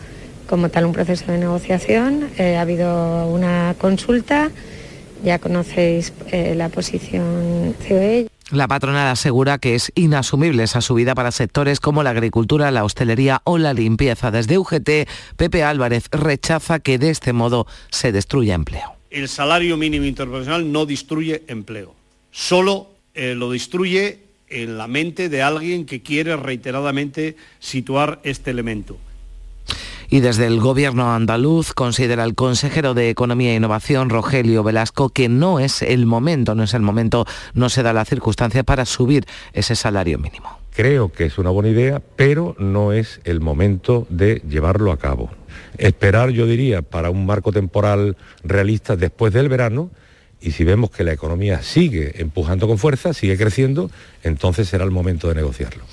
como 0.49 0.69
tal 0.69 0.85
un 0.85 0.93
proceso 0.93 1.31
de 1.31 1.37
negociación, 1.37 2.29
eh, 2.37 2.57
ha 2.57 2.61
habido 2.61 3.27
una 3.27 3.75
consulta, 3.77 4.51
ya 5.23 5.39
conocéis 5.39 6.13
eh, 6.31 6.55
la 6.55 6.69
posición. 6.69 7.75
COE. 7.87 8.27
La 8.51 8.67
patronal 8.67 9.07
asegura 9.07 9.57
que 9.57 9.73
es 9.73 9.91
inasumible 9.95 10.63
esa 10.63 10.81
subida 10.81 11.15
para 11.15 11.31
sectores 11.31 11.79
como 11.79 12.03
la 12.03 12.11
agricultura, 12.11 12.69
la 12.69 12.83
hostelería 12.83 13.41
o 13.43 13.57
la 13.57 13.73
limpieza. 13.73 14.29
Desde 14.29 14.59
UGT, 14.59 15.09
Pepe 15.35 15.63
Álvarez 15.63 16.09
rechaza 16.11 16.77
que 16.77 16.99
de 16.99 17.09
este 17.09 17.33
modo 17.33 17.65
se 17.89 18.11
destruya 18.11 18.53
empleo. 18.53 18.94
El 19.15 19.29
salario 19.29 19.77
mínimo 19.77 20.03
interprofesional 20.03 20.69
no 20.69 20.85
destruye 20.85 21.43
empleo, 21.47 21.95
solo 22.31 22.89
eh, 23.13 23.33
lo 23.33 23.49
destruye 23.49 24.19
en 24.49 24.77
la 24.77 24.87
mente 24.87 25.29
de 25.29 25.41
alguien 25.41 25.85
que 25.85 26.01
quiere 26.01 26.35
reiteradamente 26.35 27.37
situar 27.59 28.19
este 28.23 28.51
elemento. 28.51 28.97
Y 30.09 30.19
desde 30.19 30.47
el 30.47 30.59
gobierno 30.59 31.13
andaluz 31.13 31.71
considera 31.71 32.25
el 32.25 32.35
consejero 32.35 32.93
de 32.93 33.09
Economía 33.09 33.53
e 33.53 33.55
Innovación, 33.55 34.09
Rogelio 34.09 34.63
Velasco, 34.63 35.07
que 35.07 35.29
no 35.29 35.61
es 35.61 35.81
el 35.81 36.05
momento, 36.05 36.53
no 36.53 36.63
es 36.63 36.73
el 36.73 36.81
momento, 36.81 37.25
no 37.53 37.69
se 37.69 37.83
da 37.83 37.93
la 37.93 38.03
circunstancia 38.03 38.65
para 38.65 38.83
subir 38.83 39.25
ese 39.53 39.77
salario 39.77 40.19
mínimo. 40.19 40.64
Creo 40.75 41.09
que 41.09 41.23
es 41.23 41.37
una 41.37 41.51
buena 41.51 41.69
idea, 41.69 42.01
pero 42.17 42.53
no 42.59 42.91
es 42.91 43.21
el 43.23 43.39
momento 43.39 44.05
de 44.09 44.41
llevarlo 44.47 44.91
a 44.91 44.97
cabo. 44.97 45.31
Esperar, 45.77 46.31
yo 46.31 46.45
diría, 46.45 46.81
para 46.81 47.09
un 47.09 47.25
marco 47.25 47.53
temporal 47.53 48.17
realista 48.43 48.97
después 48.97 49.31
del 49.31 49.47
verano, 49.47 49.89
y 50.41 50.51
si 50.51 50.65
vemos 50.65 50.91
que 50.91 51.05
la 51.05 51.13
economía 51.13 51.61
sigue 51.61 52.21
empujando 52.21 52.67
con 52.67 52.77
fuerza, 52.77 53.13
sigue 53.13 53.37
creciendo, 53.37 53.89
entonces 54.25 54.67
será 54.67 54.83
el 54.83 54.91
momento 54.91 55.27
de 55.29 55.35
negociarlo. 55.35 55.83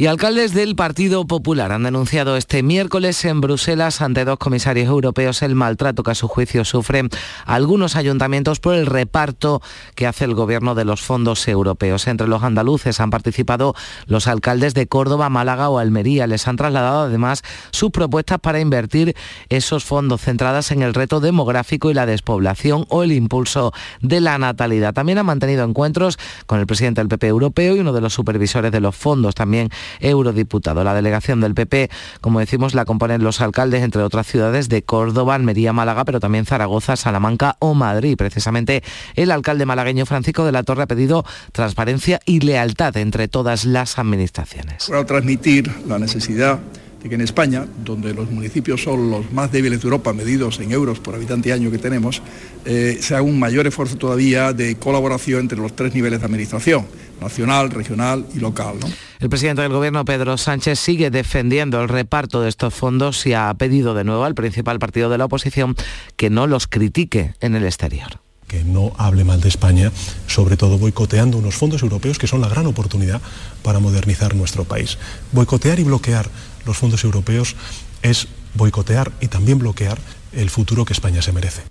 Y 0.00 0.06
alcaldes 0.06 0.54
del 0.54 0.76
Partido 0.76 1.26
Popular 1.26 1.72
han 1.72 1.82
denunciado 1.82 2.38
este 2.38 2.62
miércoles 2.62 3.22
en 3.26 3.42
Bruselas 3.42 4.00
ante 4.00 4.24
dos 4.24 4.38
comisarios 4.38 4.88
europeos 4.88 5.42
el 5.42 5.54
maltrato 5.54 6.02
que 6.02 6.12
a 6.12 6.14
su 6.14 6.26
juicio 6.26 6.64
sufren 6.64 7.10
algunos 7.44 7.96
ayuntamientos 7.96 8.60
por 8.60 8.76
el 8.76 8.86
reparto 8.86 9.60
que 9.94 10.06
hace 10.06 10.24
el 10.24 10.34
gobierno 10.34 10.74
de 10.74 10.86
los 10.86 11.02
fondos 11.02 11.46
europeos. 11.48 12.06
Entre 12.06 12.28
los 12.28 12.42
andaluces 12.42 12.98
han 12.98 13.10
participado 13.10 13.74
los 14.06 14.26
alcaldes 14.26 14.72
de 14.72 14.86
Córdoba, 14.86 15.28
Málaga 15.28 15.68
o 15.68 15.78
Almería. 15.78 16.26
Les 16.26 16.48
han 16.48 16.56
trasladado 16.56 17.02
además 17.02 17.42
sus 17.70 17.90
propuestas 17.90 18.38
para 18.38 18.60
invertir 18.60 19.14
esos 19.50 19.84
fondos 19.84 20.22
centradas 20.22 20.70
en 20.70 20.80
el 20.80 20.94
reto 20.94 21.20
demográfico 21.20 21.90
y 21.90 21.94
la 21.94 22.06
despoblación 22.06 22.86
o 22.88 23.02
el 23.02 23.12
impulso 23.12 23.74
de 24.00 24.22
la 24.22 24.38
natalidad. 24.38 24.94
También 24.94 25.18
han 25.18 25.26
mantenido 25.26 25.62
encuentros 25.62 26.18
con 26.46 26.58
el 26.58 26.66
presidente 26.66 27.02
del 27.02 27.08
PP 27.08 27.26
europeo 27.26 27.76
uno 27.80 27.92
de 27.92 28.00
los 28.00 28.14
supervisores 28.14 28.72
de 28.72 28.80
los 28.80 28.94
fondos, 28.96 29.34
también 29.34 29.70
eurodiputado. 30.00 30.84
La 30.84 30.94
delegación 30.94 31.40
del 31.40 31.54
PP, 31.54 31.90
como 32.20 32.40
decimos, 32.40 32.74
la 32.74 32.84
componen 32.84 33.22
los 33.22 33.40
alcaldes, 33.40 33.82
entre 33.82 34.02
otras 34.02 34.26
ciudades 34.26 34.68
de 34.68 34.82
Córdoba, 34.82 35.34
Almería, 35.34 35.72
Málaga, 35.72 36.04
pero 36.04 36.20
también 36.20 36.46
Zaragoza, 36.46 36.96
Salamanca 36.96 37.56
o 37.58 37.74
Madrid. 37.74 38.16
Precisamente 38.16 38.82
el 39.14 39.30
alcalde 39.30 39.66
malagueño 39.66 40.06
Francisco 40.06 40.44
de 40.44 40.52
la 40.52 40.62
Torre 40.62 40.82
ha 40.82 40.86
pedido 40.86 41.24
transparencia 41.52 42.20
y 42.24 42.40
lealtad 42.40 42.96
entre 42.96 43.28
todas 43.28 43.64
las 43.64 43.98
administraciones. 43.98 44.86
Para 44.88 45.06
transmitir 45.06 45.70
la 45.86 45.98
necesidad 45.98 46.60
de 47.02 47.08
que 47.08 47.14
en 47.14 47.20
España, 47.22 47.66
donde 47.84 48.12
los 48.12 48.30
municipios 48.30 48.82
son 48.82 49.10
los 49.10 49.32
más 49.32 49.50
débiles 49.50 49.80
de 49.80 49.84
Europa, 49.84 50.12
medidos 50.12 50.60
en 50.60 50.72
euros 50.72 51.00
por 51.00 51.14
habitante 51.14 51.48
y 51.48 51.52
año 51.52 51.70
que 51.70 51.78
tenemos, 51.78 52.22
eh, 52.64 52.98
se 53.00 53.18
un 53.20 53.38
mayor 53.38 53.66
esfuerzo 53.66 53.96
todavía 53.96 54.52
de 54.52 54.76
colaboración 54.76 55.40
entre 55.40 55.58
los 55.58 55.74
tres 55.74 55.94
niveles 55.94 56.20
de 56.20 56.26
administración, 56.26 56.86
nacional, 57.20 57.70
regional 57.70 58.26
y 58.34 58.38
local. 58.38 58.76
¿no? 58.80 58.88
El 59.20 59.28
presidente 59.28 59.62
del 59.62 59.72
Gobierno, 59.72 60.04
Pedro 60.04 60.36
Sánchez, 60.36 60.78
sigue 60.78 61.10
defendiendo 61.10 61.80
el 61.80 61.88
reparto 61.88 62.40
de 62.40 62.48
estos 62.48 62.74
fondos 62.74 63.26
y 63.26 63.34
ha 63.34 63.52
pedido 63.54 63.94
de 63.94 64.04
nuevo 64.04 64.24
al 64.24 64.34
principal 64.34 64.78
partido 64.78 65.10
de 65.10 65.18
la 65.18 65.26
oposición 65.26 65.76
que 66.16 66.30
no 66.30 66.46
los 66.46 66.66
critique 66.66 67.34
en 67.40 67.54
el 67.54 67.64
exterior 67.64 68.20
que 68.50 68.64
no 68.64 68.92
hable 68.98 69.22
mal 69.22 69.40
de 69.40 69.48
España, 69.48 69.92
sobre 70.26 70.56
todo 70.56 70.76
boicoteando 70.76 71.38
unos 71.38 71.54
fondos 71.54 71.82
europeos 71.82 72.18
que 72.18 72.26
son 72.26 72.40
la 72.40 72.48
gran 72.48 72.66
oportunidad 72.66 73.22
para 73.62 73.78
modernizar 73.78 74.34
nuestro 74.34 74.64
país. 74.64 74.98
Boicotear 75.30 75.78
y 75.78 75.84
bloquear 75.84 76.28
los 76.66 76.76
fondos 76.76 77.04
europeos 77.04 77.54
es 78.02 78.26
boicotear 78.54 79.12
y 79.20 79.28
también 79.28 79.60
bloquear 79.60 80.00
el 80.32 80.50
futuro 80.50 80.84
que 80.84 80.92
España 80.92 81.22
se 81.22 81.30
merece. 81.32 81.62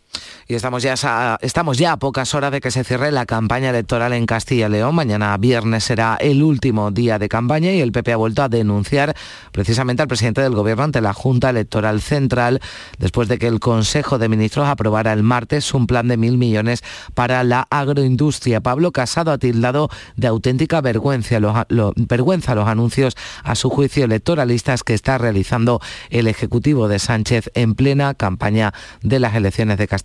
Y 0.48 0.56
estamos 0.56 0.82
ya, 0.82 0.96
a, 1.04 1.38
estamos 1.42 1.78
ya 1.78 1.92
a 1.92 1.98
pocas 1.98 2.34
horas 2.34 2.52
de 2.52 2.60
que 2.60 2.72
se 2.72 2.84
cierre 2.84 3.12
la 3.12 3.28
campaña 3.28 3.70
electoral 3.70 4.14
en 4.14 4.26
Castilla 4.26 4.66
y 4.66 4.72
León. 4.72 4.96
Mañana 4.96 5.38
viernes 5.38 5.84
será 5.84 6.18
el 6.20 6.42
último 6.42 6.90
día 6.90 7.20
de 7.20 7.30
campaña 7.30 7.72
y 7.72 7.82
el 7.82 7.92
PP 7.92 8.14
ha 8.14 8.18
vuelto 8.18 8.42
a 8.42 8.50
denunciar 8.50 9.16
precisamente 9.52 10.02
al 10.02 10.08
presidente 10.08 10.42
del 10.42 10.56
Gobierno 10.56 10.86
ante 10.86 11.02
la 11.02 11.14
Junta 11.14 11.52
Electoral 11.52 12.02
Central 12.02 12.62
después 12.98 13.28
de 13.28 13.38
que 13.38 13.46
el 13.46 13.60
Consejo 13.60 14.18
de 14.18 14.28
Ministros 14.28 14.68
aprobara 14.68 15.14
el 15.14 15.22
martes 15.22 15.72
un 15.76 15.86
plan 15.86 16.08
de 16.08 16.18
mil 16.18 16.40
millones 16.40 16.84
para 17.14 17.44
la 17.44 17.68
agroindustria. 17.70 18.62
Pablo 18.62 18.92
Casado 18.92 19.32
ha 19.32 19.38
tildado 19.38 19.90
de 20.16 20.28
auténtica 20.28 20.82
vergüenza 20.82 21.40
los, 21.40 21.56
lo, 21.68 21.94
vergüenza 21.96 22.56
los 22.56 22.68
anuncios 22.68 23.16
a 23.44 23.54
su 23.54 23.70
juicio 23.70 24.06
electoralistas 24.06 24.84
que 24.84 24.96
está 24.96 25.20
realizando 25.20 25.80
el 26.10 26.28
Ejecutivo 26.28 26.88
de 26.88 26.98
Sánchez 26.98 27.52
en 27.54 27.76
plena 27.76 28.16
campaña 28.16 28.74
de 29.04 29.20
las 29.20 29.36
elecciones 29.36 29.78
de 29.78 29.88
Castilla 29.88 29.99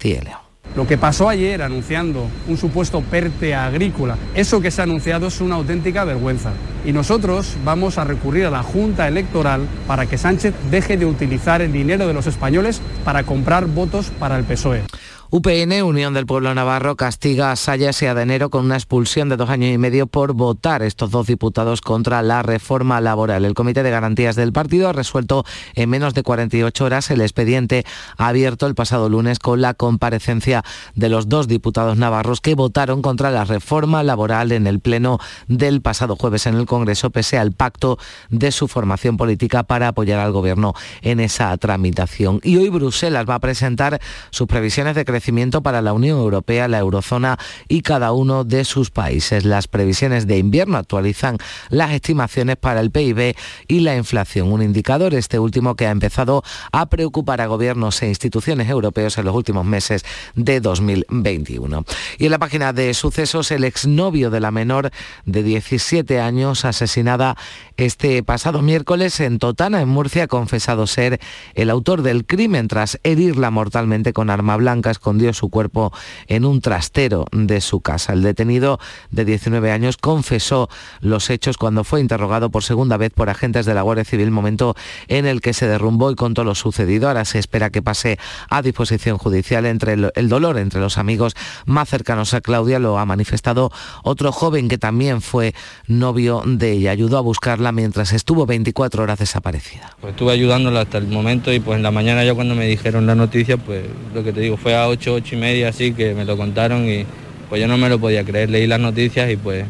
Lo 0.76 0.88
que 0.88 0.98
pasó 0.98 1.28
ayer 1.28 1.62
anunciando 1.62 2.26
un 2.48 2.56
supuesto 2.56 3.00
PERTE 3.00 3.54
agrícola, 3.54 4.16
eso 4.34 4.60
que 4.60 4.72
se 4.72 4.80
ha 4.80 4.84
anunciado 4.84 5.28
es 5.28 5.40
una 5.40 5.54
auténtica 5.54 6.02
vergüenza. 6.02 6.50
Y 6.84 6.92
nosotros 6.92 7.54
vamos 7.64 7.96
a 7.96 8.04
recurrir 8.04 8.46
a 8.46 8.50
la 8.50 8.64
Junta 8.64 9.06
Electoral 9.06 9.68
para 9.86 10.06
que 10.06 10.18
Sánchez 10.18 10.52
deje 10.72 10.96
de 10.96 11.06
utilizar 11.06 11.62
el 11.62 11.72
dinero 11.72 12.08
de 12.08 12.14
los 12.14 12.26
españoles 12.26 12.80
para 13.04 13.22
comprar 13.22 13.66
votos 13.66 14.10
para 14.18 14.36
el 14.36 14.42
PSOE. 14.44 14.82
UPN, 15.30 15.82
Unión 15.82 16.14
del 16.14 16.26
Pueblo 16.26 16.54
Navarro, 16.54 16.96
castiga 16.96 17.50
a 17.50 17.56
Sayas 17.56 18.00
y 18.02 18.06
a 18.06 18.14
Denero 18.14 18.50
con 18.50 18.66
una 18.66 18.76
expulsión 18.76 19.28
de 19.28 19.36
dos 19.36 19.50
años 19.50 19.72
y 19.72 19.78
medio 19.78 20.06
por 20.06 20.34
votar 20.34 20.82
estos 20.82 21.10
dos 21.10 21.26
diputados 21.26 21.80
contra 21.80 22.22
la 22.22 22.42
reforma 22.42 23.00
laboral. 23.00 23.44
El 23.44 23.54
Comité 23.54 23.82
de 23.82 23.90
Garantías 23.90 24.36
del 24.36 24.52
partido 24.52 24.88
ha 24.88 24.92
resuelto 24.92 25.44
en 25.74 25.90
menos 25.90 26.14
de 26.14 26.22
48 26.22 26.84
horas 26.84 27.10
el 27.10 27.20
expediente 27.20 27.84
abierto 28.16 28.66
el 28.66 28.74
pasado 28.74 29.08
lunes 29.08 29.38
con 29.38 29.60
la 29.60 29.74
comparecencia 29.74 30.62
de 30.94 31.08
los 31.08 31.28
dos 31.28 31.48
diputados 31.48 31.96
navarros 31.96 32.40
que 32.40 32.54
votaron 32.54 33.02
contra 33.02 33.30
la 33.30 33.44
reforma 33.44 34.02
laboral 34.04 34.52
en 34.52 34.66
el 34.66 34.78
Pleno 34.78 35.18
del 35.48 35.80
pasado 35.80 36.16
jueves 36.16 36.46
en 36.46 36.54
el 36.54 36.66
Congreso, 36.66 37.10
pese 37.10 37.38
al 37.38 37.52
pacto 37.52 37.98
de 38.28 38.52
su 38.52 38.68
formación 38.68 39.16
política 39.16 39.64
para 39.64 39.88
apoyar 39.88 40.20
al 40.20 40.32
Gobierno 40.32 40.74
en 41.02 41.18
esa 41.18 41.56
tramitación. 41.56 42.40
Y 42.44 42.56
hoy 42.58 42.68
Bruselas 42.68 43.26
va 43.28 43.36
a 43.36 43.40
presentar 43.40 44.00
sus 44.30 44.46
previsiones 44.46 44.94
de 44.94 45.04
crecimiento 45.04 45.23
para 45.62 45.80
la 45.80 45.92
Unión 45.92 46.18
Europea, 46.18 46.68
la 46.68 46.78
eurozona 46.78 47.38
y 47.66 47.80
cada 47.80 48.12
uno 48.12 48.44
de 48.44 48.64
sus 48.64 48.90
países. 48.90 49.44
Las 49.44 49.68
previsiones 49.68 50.26
de 50.26 50.38
invierno 50.38 50.76
actualizan 50.76 51.38
las 51.70 51.92
estimaciones 51.92 52.56
para 52.56 52.80
el 52.80 52.90
PIB 52.90 53.34
y 53.66 53.80
la 53.80 53.96
inflación, 53.96 54.52
un 54.52 54.62
indicador 54.62 55.14
este 55.14 55.38
último 55.38 55.76
que 55.76 55.86
ha 55.86 55.90
empezado 55.90 56.42
a 56.72 56.86
preocupar 56.86 57.40
a 57.40 57.46
gobiernos 57.46 58.02
e 58.02 58.08
instituciones 58.08 58.68
europeos 58.68 59.16
en 59.16 59.24
los 59.24 59.34
últimos 59.34 59.64
meses 59.64 60.04
de 60.34 60.60
2021. 60.60 61.84
Y 62.18 62.26
en 62.26 62.30
la 62.30 62.38
página 62.38 62.72
de 62.72 62.92
sucesos, 62.92 63.50
el 63.50 63.64
exnovio 63.64 64.30
de 64.30 64.40
la 64.40 64.50
menor 64.50 64.90
de 65.24 65.42
17 65.42 66.20
años 66.20 66.64
asesinada 66.64 67.36
este 67.76 68.22
pasado 68.22 68.62
miércoles 68.62 69.20
en 69.20 69.38
Totana, 69.38 69.80
en 69.80 69.88
Murcia, 69.88 70.24
ha 70.24 70.28
confesado 70.28 70.86
ser 70.86 71.18
el 71.54 71.70
autor 71.70 72.02
del 72.02 72.26
crimen 72.26 72.68
tras 72.68 73.00
herirla 73.04 73.50
mortalmente 73.50 74.12
con 74.12 74.30
arma 74.30 74.56
blanca 74.56 74.90
escondió 75.04 75.34
su 75.34 75.50
cuerpo 75.50 75.92
en 76.28 76.46
un 76.46 76.62
trastero 76.62 77.26
de 77.30 77.60
su 77.60 77.80
casa. 77.80 78.14
El 78.14 78.22
detenido 78.22 78.80
de 79.10 79.26
19 79.26 79.70
años 79.70 79.98
confesó 79.98 80.70
los 81.02 81.28
hechos 81.28 81.58
cuando 81.58 81.84
fue 81.84 82.00
interrogado 82.00 82.48
por 82.48 82.64
segunda 82.64 82.96
vez 82.96 83.12
por 83.12 83.28
agentes 83.28 83.66
de 83.66 83.74
la 83.74 83.82
Guardia 83.82 84.06
Civil, 84.06 84.30
momento 84.30 84.74
en 85.08 85.26
el 85.26 85.42
que 85.42 85.52
se 85.52 85.66
derrumbó 85.66 86.10
y 86.10 86.14
contó 86.14 86.42
lo 86.42 86.54
sucedido. 86.54 87.08
Ahora 87.08 87.26
se 87.26 87.38
espera 87.38 87.68
que 87.68 87.82
pase 87.82 88.18
a 88.48 88.62
disposición 88.62 89.18
judicial 89.18 89.66
entre 89.66 89.92
el, 89.92 90.28
dolor 90.30 90.56
entre 90.56 90.80
los 90.80 90.96
amigos 90.96 91.34
más 91.66 91.90
cercanos 91.90 92.32
a 92.32 92.40
Claudia 92.40 92.78
lo 92.78 92.98
ha 92.98 93.04
manifestado 93.04 93.70
otro 94.04 94.32
joven 94.32 94.70
que 94.70 94.78
también 94.78 95.20
fue 95.20 95.54
novio 95.86 96.42
de 96.46 96.72
ella. 96.72 96.92
Ayudó 96.92 97.18
a 97.18 97.20
buscarla 97.20 97.72
mientras 97.72 98.14
estuvo 98.14 98.46
24 98.46 99.02
horas 99.02 99.18
desaparecida. 99.18 99.94
Pues 100.00 100.12
estuve 100.12 100.32
ayudándola 100.32 100.80
hasta 100.80 100.96
el 100.96 101.08
momento 101.08 101.52
y 101.52 101.60
pues 101.60 101.76
en 101.76 101.82
la 101.82 101.90
mañana 101.90 102.24
ya 102.24 102.32
cuando 102.32 102.54
me 102.54 102.66
dijeron 102.66 103.06
la 103.06 103.14
noticia, 103.14 103.58
pues 103.58 103.84
lo 104.14 104.24
que 104.24 104.32
te 104.32 104.40
digo, 104.40 104.56
fue 104.56 104.74
a 104.74 104.88
8, 104.94 105.14
8 105.14 105.34
y 105.34 105.38
media 105.38 105.68
así 105.68 105.92
que 105.92 106.14
me 106.14 106.24
lo 106.24 106.36
contaron 106.36 106.88
y 106.88 107.04
pues 107.48 107.60
yo 107.60 107.68
no 107.68 107.76
me 107.76 107.88
lo 107.88 107.98
podía 107.98 108.24
creer. 108.24 108.50
Leí 108.50 108.66
las 108.66 108.80
noticias 108.80 109.30
y 109.30 109.36
pues 109.36 109.64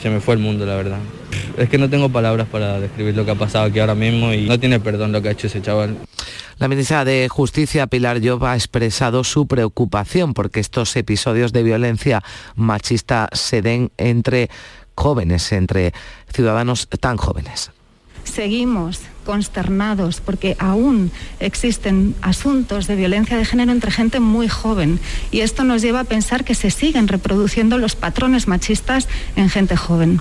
se 0.00 0.10
me 0.10 0.20
fue 0.20 0.34
el 0.34 0.40
mundo, 0.40 0.64
la 0.66 0.76
verdad. 0.76 0.98
Es 1.58 1.68
que 1.68 1.78
no 1.78 1.88
tengo 1.88 2.08
palabras 2.08 2.46
para 2.50 2.80
describir 2.80 3.14
lo 3.16 3.24
que 3.24 3.32
ha 3.32 3.34
pasado 3.34 3.66
aquí 3.66 3.78
ahora 3.78 3.94
mismo 3.94 4.32
y 4.32 4.46
no 4.46 4.58
tiene 4.58 4.80
perdón 4.80 5.12
lo 5.12 5.22
que 5.22 5.28
ha 5.28 5.32
hecho 5.32 5.46
ese 5.46 5.60
chaval. 5.62 5.96
La 6.58 6.68
ministra 6.68 7.04
de 7.04 7.28
Justicia, 7.28 7.86
Pilar 7.86 8.20
Job, 8.26 8.44
ha 8.44 8.54
expresado 8.54 9.24
su 9.24 9.46
preocupación 9.46 10.32
porque 10.32 10.60
estos 10.60 10.96
episodios 10.96 11.52
de 11.52 11.62
violencia 11.62 12.22
machista 12.54 13.28
se 13.32 13.60
den 13.60 13.90
entre 13.98 14.48
jóvenes, 14.94 15.52
entre 15.52 15.92
ciudadanos 16.32 16.88
tan 17.00 17.16
jóvenes. 17.18 17.70
Seguimos 18.24 19.00
consternados 19.26 20.22
porque 20.22 20.56
aún 20.58 21.10
existen 21.40 22.14
asuntos 22.22 22.86
de 22.86 22.96
violencia 22.96 23.36
de 23.36 23.44
género 23.44 23.72
entre 23.72 23.90
gente 23.90 24.20
muy 24.20 24.48
joven 24.48 24.98
y 25.30 25.40
esto 25.40 25.64
nos 25.64 25.82
lleva 25.82 26.00
a 26.00 26.04
pensar 26.04 26.44
que 26.44 26.54
se 26.54 26.70
siguen 26.70 27.08
reproduciendo 27.08 27.76
los 27.76 27.96
patrones 27.96 28.48
machistas 28.48 29.08
en 29.36 29.50
gente 29.50 29.76
joven. 29.76 30.20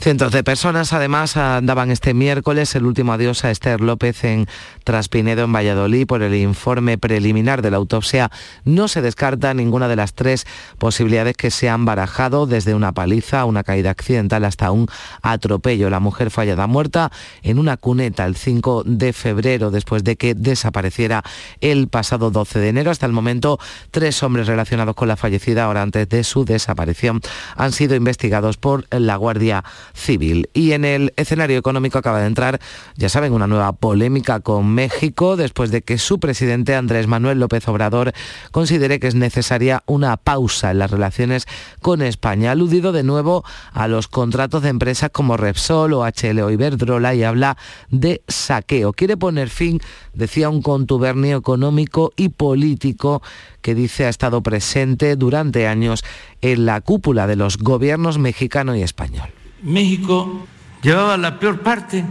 Cientos 0.00 0.32
de 0.32 0.42
personas 0.42 0.94
además 0.94 1.34
daban 1.34 1.90
este 1.90 2.14
miércoles 2.14 2.74
el 2.74 2.86
último 2.86 3.12
adiós 3.12 3.44
a 3.44 3.50
Esther 3.50 3.82
López 3.82 4.24
en 4.24 4.46
Traspinedo, 4.82 5.44
en 5.44 5.52
Valladolid. 5.52 6.06
Por 6.06 6.22
el 6.22 6.34
informe 6.36 6.96
preliminar 6.96 7.60
de 7.60 7.70
la 7.70 7.76
autopsia 7.76 8.30
no 8.64 8.88
se 8.88 9.02
descarta 9.02 9.52
ninguna 9.52 9.88
de 9.88 9.96
las 9.96 10.14
tres 10.14 10.46
posibilidades 10.78 11.36
que 11.36 11.50
se 11.50 11.68
han 11.68 11.84
barajado, 11.84 12.46
desde 12.46 12.74
una 12.74 12.92
paliza, 12.92 13.44
una 13.44 13.62
caída 13.62 13.90
accidental 13.90 14.46
hasta 14.46 14.70
un 14.70 14.86
atropello. 15.20 15.90
La 15.90 16.00
mujer 16.00 16.30
fue 16.30 16.44
hallada 16.44 16.66
muerta 16.66 17.12
en 17.42 17.58
una 17.58 17.76
cuneta 17.76 18.24
el 18.24 18.36
5 18.36 18.84
de 18.86 19.12
febrero, 19.12 19.70
después 19.70 20.02
de 20.02 20.16
que 20.16 20.34
desapareciera 20.34 21.22
el 21.60 21.88
pasado 21.88 22.30
12 22.30 22.58
de 22.58 22.68
enero. 22.68 22.90
Hasta 22.90 23.04
el 23.04 23.12
momento, 23.12 23.58
tres 23.90 24.22
hombres 24.22 24.46
relacionados 24.46 24.94
con 24.94 25.08
la 25.08 25.16
fallecida, 25.16 25.64
ahora 25.64 25.82
antes 25.82 26.08
de 26.08 26.24
su 26.24 26.46
desaparición, 26.46 27.20
han 27.56 27.72
sido 27.72 27.94
investigados 27.96 28.56
por 28.56 28.86
la 28.90 29.16
Guardia 29.16 29.49
Civil. 29.94 30.48
Y 30.54 30.72
en 30.72 30.84
el 30.84 31.12
escenario 31.16 31.58
económico 31.58 31.98
acaba 31.98 32.20
de 32.20 32.26
entrar, 32.26 32.60
ya 32.96 33.08
saben, 33.08 33.32
una 33.32 33.46
nueva 33.46 33.72
polémica 33.72 34.40
con 34.40 34.68
México, 34.74 35.36
después 35.36 35.70
de 35.70 35.82
que 35.82 35.98
su 35.98 36.20
presidente 36.20 36.74
Andrés 36.74 37.06
Manuel 37.06 37.40
López 37.40 37.66
Obrador 37.68 38.12
considere 38.50 39.00
que 39.00 39.08
es 39.08 39.14
necesaria 39.14 39.82
una 39.86 40.16
pausa 40.16 40.70
en 40.70 40.78
las 40.78 40.90
relaciones 40.90 41.46
con 41.80 42.02
España. 42.02 42.50
Ha 42.50 42.52
aludido 42.52 42.92
de 42.92 43.02
nuevo 43.02 43.44
a 43.72 43.88
los 43.88 44.08
contratos 44.08 44.62
de 44.62 44.68
empresas 44.68 45.10
como 45.10 45.36
Repsol 45.36 45.92
o 45.92 46.04
HL 46.04 46.40
o 46.40 46.50
Iberdrola 46.50 47.14
y 47.14 47.24
habla 47.24 47.56
de 47.90 48.22
saqueo. 48.28 48.92
Quiere 48.92 49.16
poner 49.16 49.48
fin, 49.48 49.80
decía, 50.12 50.48
un 50.48 50.62
contubernio 50.62 51.36
económico 51.36 52.12
y 52.16 52.30
político 52.30 53.22
que 53.62 53.74
dice 53.74 54.06
ha 54.06 54.08
estado 54.08 54.42
presente 54.42 55.16
durante 55.16 55.66
años 55.66 56.04
en 56.40 56.66
la 56.66 56.80
cúpula 56.80 57.26
de 57.26 57.36
los 57.36 57.58
gobiernos 57.58 58.18
mexicano 58.18 58.74
y 58.76 58.82
español. 58.82 59.39
México 59.62 60.46
llevaba 60.82 61.16
la 61.16 61.38
peor 61.38 61.60
parte, 61.60 62.04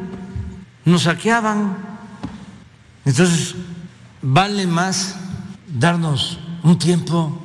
nos 0.86 1.04
saqueaban. 1.04 1.78
Entonces, 3.06 3.56
vale 4.22 4.68
más 4.68 5.16
darnos 5.68 6.40
un 6.64 6.78
tiempo, 6.78 7.42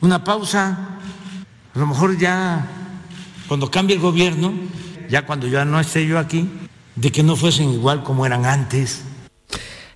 una 0.00 0.22
pausa, 0.24 0.98
a 1.74 1.78
lo 1.78 1.86
mejor 1.86 2.18
ya 2.18 2.66
cuando 3.46 3.70
cambie 3.70 3.96
el 3.96 4.02
gobierno, 4.02 4.52
ya 5.08 5.24
cuando 5.24 5.46
ya 5.46 5.64
no 5.64 5.80
esté 5.80 6.06
yo 6.06 6.18
aquí, 6.18 6.48
de 6.96 7.12
que 7.12 7.22
no 7.22 7.36
fuesen 7.36 7.70
igual 7.70 8.02
como 8.02 8.26
eran 8.26 8.44
antes. 8.44 9.04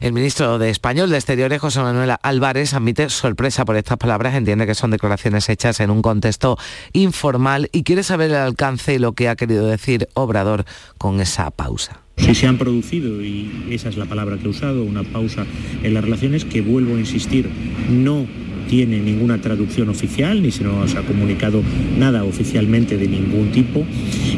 El 0.03 0.13
ministro 0.13 0.59
de 0.59 0.69
Español 0.69 1.11
de 1.11 1.17
Exteriores, 1.17 1.61
José 1.61 1.79
Manuel 1.79 2.17
Álvarez, 2.23 2.75
admite 2.75 3.09
sorpresa 3.09 3.65
por 3.65 3.77
estas 3.77 3.99
palabras, 3.99 4.35
entiende 4.35 4.67
que 4.67 4.75
son 4.75 4.91
declaraciones 4.91 5.49
hechas 5.49 5.79
en 5.79 5.91
un 5.91 6.03
contexto 6.03 6.59
informal 6.93 7.69
y 7.71 7.85
quiere 7.85 8.03
saber 8.03 8.31
el 8.31 8.37
alcance 8.37 8.95
y 8.95 8.99
lo 8.99 9.13
que 9.13 9.29
ha 9.29 9.37
querido 9.37 9.65
decir 9.65 10.09
Obrador 10.15 10.65
con 10.99 11.21
esa 11.21 11.53
pausa. 11.53 12.01
Si 12.17 12.35
se 12.35 12.47
han 12.47 12.59
producido, 12.59 13.23
y 13.23 13.51
esa 13.71 13.89
es 13.89 13.97
la 13.97 14.07
palabra 14.07 14.37
que 14.39 14.47
he 14.47 14.49
usado, 14.49 14.85
una 14.85 15.03
pausa 15.03 15.45
en 15.83 15.95
las 15.95 16.05
relaciones, 16.05 16.45
que 16.45 16.61
vuelvo 16.61 16.97
a 16.97 16.99
insistir, 16.99 17.49
no 17.91 18.27
tiene 18.69 19.01
ninguna 19.01 19.39
traducción 19.39 19.89
oficial, 19.89 20.41
ni 20.41 20.51
se 20.51 20.65
nos 20.65 20.95
ha 20.95 21.03
comunicado 21.03 21.63
nada 21.99 22.25
oficialmente 22.25 22.97
de 22.97 23.09
ningún 23.09 23.51
tipo. 23.51 23.85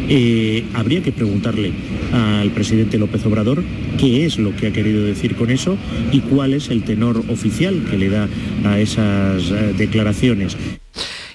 Eh, 0.08 0.64
habría 0.74 1.02
que 1.02 1.12
preguntarle 1.12 1.72
al 2.12 2.50
presidente 2.50 2.98
López 2.98 3.24
Obrador 3.26 3.62
qué 3.98 4.24
es 4.24 4.38
lo 4.38 4.56
que 4.56 4.68
ha 4.68 4.72
querido 4.72 5.04
decir 5.04 5.36
con 5.36 5.50
eso 5.50 5.76
y 6.10 6.20
cuál 6.20 6.54
es 6.54 6.70
el 6.70 6.82
tenor 6.82 7.22
oficial 7.28 7.84
que 7.88 7.98
le 7.98 8.08
da 8.08 8.28
a 8.64 8.80
esas 8.80 9.50
eh, 9.50 9.74
declaraciones 9.76 10.56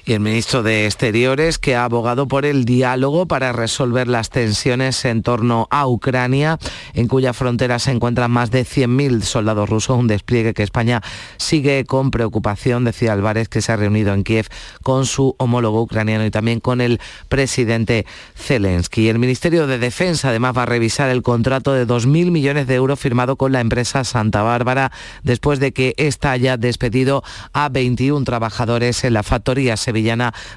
y 0.06 0.14
el 0.14 0.20
ministro 0.20 0.64
de 0.64 0.86
Exteriores 0.86 1.60
que 1.60 1.76
ha 1.76 1.84
abogado 1.84 2.28
por 2.28 2.46
el 2.46 2.66
diálogo 2.66 3.28
para 3.28 3.52
resolver 3.52 4.08
las 4.08 4.30
tensiones 4.30 5.06
en 5.06 5.22
torno 5.22 5.68
a 5.70 5.88
Ucrania, 5.88 6.58
en 6.94 7.08
cuya 7.08 7.34
frontera 7.34 7.80
se 7.80 7.92
encuentran 7.92 8.32
más 8.32 8.52
de 8.52 8.66
100.000 8.66 9.22
soldados 9.22 9.70
rusos, 9.70 9.98
un 9.98 10.08
despliegue 10.08 10.54
que 10.54 10.64
España 10.64 11.02
sigue 11.38 11.86
con 11.86 12.12
preocupación, 12.12 12.86
decía 12.86 13.14
Álvarez, 13.14 13.50
que 13.50 13.62
se 13.62 13.72
ha 13.72 13.76
reunido 13.76 14.14
en 14.14 14.24
Kiev 14.24 14.48
con 14.84 15.06
su 15.06 15.36
homólogo 15.38 15.82
ucraniano 15.82 16.26
y 16.26 16.32
también 16.32 16.60
con 16.60 16.82
el 16.82 17.00
presidente 17.28 18.06
Zelensky. 18.36 19.10
El 19.10 19.20
Ministerio 19.20 19.68
de 19.68 19.78
Defensa 19.78 20.30
además 20.30 20.58
va 20.58 20.64
a 20.64 20.68
revisar 20.68 21.10
el 21.10 21.22
contrato 21.22 21.74
de 21.74 21.86
2.000 21.86 22.32
millones 22.32 22.66
de 22.66 22.76
euros 22.76 23.00
firmado 23.00 23.36
con 23.36 23.52
la 23.52 23.62
empresa 23.62 24.04
Santa 24.04 24.42
Bárbara 24.42 24.92
después 25.24 25.60
de 25.60 25.72
que 25.72 25.94
ésta 25.98 26.32
haya 26.32 26.58
despedido 26.58 27.24
a 27.54 27.70
21 27.70 28.26
trabajadores 28.26 29.04
en 29.04 29.14
la 29.14 29.22
factoría 29.22 29.78
sevillana 29.78 29.99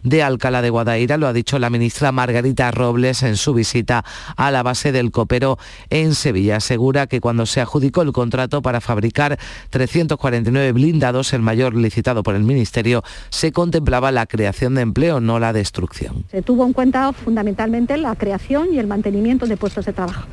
de 0.03 0.23
Alcalá 0.23 0.63
de 0.63 0.71
Guadaira. 0.71 1.17
Lo 1.17 1.27
ha 1.27 1.33
dicho 1.33 1.59
la 1.59 1.71
ministra 1.71 2.13
Margarita 2.13 2.71
Robles 2.71 3.23
en 3.23 3.37
su 3.37 3.55
visita 3.55 4.05
a 4.37 4.51
la 4.51 4.63
base 4.63 4.93
del 4.93 5.11
Copero 5.11 5.59
en 5.91 6.15
Sevilla. 6.15 6.57
Asegura 6.57 7.07
que 7.07 7.21
cuando 7.21 7.47
se 7.47 7.61
adjudicó 7.61 8.03
el 8.03 8.13
contrato 8.13 8.63
para 8.63 8.81
fabricar 8.81 9.39
349 9.71 10.73
blindados, 10.73 11.33
el 11.33 11.43
mayor 11.43 11.75
licitado 11.75 12.23
por 12.23 12.35
el 12.35 12.45
Ministerio, 12.45 13.03
se 13.31 13.53
contemplaba 13.53 14.13
la 14.13 14.27
creación 14.27 14.75
de 14.75 14.83
empleo, 14.83 15.21
no 15.21 15.39
la 15.39 15.53
destrucción. 15.53 16.25
Se 16.31 16.43
tuvo 16.43 16.65
en 16.65 16.73
cuenta 16.73 17.13
fundamentalmente 17.13 17.97
la 17.97 18.15
creación 18.17 18.73
y 18.73 18.79
el 18.79 18.87
mantenimiento 18.87 19.47
de 19.47 19.57
puestos 19.57 19.87
de 19.87 19.93
trabajo 19.93 20.27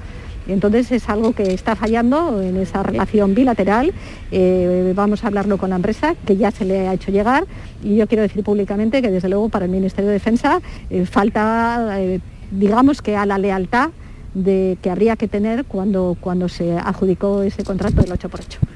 Entonces 0.53 0.91
es 0.91 1.09
algo 1.09 1.33
que 1.33 1.53
está 1.53 1.75
fallando 1.75 2.41
en 2.41 2.57
esa 2.57 2.83
relación 2.83 3.35
bilateral. 3.35 3.93
Eh, 4.31 4.93
vamos 4.95 5.23
a 5.23 5.27
hablarlo 5.27 5.57
con 5.57 5.69
la 5.71 5.75
empresa, 5.75 6.15
que 6.25 6.37
ya 6.37 6.51
se 6.51 6.65
le 6.65 6.87
ha 6.87 6.93
hecho 6.93 7.11
llegar, 7.11 7.45
y 7.83 7.95
yo 7.95 8.07
quiero 8.07 8.23
decir 8.23 8.43
públicamente 8.43 9.01
que 9.01 9.11
desde 9.11 9.29
luego 9.29 9.49
para 9.49 9.65
el 9.65 9.71
Ministerio 9.71 10.07
de 10.07 10.13
Defensa 10.13 10.61
eh, 10.89 11.05
falta, 11.05 11.97
digamos 12.51 13.01
que 13.01 13.15
a 13.15 13.25
la 13.25 13.37
lealtad 13.37 13.89
que 14.33 14.89
habría 14.89 15.15
que 15.15 15.27
tener 15.27 15.65
cuando, 15.65 16.15
cuando 16.19 16.49
se 16.49 16.77
adjudicó 16.77 17.41
ese 17.41 17.63
contrato 17.63 18.01
del 18.01 18.11
8x8 18.11 18.68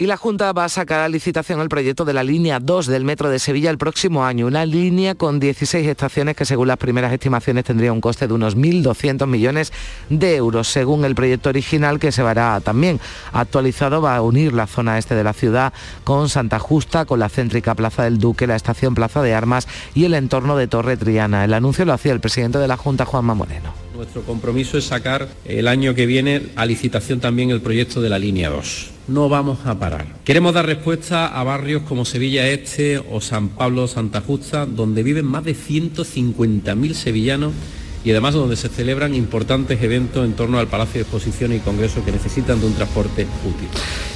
y 0.00 0.06
la 0.06 0.16
Junta 0.16 0.54
va 0.54 0.64
a 0.64 0.68
sacar 0.70 1.00
a 1.00 1.10
licitación 1.10 1.60
el 1.60 1.68
proyecto 1.68 2.06
de 2.06 2.14
la 2.14 2.24
línea 2.24 2.58
2 2.58 2.86
del 2.86 3.04
Metro 3.04 3.28
de 3.28 3.38
Sevilla 3.38 3.68
el 3.68 3.76
próximo 3.76 4.24
año, 4.24 4.46
una 4.46 4.64
línea 4.64 5.14
con 5.14 5.38
16 5.38 5.86
estaciones 5.86 6.34
que 6.36 6.46
según 6.46 6.68
las 6.68 6.78
primeras 6.78 7.12
estimaciones 7.12 7.66
tendría 7.66 7.92
un 7.92 8.00
coste 8.00 8.26
de 8.26 8.32
unos 8.32 8.56
1.200 8.56 9.26
millones 9.26 9.74
de 10.08 10.36
euros. 10.36 10.68
Según 10.68 11.04
el 11.04 11.14
proyecto 11.14 11.50
original 11.50 12.00
que 12.00 12.12
se 12.12 12.22
verá 12.22 12.58
también 12.60 12.98
actualizado, 13.34 14.00
va 14.00 14.16
a 14.16 14.22
unir 14.22 14.54
la 14.54 14.66
zona 14.66 14.96
este 14.96 15.14
de 15.14 15.22
la 15.22 15.34
ciudad 15.34 15.74
con 16.02 16.30
Santa 16.30 16.58
Justa, 16.58 17.04
con 17.04 17.20
la 17.20 17.28
céntrica 17.28 17.74
Plaza 17.74 18.04
del 18.04 18.16
Duque, 18.16 18.46
la 18.46 18.56
estación 18.56 18.94
Plaza 18.94 19.20
de 19.20 19.34
Armas 19.34 19.68
y 19.94 20.06
el 20.06 20.14
entorno 20.14 20.56
de 20.56 20.66
Torre 20.66 20.96
Triana. 20.96 21.44
El 21.44 21.52
anuncio 21.52 21.84
lo 21.84 21.92
hacía 21.92 22.12
el 22.12 22.20
presidente 22.20 22.56
de 22.56 22.68
la 22.68 22.78
Junta, 22.78 23.04
Juanma 23.04 23.34
Moreno. 23.34 23.74
Nuestro 23.94 24.22
compromiso 24.22 24.78
es 24.78 24.86
sacar 24.86 25.28
el 25.44 25.68
año 25.68 25.94
que 25.94 26.06
viene 26.06 26.46
a 26.56 26.64
licitación 26.64 27.20
también 27.20 27.50
el 27.50 27.60
proyecto 27.60 28.00
de 28.00 28.08
la 28.08 28.18
línea 28.18 28.48
2 28.48 28.92
no 29.10 29.28
vamos 29.28 29.66
a 29.66 29.78
parar. 29.78 30.06
Queremos 30.24 30.54
dar 30.54 30.66
respuesta 30.66 31.26
a 31.26 31.42
barrios 31.42 31.82
como 31.82 32.04
Sevilla 32.04 32.48
Este 32.48 32.98
o 32.98 33.20
San 33.20 33.48
Pablo 33.48 33.88
Santa 33.88 34.20
Justa, 34.20 34.66
donde 34.66 35.02
viven 35.02 35.26
más 35.26 35.44
de 35.44 35.56
150.000 35.56 36.92
sevillanos 36.94 37.52
y 38.04 38.10
además 38.10 38.34
donde 38.34 38.56
se 38.56 38.68
celebran 38.68 39.14
importantes 39.14 39.82
eventos 39.82 40.24
en 40.24 40.32
torno 40.32 40.58
al 40.58 40.68
Palacio 40.68 40.94
de 40.94 41.00
Exposiciones 41.02 41.58
y 41.58 41.60
Congresos 41.60 42.04
que 42.04 42.12
necesitan 42.12 42.60
de 42.60 42.66
un 42.66 42.74
transporte 42.74 43.26
útil. 43.44 43.68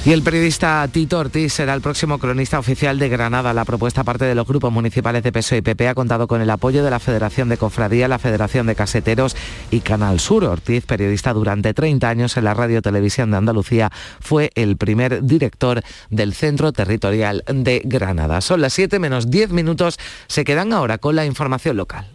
Y 0.05 0.11
el 0.11 0.21
periodista 0.21 0.87
Tito 0.91 1.19
Ortiz 1.19 1.53
será 1.53 1.73
el 1.73 1.81
próximo 1.81 2.19
cronista 2.19 2.59
oficial 2.59 2.99
de 2.99 3.09
Granada. 3.09 3.53
La 3.53 3.65
propuesta 3.65 4.03
parte 4.03 4.25
de 4.25 4.35
los 4.35 4.47
grupos 4.47 4.71
municipales 4.71 5.23
de 5.23 5.31
PSOE 5.31 5.59
y 5.59 5.61
PP 5.61 5.87
ha 5.87 5.95
contado 5.95 6.27
con 6.27 6.41
el 6.41 6.49
apoyo 6.49 6.83
de 6.83 6.91
la 6.91 6.99
Federación 6.99 7.49
de 7.49 7.57
Cofradía, 7.57 8.07
la 8.07 8.19
Federación 8.19 8.67
de 8.67 8.75
Caseteros 8.75 9.35
y 9.71 9.79
Canal 9.79 10.19
Sur. 10.19 10.43
Ortiz, 10.43 10.85
periodista 10.85 11.33
durante 11.33 11.73
30 11.73 12.07
años 12.07 12.37
en 12.37 12.43
la 12.43 12.53
Radio 12.53 12.81
Televisión 12.81 13.31
de 13.31 13.37
Andalucía, 13.37 13.91
fue 14.19 14.51
el 14.55 14.77
primer 14.77 15.23
director 15.23 15.81
del 16.09 16.33
Centro 16.33 16.71
Territorial 16.71 17.43
de 17.47 17.81
Granada. 17.83 18.41
Son 18.41 18.61
las 18.61 18.73
7 18.73 18.99
menos 18.99 19.31
10 19.31 19.51
minutos. 19.51 19.97
Se 20.27 20.43
quedan 20.43 20.73
ahora 20.73 20.97
con 20.97 21.15
la 21.15 21.25
información 21.25 21.77
local. 21.77 22.14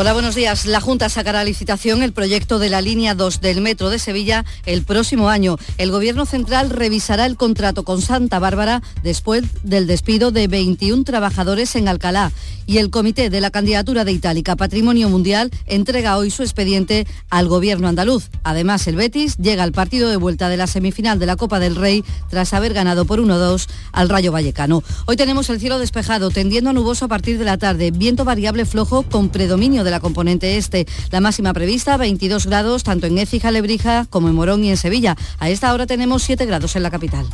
Hola, 0.00 0.14
buenos 0.14 0.34
días. 0.34 0.64
La 0.64 0.80
Junta 0.80 1.10
sacará 1.10 1.40
a 1.40 1.44
licitación 1.44 2.02
el 2.02 2.14
proyecto 2.14 2.58
de 2.58 2.70
la 2.70 2.80
línea 2.80 3.14
2 3.14 3.42
del 3.42 3.60
Metro 3.60 3.90
de 3.90 3.98
Sevilla 3.98 4.46
el 4.64 4.82
próximo 4.82 5.28
año. 5.28 5.58
El 5.76 5.90
Gobierno 5.90 6.24
Central 6.24 6.70
revisará 6.70 7.26
el 7.26 7.36
contrato 7.36 7.82
con 7.82 8.00
Santa 8.00 8.38
Bárbara 8.38 8.80
después 9.02 9.44
del 9.62 9.86
despido 9.86 10.30
de 10.30 10.48
21 10.48 11.04
trabajadores 11.04 11.76
en 11.76 11.86
Alcalá. 11.86 12.32
Y 12.64 12.78
el 12.78 12.88
Comité 12.88 13.28
de 13.28 13.42
la 13.42 13.50
Candidatura 13.50 14.04
de 14.06 14.12
Itálica 14.12 14.56
Patrimonio 14.56 15.10
Mundial 15.10 15.50
entrega 15.66 16.16
hoy 16.16 16.30
su 16.30 16.44
expediente 16.44 17.06
al 17.28 17.48
Gobierno 17.48 17.86
andaluz. 17.86 18.30
Además, 18.42 18.86
el 18.86 18.96
Betis 18.96 19.36
llega 19.36 19.64
al 19.64 19.72
partido 19.72 20.08
de 20.08 20.16
vuelta 20.16 20.48
de 20.48 20.56
la 20.56 20.66
semifinal 20.66 21.18
de 21.18 21.26
la 21.26 21.36
Copa 21.36 21.58
del 21.58 21.76
Rey 21.76 22.04
tras 22.30 22.54
haber 22.54 22.72
ganado 22.72 23.04
por 23.04 23.20
1-2 23.20 23.66
al 23.92 24.08
Rayo 24.08 24.32
Vallecano. 24.32 24.82
Hoy 25.04 25.16
tenemos 25.16 25.50
el 25.50 25.60
cielo 25.60 25.78
despejado, 25.78 26.30
tendiendo 26.30 26.70
a 26.70 26.72
nuboso 26.72 27.04
a 27.04 27.08
partir 27.08 27.38
de 27.38 27.44
la 27.44 27.58
tarde, 27.58 27.90
viento 27.90 28.24
variable 28.24 28.64
flojo 28.64 29.02
con 29.02 29.28
predominio 29.28 29.84
de 29.84 29.89
la 29.90 30.00
componente 30.00 30.56
este. 30.56 30.86
La 31.10 31.20
máxima 31.20 31.52
prevista, 31.52 31.96
22 31.96 32.46
grados, 32.46 32.82
tanto 32.82 33.06
en 33.06 33.18
Écija, 33.18 33.50
Lebrija, 33.50 34.06
como 34.10 34.28
en 34.28 34.34
Morón 34.34 34.64
y 34.64 34.70
en 34.70 34.76
Sevilla. 34.76 35.16
A 35.38 35.50
esta 35.50 35.72
hora 35.72 35.86
tenemos 35.86 36.22
7 36.22 36.46
grados 36.46 36.76
en 36.76 36.82
la 36.82 36.90
capital. 36.90 37.26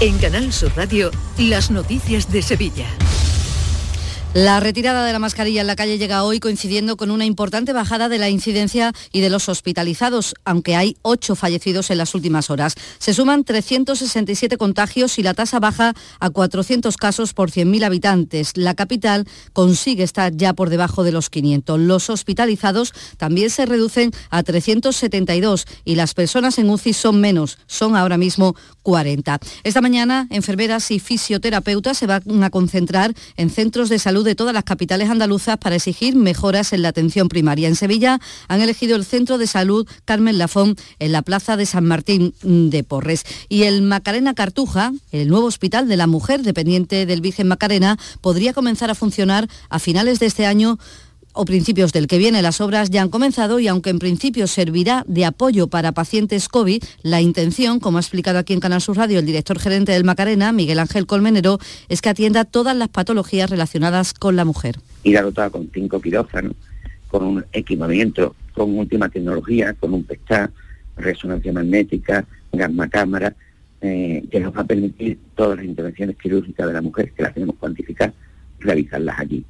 En 0.00 0.18
Canal 0.18 0.52
Sur 0.52 0.72
Radio, 0.76 1.10
las 1.38 1.70
noticias 1.70 2.30
de 2.30 2.42
Sevilla. 2.42 2.86
La 4.34 4.58
retirada 4.58 5.06
de 5.06 5.12
la 5.12 5.20
mascarilla 5.20 5.60
en 5.60 5.68
la 5.68 5.76
calle 5.76 5.96
llega 5.96 6.24
hoy 6.24 6.40
coincidiendo 6.40 6.96
con 6.96 7.12
una 7.12 7.24
importante 7.24 7.72
bajada 7.72 8.08
de 8.08 8.18
la 8.18 8.28
incidencia 8.28 8.92
y 9.12 9.20
de 9.20 9.30
los 9.30 9.48
hospitalizados, 9.48 10.34
aunque 10.44 10.74
hay 10.74 10.96
ocho 11.02 11.36
fallecidos 11.36 11.88
en 11.92 11.98
las 11.98 12.16
últimas 12.16 12.50
horas. 12.50 12.74
Se 12.98 13.14
suman 13.14 13.44
367 13.44 14.56
contagios 14.56 15.20
y 15.20 15.22
la 15.22 15.34
tasa 15.34 15.60
baja 15.60 15.94
a 16.18 16.30
400 16.30 16.96
casos 16.96 17.32
por 17.32 17.52
100.000 17.52 17.84
habitantes. 17.84 18.56
La 18.56 18.74
capital 18.74 19.24
consigue 19.52 20.02
estar 20.02 20.32
ya 20.34 20.52
por 20.52 20.68
debajo 20.68 21.04
de 21.04 21.12
los 21.12 21.30
500. 21.30 21.78
Los 21.78 22.10
hospitalizados 22.10 22.92
también 23.16 23.50
se 23.50 23.66
reducen 23.66 24.10
a 24.30 24.42
372 24.42 25.64
y 25.84 25.94
las 25.94 26.12
personas 26.14 26.58
en 26.58 26.70
UCI 26.70 26.92
son 26.92 27.20
menos, 27.20 27.58
son 27.68 27.94
ahora 27.94 28.18
mismo 28.18 28.56
40. 28.82 29.38
Esta 29.62 29.80
mañana, 29.80 30.26
enfermeras 30.30 30.90
y 30.90 30.98
fisioterapeutas 30.98 31.96
se 31.98 32.08
van 32.08 32.42
a 32.42 32.50
concentrar 32.50 33.14
en 33.36 33.48
centros 33.48 33.88
de 33.88 34.00
salud 34.00 34.23
de 34.24 34.34
todas 34.34 34.54
las 34.54 34.64
capitales 34.64 35.10
andaluzas 35.10 35.58
para 35.58 35.76
exigir 35.76 36.16
mejoras 36.16 36.72
en 36.72 36.82
la 36.82 36.88
atención 36.88 37.28
primaria. 37.28 37.68
En 37.68 37.76
Sevilla 37.76 38.18
han 38.48 38.60
elegido 38.60 38.96
el 38.96 39.04
Centro 39.04 39.38
de 39.38 39.46
Salud 39.46 39.86
Carmen 40.04 40.38
Lafón 40.38 40.76
en 40.98 41.12
la 41.12 41.22
Plaza 41.22 41.56
de 41.56 41.66
San 41.66 41.84
Martín 41.84 42.34
de 42.42 42.82
Porres. 42.82 43.24
Y 43.48 43.62
el 43.62 43.82
Macarena 43.82 44.34
Cartuja, 44.34 44.92
el 45.12 45.28
nuevo 45.28 45.46
hospital 45.46 45.88
de 45.88 45.96
la 45.96 46.06
mujer 46.06 46.42
dependiente 46.42 47.06
del 47.06 47.20
Virgen 47.20 47.48
Macarena, 47.48 47.98
podría 48.20 48.52
comenzar 48.52 48.90
a 48.90 48.94
funcionar 48.94 49.48
a 49.68 49.78
finales 49.78 50.18
de 50.18 50.26
este 50.26 50.46
año 50.46 50.78
o 51.34 51.44
principios 51.44 51.92
del 51.92 52.06
que 52.06 52.16
viene. 52.16 52.40
Las 52.40 52.60
obras 52.60 52.88
ya 52.88 53.02
han 53.02 53.10
comenzado 53.10 53.58
y 53.58 53.68
aunque 53.68 53.90
en 53.90 53.98
principio 53.98 54.46
servirá 54.46 55.04
de 55.06 55.26
apoyo 55.26 55.66
para 55.66 55.92
pacientes 55.92 56.48
COVID, 56.48 56.82
la 57.02 57.20
intención, 57.20 57.80
como 57.80 57.98
ha 57.98 58.00
explicado 58.00 58.38
aquí 58.38 58.54
en 58.54 58.60
Canal 58.60 58.80
Sur 58.80 58.96
Radio 58.96 59.18
el 59.18 59.26
director 59.26 59.58
gerente 59.58 59.92
del 59.92 60.04
Macarena, 60.04 60.52
Miguel 60.52 60.78
Ángel 60.78 61.06
Colmenero, 61.06 61.58
es 61.88 62.00
que 62.00 62.08
atienda 62.08 62.44
todas 62.44 62.76
las 62.76 62.88
patologías 62.88 63.50
relacionadas 63.50 64.14
con 64.14 64.36
la 64.36 64.44
mujer. 64.44 64.76
Ir 65.02 65.20
dotada 65.20 65.50
con 65.50 65.68
cinco 65.74 66.00
quirófanos, 66.00 66.54
con 67.08 67.24
un 67.24 67.44
equipamiento, 67.52 68.34
con 68.54 68.78
última 68.78 69.08
tecnología, 69.08 69.74
con 69.74 69.92
un 69.92 70.04
PETA, 70.04 70.50
resonancia 70.96 71.52
magnética, 71.52 72.24
gamma 72.52 72.88
cámara, 72.88 73.34
eh, 73.80 74.24
que 74.30 74.40
nos 74.40 74.56
va 74.56 74.62
a 74.62 74.64
permitir 74.64 75.18
todas 75.34 75.58
las 75.58 75.66
intervenciones 75.66 76.16
quirúrgicas 76.16 76.66
de 76.66 76.72
la 76.72 76.80
mujer, 76.80 77.12
que 77.12 77.22
las 77.22 77.34
tenemos 77.34 77.56
cuantificar, 77.56 78.14
realizarlas 78.60 79.18
allí. 79.18 79.44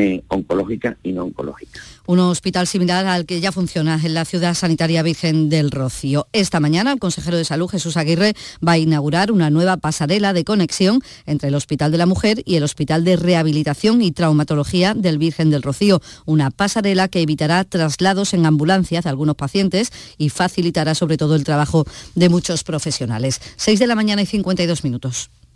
Eh, 0.00 0.22
oncológica 0.28 0.96
y 1.02 1.10
no 1.10 1.24
oncológica. 1.24 1.80
Un 2.06 2.20
hospital 2.20 2.68
similar 2.68 3.04
al 3.06 3.26
que 3.26 3.40
ya 3.40 3.50
funciona 3.50 4.00
en 4.00 4.14
la 4.14 4.24
ciudad 4.24 4.54
sanitaria 4.54 5.02
Virgen 5.02 5.48
del 5.48 5.72
Rocío. 5.72 6.28
Esta 6.32 6.60
mañana 6.60 6.92
el 6.92 7.00
consejero 7.00 7.36
de 7.36 7.44
salud 7.44 7.66
Jesús 7.66 7.96
Aguirre 7.96 8.34
va 8.66 8.72
a 8.72 8.78
inaugurar 8.78 9.32
una 9.32 9.50
nueva 9.50 9.76
pasarela 9.76 10.32
de 10.32 10.44
conexión 10.44 11.00
entre 11.26 11.48
el 11.48 11.56
Hospital 11.56 11.90
de 11.90 11.98
la 11.98 12.06
Mujer 12.06 12.44
y 12.44 12.54
el 12.54 12.62
Hospital 12.62 13.02
de 13.02 13.16
Rehabilitación 13.16 14.00
y 14.00 14.12
Traumatología 14.12 14.94
del 14.94 15.18
Virgen 15.18 15.50
del 15.50 15.64
Rocío. 15.64 16.00
Una 16.26 16.52
pasarela 16.52 17.08
que 17.08 17.20
evitará 17.20 17.64
traslados 17.64 18.34
en 18.34 18.46
ambulancias 18.46 19.02
de 19.02 19.10
algunos 19.10 19.34
pacientes 19.34 19.90
y 20.16 20.28
facilitará 20.28 20.94
sobre 20.94 21.16
todo 21.16 21.34
el 21.34 21.42
trabajo 21.42 21.86
de 22.14 22.28
muchos 22.28 22.62
profesionales. 22.62 23.40
6 23.56 23.80
de 23.80 23.86
la 23.88 23.96
mañana 23.96 24.22
y 24.22 24.26
52 24.26 24.84
minutos. 24.84 25.28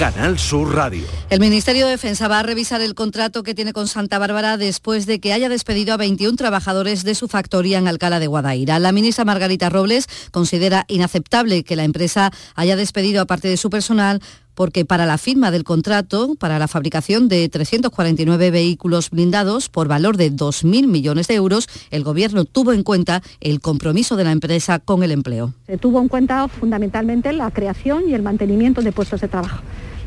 Canal 0.00 0.38
Sur 0.38 0.74
Radio. 0.74 1.04
El 1.28 1.40
Ministerio 1.40 1.84
de 1.84 1.90
Defensa 1.90 2.26
va 2.26 2.38
a 2.38 2.42
revisar 2.42 2.80
el 2.80 2.94
contrato 2.94 3.42
que 3.42 3.54
tiene 3.54 3.74
con 3.74 3.86
Santa 3.86 4.18
Bárbara 4.18 4.56
después 4.56 5.04
de 5.04 5.20
que 5.20 5.34
haya 5.34 5.50
despedido 5.50 5.92
a 5.92 5.98
21 5.98 6.38
trabajadores 6.38 7.04
de 7.04 7.14
su 7.14 7.28
factoría 7.28 7.76
en 7.76 7.86
Alcalá 7.86 8.18
de 8.18 8.26
Guadaira. 8.26 8.78
La 8.78 8.92
ministra 8.92 9.26
Margarita 9.26 9.68
Robles 9.68 10.06
considera 10.30 10.86
inaceptable 10.88 11.64
que 11.64 11.76
la 11.76 11.84
empresa 11.84 12.30
haya 12.54 12.76
despedido 12.76 13.20
a 13.20 13.26
parte 13.26 13.48
de 13.48 13.58
su 13.58 13.68
personal 13.68 14.22
porque 14.60 14.84
para 14.84 15.06
la 15.06 15.16
firma 15.16 15.50
del 15.50 15.64
contrato 15.64 16.34
para 16.38 16.58
la 16.58 16.68
fabricación 16.68 17.28
de 17.28 17.48
349 17.48 18.50
vehículos 18.50 19.08
blindados 19.08 19.70
por 19.70 19.88
valor 19.88 20.18
de 20.18 20.30
2.000 20.30 20.86
millones 20.86 21.28
de 21.28 21.36
euros, 21.36 21.66
el 21.90 22.04
Gobierno 22.04 22.44
tuvo 22.44 22.74
en 22.74 22.82
cuenta 22.82 23.22
el 23.40 23.62
compromiso 23.62 24.16
de 24.16 24.24
la 24.24 24.32
empresa 24.32 24.78
con 24.78 25.02
el 25.02 25.12
empleo. 25.12 25.54
Se 25.66 25.78
tuvo 25.78 26.02
en 26.02 26.08
cuenta 26.08 26.46
fundamentalmente 26.46 27.32
la 27.32 27.50
creación 27.50 28.06
y 28.06 28.12
el 28.12 28.20
mantenimiento 28.20 28.82
de 28.82 28.92
puestos 28.92 29.22
de 29.22 29.28
trabajo. 29.28 29.62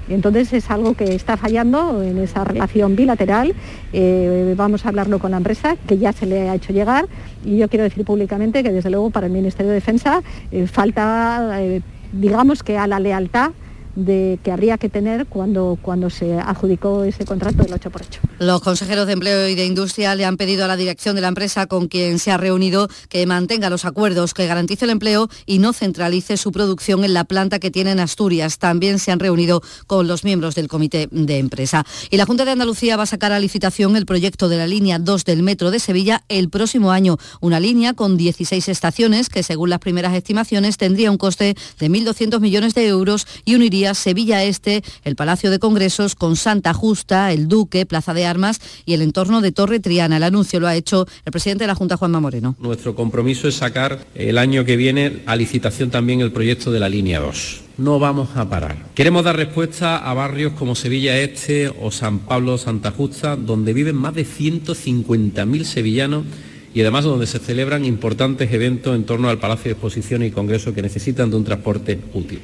Entonces 0.08 0.54
es 0.54 0.70
algo 0.70 0.94
que 0.94 1.16
está 1.16 1.36
fallando 1.36 2.04
en 2.04 2.20
esa 2.20 2.44
relación 2.44 2.96
bilateral. 2.96 3.56
Eh, 3.92 4.54
vamos 4.56 4.86
a 4.86 4.90
hablarlo 4.90 5.18
con 5.18 5.32
la 5.32 5.38
empresa, 5.38 5.78
que 5.88 5.98
ya 5.98 6.14
se 6.14 6.28
le 6.28 6.48
ha 6.48 6.54
hecho 6.54 6.74
llegar. 6.74 7.08
Y 7.44 7.58
yo 7.58 7.70
quiero 7.70 7.86
decir 7.86 8.06
públicamente 8.06 8.62
que 8.62 8.72
desde 8.72 8.92
luego 8.92 9.10
para 9.10 9.26
el 9.26 9.34
Ministerio 9.34 9.70
de 9.70 9.76
Defensa 9.78 10.22
eh, 10.52 10.68
falta, 10.68 11.60
eh, 11.60 11.82
digamos 12.12 12.62
que 12.62 12.78
a 12.78 12.86
la 12.86 13.00
lealtad 13.00 13.54
de 13.96 14.40
que 14.44 14.52
habría 14.52 14.78
que 14.78 14.90
tener 14.90 15.26
cuando, 15.28 15.78
cuando 15.82 16.10
se 16.10 16.40
adjudicó 16.40 17.04
ese 17.04 17.26
contrato 17.26 17.64
del 17.64 17.74
8 17.74 17.92
por 17.92 18.02
8. 18.02 18.20
Los 18.40 18.62
consejeros 18.62 19.08
de 19.08 19.14
Empleo 19.14 19.48
y 19.48 19.56
de 19.56 19.66
Industria 19.66 20.16
le 20.16 20.26
han 20.26 20.38
pedido 20.38 20.66
a 20.66 20.68
la 20.68 20.76
dirección 20.76 21.16
de 21.16 21.22
la 21.22 21.28
empresa 21.28 21.68
con 21.68 21.88
quien 21.88 22.20
se 22.20 22.32
ha 22.32 22.38
reunido 22.38 22.90
que 23.10 23.26
mantenga 23.26 23.70
los 23.70 23.86
acuerdos, 23.86 24.34
que 24.34 24.48
garantice 24.48 24.86
el 24.86 24.92
empleo 24.92 25.30
y 25.46 25.60
no 25.60 25.74
centralice 25.74 26.38
su 26.38 26.52
producción 26.52 27.04
en 27.04 27.14
la 27.14 27.24
planta 27.24 27.60
que 27.60 27.72
tiene 27.72 27.92
en 27.92 28.00
Asturias. 28.00 28.58
También 28.58 29.00
se 29.00 29.12
han 29.12 29.20
reunido 29.20 29.62
con 29.88 30.08
los 30.08 30.24
miembros 30.24 30.56
del 30.56 30.68
comité 30.68 31.08
de 31.12 31.38
empresa. 31.38 31.86
Y 32.10 32.18
la 32.18 32.26
Junta 32.26 32.46
de 32.46 32.52
Andalucía 32.52 32.98
va 32.98 33.04
a 33.04 33.08
sacar 33.08 33.32
a 33.32 33.40
licitación 33.40 33.96
el 33.96 34.06
proyecto 34.06 34.50
de 34.50 34.58
la 34.58 34.68
línea 34.68 35.00
2 35.00 35.26
del 35.26 35.44
metro 35.44 35.72
de 35.72 35.80
Sevilla 35.80 36.24
el 36.30 36.50
próximo 36.50 36.92
año. 36.92 37.18
Una 37.42 37.60
línea 37.60 37.94
con 37.94 38.18
16 38.18 38.68
estaciones 38.70 39.30
que 39.30 39.44
según 39.44 39.70
las 39.70 39.80
primeras 39.80 40.14
estimaciones 40.14 40.78
tendría 40.78 41.12
un 41.12 41.18
coste 41.18 41.56
de 41.80 41.90
1.200 41.90 42.40
millones 42.40 42.74
de 42.74 42.88
euros 42.88 43.28
y 43.46 43.56
uniría 43.56 43.83
Sevilla 43.94 44.44
Este, 44.44 44.84
el 45.04 45.16
Palacio 45.16 45.52
de 45.52 45.60
Congresos 45.60 46.16
con 46.16 46.36
Santa 46.36 46.74
Justa, 46.74 47.32
el 47.32 47.48
Duque, 47.48 47.86
Plaza 47.86 48.14
de 48.14 48.26
Armas 48.26 48.62
y 48.86 48.94
el 48.94 49.02
entorno 49.02 49.42
de 49.42 49.52
Torre 49.52 49.80
Triana. 49.80 50.18
El 50.18 50.24
anuncio 50.24 50.60
lo 50.60 50.68
ha 50.68 50.76
hecho 50.76 51.06
el 51.26 51.32
presidente 51.32 51.66
de 51.66 51.68
la 51.68 51.76
Junta, 51.76 51.98
Juanma 51.98 52.20
Moreno. 52.20 52.56
Nuestro 52.60 52.96
compromiso 52.96 53.48
es 53.48 53.56
sacar 53.56 54.06
el 54.16 54.38
año 54.38 54.66
que 54.66 54.78
viene 54.78 55.24
a 55.26 55.36
licitación 55.36 55.90
también 55.90 56.22
el 56.22 56.32
proyecto 56.32 56.72
de 56.72 56.80
la 56.80 56.90
línea 56.90 57.20
2 57.20 57.64
no 57.78 57.98
vamos 58.00 58.30
a 58.36 58.48
parar. 58.50 58.78
Queremos 58.94 59.24
dar 59.24 59.36
respuesta 59.36 59.98
a 59.98 60.14
barrios 60.14 60.54
como 60.54 60.76
Sevilla 60.76 61.20
Este 61.20 61.70
o 61.70 61.92
San 61.92 62.20
Pablo 62.20 62.58
Santa 62.58 62.92
Justa, 62.92 63.36
donde 63.36 63.74
viven 63.74 63.96
más 63.96 64.14
de 64.14 64.26
150.000 64.26 65.64
sevillanos 65.64 66.26
y 66.74 66.82
además 66.82 67.06
donde 67.06 67.28
se 67.28 67.40
celebran 67.40 67.86
importantes 67.86 68.52
eventos 68.52 68.96
en 68.96 69.06
torno 69.06 69.30
al 69.30 69.40
Palacio 69.40 69.66
de 69.66 69.72
Exposiciones 69.72 70.30
y 70.30 70.32
Congresos 70.32 70.74
que 70.74 70.82
necesitan 70.82 71.30
de 71.30 71.38
un 71.38 71.44
transporte 71.44 72.00
útil. 72.14 72.42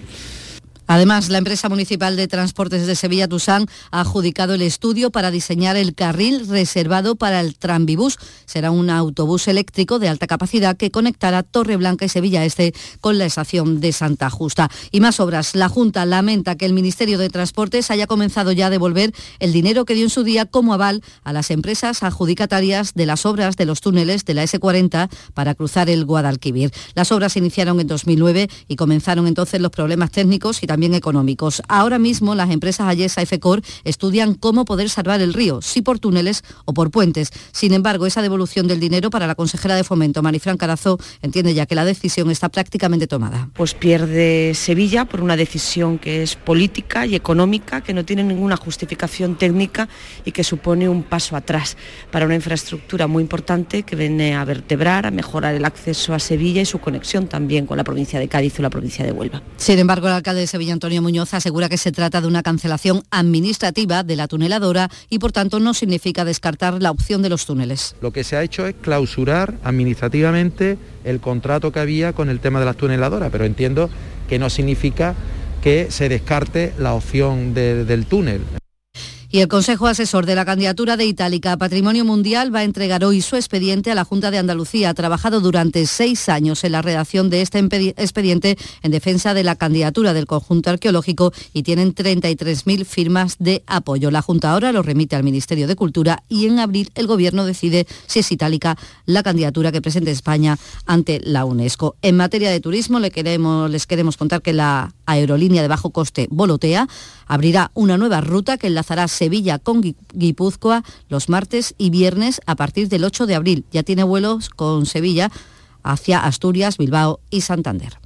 Además, 0.91 1.29
la 1.29 1.37
empresa 1.37 1.69
municipal 1.69 2.15
de 2.15 2.27
transportes 2.27 2.87
de 2.87 2.95
Sevilla 2.95 3.27
Tusán 3.27 3.67
ha 3.91 4.01
adjudicado 4.01 4.55
el 4.55 4.63
estudio 4.63 5.11
para 5.11 5.29
diseñar 5.29 5.77
el 5.77 5.93
carril 5.93 6.47
reservado 6.47 7.15
para 7.15 7.41
el 7.41 7.59
Trambibús. 7.59 8.17
Será 8.47 8.71
un 8.71 8.89
autobús 8.89 9.47
eléctrico 9.47 9.99
de 9.99 10.09
alta 10.09 10.25
capacidad 10.25 10.75
que 10.75 10.89
conectará 10.89 11.43
Torreblanca 11.43 12.05
y 12.05 12.09
Sevilla 12.09 12.43
Este 12.43 12.73
con 13.01 13.19
la 13.19 13.27
estación 13.27 13.81
de 13.81 13.91
Santa 13.93 14.31
Justa. 14.31 14.71
Y 14.89 14.99
más 14.99 15.19
obras. 15.19 15.53
La 15.53 15.69
Junta 15.69 16.07
lamenta 16.07 16.55
que 16.55 16.65
el 16.65 16.73
Ministerio 16.73 17.19
de 17.19 17.29
Transportes 17.29 17.91
haya 17.91 18.07
comenzado 18.07 18.51
ya 18.51 18.65
a 18.65 18.71
devolver 18.71 19.13
el 19.37 19.53
dinero 19.53 19.85
que 19.85 19.93
dio 19.93 20.05
en 20.05 20.09
su 20.09 20.23
día 20.23 20.45
como 20.45 20.73
aval 20.73 21.03
a 21.23 21.33
las 21.33 21.51
empresas 21.51 22.01
adjudicatarias 22.01 22.95
de 22.95 23.05
las 23.05 23.27
obras 23.27 23.57
de 23.57 23.65
los 23.65 23.81
túneles 23.81 24.25
de 24.25 24.33
la 24.33 24.43
S40 24.43 25.07
para 25.35 25.53
cruzar 25.53 25.87
el 25.87 26.05
Guadalquivir. 26.05 26.71
Las 26.95 27.11
obras 27.11 27.33
se 27.33 27.39
iniciaron 27.39 27.79
en 27.79 27.85
2009 27.85 28.49
y 28.67 28.75
comenzaron 28.75 29.27
entonces 29.27 29.61
los 29.61 29.69
problemas 29.69 30.09
técnicos 30.09 30.63
y 30.63 30.65
también 30.65 30.78
también 30.79 30.95
económicos. 30.95 31.61
Ahora 31.67 31.99
mismo 31.99 32.35
las 32.35 32.49
empresas 32.51 32.87
Ayesa 32.87 33.21
y 33.21 33.25
FECOR 33.25 33.61
estudian 33.83 34.33
cómo 34.33 34.63
poder 34.63 34.89
salvar 34.89 35.19
el 35.19 35.33
río, 35.33 35.61
si 35.61 35.81
por 35.81 35.99
túneles 35.99 36.41
o 36.63 36.73
por 36.73 36.89
puentes. 36.89 37.31
Sin 37.51 37.73
embargo, 37.73 38.05
esa 38.05 38.21
devolución 38.21 38.65
del 38.65 38.79
dinero 38.79 39.09
para 39.09 39.27
la 39.27 39.35
consejera 39.35 39.75
de 39.75 39.83
Fomento, 39.83 40.21
Marifran 40.21 40.55
Carazo, 40.55 40.97
entiende 41.21 41.53
ya 41.53 41.65
que 41.65 41.75
la 41.75 41.83
decisión 41.83 42.31
está 42.31 42.47
prácticamente 42.47 43.07
tomada. 43.07 43.49
Pues 43.55 43.73
pierde 43.73 44.53
Sevilla 44.55 45.03
por 45.03 45.19
una 45.19 45.35
decisión 45.35 45.99
que 45.99 46.23
es 46.23 46.37
política 46.37 47.05
y 47.05 47.15
económica, 47.15 47.81
que 47.81 47.93
no 47.93 48.05
tiene 48.05 48.23
ninguna 48.23 48.55
justificación 48.55 49.35
técnica 49.37 49.89
y 50.23 50.31
que 50.31 50.45
supone 50.45 50.87
un 50.87 51.03
paso 51.03 51.35
atrás 51.35 51.75
para 52.09 52.25
una 52.25 52.35
infraestructura 52.35 53.07
muy 53.07 53.21
importante 53.21 53.83
que 53.83 53.97
viene 53.97 54.33
a 54.33 54.45
vertebrar, 54.45 55.05
a 55.05 55.11
mejorar 55.11 55.55
el 55.55 55.65
acceso 55.65 56.13
a 56.13 56.19
Sevilla 56.19 56.61
y 56.61 56.65
su 56.65 56.79
conexión 56.79 57.27
también 57.27 57.65
con 57.65 57.75
la 57.75 57.83
provincia 57.83 58.17
de 58.17 58.29
Cádiz 58.29 58.57
o 58.59 58.61
la 58.61 58.69
provincia 58.69 59.03
de 59.03 59.11
Huelva. 59.11 59.41
Sin 59.57 59.77
embargo, 59.77 60.07
el 60.07 60.13
alcalde 60.13 60.39
de 60.39 60.47
Sevilla 60.47 60.68
Antonio 60.71 61.01
Muñoz 61.01 61.33
asegura 61.33 61.69
que 61.69 61.77
se 61.77 61.91
trata 61.91 62.21
de 62.21 62.27
una 62.27 62.43
cancelación 62.43 63.03
administrativa 63.11 64.03
de 64.03 64.15
la 64.15 64.27
tuneladora 64.27 64.89
y 65.09 65.19
por 65.19 65.31
tanto 65.31 65.59
no 65.59 65.73
significa 65.73 66.25
descartar 66.25 66.81
la 66.81 66.91
opción 66.91 67.21
de 67.21 67.29
los 67.29 67.45
túneles. 67.45 67.95
Lo 68.01 68.11
que 68.11 68.23
se 68.23 68.35
ha 68.35 68.43
hecho 68.43 68.67
es 68.67 68.75
clausurar 68.81 69.57
administrativamente 69.63 70.77
el 71.03 71.19
contrato 71.19 71.71
que 71.71 71.79
había 71.79 72.13
con 72.13 72.29
el 72.29 72.39
tema 72.39 72.59
de 72.59 72.65
las 72.65 72.77
tuneladoras, 72.77 73.29
pero 73.31 73.45
entiendo 73.45 73.89
que 74.27 74.39
no 74.39 74.49
significa 74.49 75.15
que 75.61 75.91
se 75.91 76.09
descarte 76.09 76.73
la 76.77 76.93
opción 76.93 77.53
del 77.53 78.05
túnel. 78.05 78.41
Y 79.31 79.41
el 79.41 79.47
Consejo 79.47 79.85
Asesor 79.85 80.25
de 80.25 80.33
la 80.33 80.43
Candidatura 80.43 80.97
de 80.97 81.05
Itálica 81.05 81.51
a 81.51 81.57
Patrimonio 81.57 82.03
Mundial 82.03 82.53
va 82.53 82.59
a 82.59 82.63
entregar 82.63 83.05
hoy 83.05 83.21
su 83.21 83.35
expediente 83.35 83.91
a 83.91 83.95
la 83.95 84.03
Junta 84.03 84.31
de 84.31 84.39
Andalucía. 84.39 84.89
Ha 84.89 84.93
trabajado 84.95 85.39
durante 85.39 85.85
seis 85.85 86.29
años 86.29 86.63
en 86.63 86.71
la 86.71 86.81
redacción 86.81 87.29
de 87.29 87.43
este 87.43 87.59
expediente 87.59 88.57
en 88.81 88.89
defensa 88.89 89.35
de 89.35 89.43
la 89.43 89.55
candidatura 89.55 90.13
del 90.13 90.25
conjunto 90.25 90.71
arqueológico 90.71 91.31
y 91.53 91.61
tienen 91.61 91.93
33.000 91.93 92.85
firmas 92.85 93.35
de 93.37 93.61
apoyo. 93.67 94.09
La 94.09 94.23
Junta 94.23 94.51
ahora 94.51 94.71
lo 94.71 94.81
remite 94.81 95.15
al 95.15 95.23
Ministerio 95.23 95.67
de 95.67 95.75
Cultura 95.75 96.23
y 96.27 96.47
en 96.47 96.57
abril 96.57 96.89
el 96.95 97.05
Gobierno 97.05 97.45
decide 97.45 97.85
si 98.07 98.19
es 98.19 98.31
itálica 98.31 98.77
la 99.05 99.21
candidatura 99.21 99.71
que 99.71 99.79
presente 99.79 100.09
España 100.09 100.57
ante 100.87 101.21
la 101.23 101.45
UNESCO. 101.45 101.95
En 102.01 102.17
materia 102.17 102.49
de 102.49 102.61
turismo 102.61 102.97
les 102.97 103.11
queremos 103.85 104.17
contar 104.17 104.41
que 104.41 104.53
la 104.53 104.91
aerolínea 105.11 105.61
de 105.61 105.67
bajo 105.67 105.91
coste 105.91 106.27
Volotea 106.29 106.87
abrirá 107.27 107.71
una 107.73 107.97
nueva 107.97 108.21
ruta 108.21 108.57
que 108.57 108.67
enlazará 108.67 109.07
Sevilla 109.07 109.59
con 109.59 109.81
Guipúzcoa 110.13 110.83
los 111.07 111.29
martes 111.29 111.75
y 111.77 111.89
viernes 111.89 112.41
a 112.45 112.55
partir 112.55 112.89
del 112.89 113.03
8 113.03 113.25
de 113.25 113.35
abril. 113.35 113.65
Ya 113.71 113.83
tiene 113.83 114.03
vuelos 114.03 114.49
con 114.49 114.85
Sevilla 114.85 115.31
hacia 115.83 116.19
Asturias, 116.19 116.77
Bilbao 116.77 117.19
y 117.29 117.41
Santander. 117.41 117.99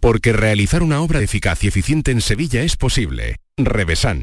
Porque 0.00 0.32
realizar 0.32 0.82
una 0.82 1.00
obra 1.00 1.20
eficaz 1.20 1.62
y 1.62 1.68
eficiente 1.68 2.10
en 2.10 2.20
Sevilla 2.20 2.62
es 2.62 2.76
posible. 2.76 3.36
Revesan. 3.56 4.22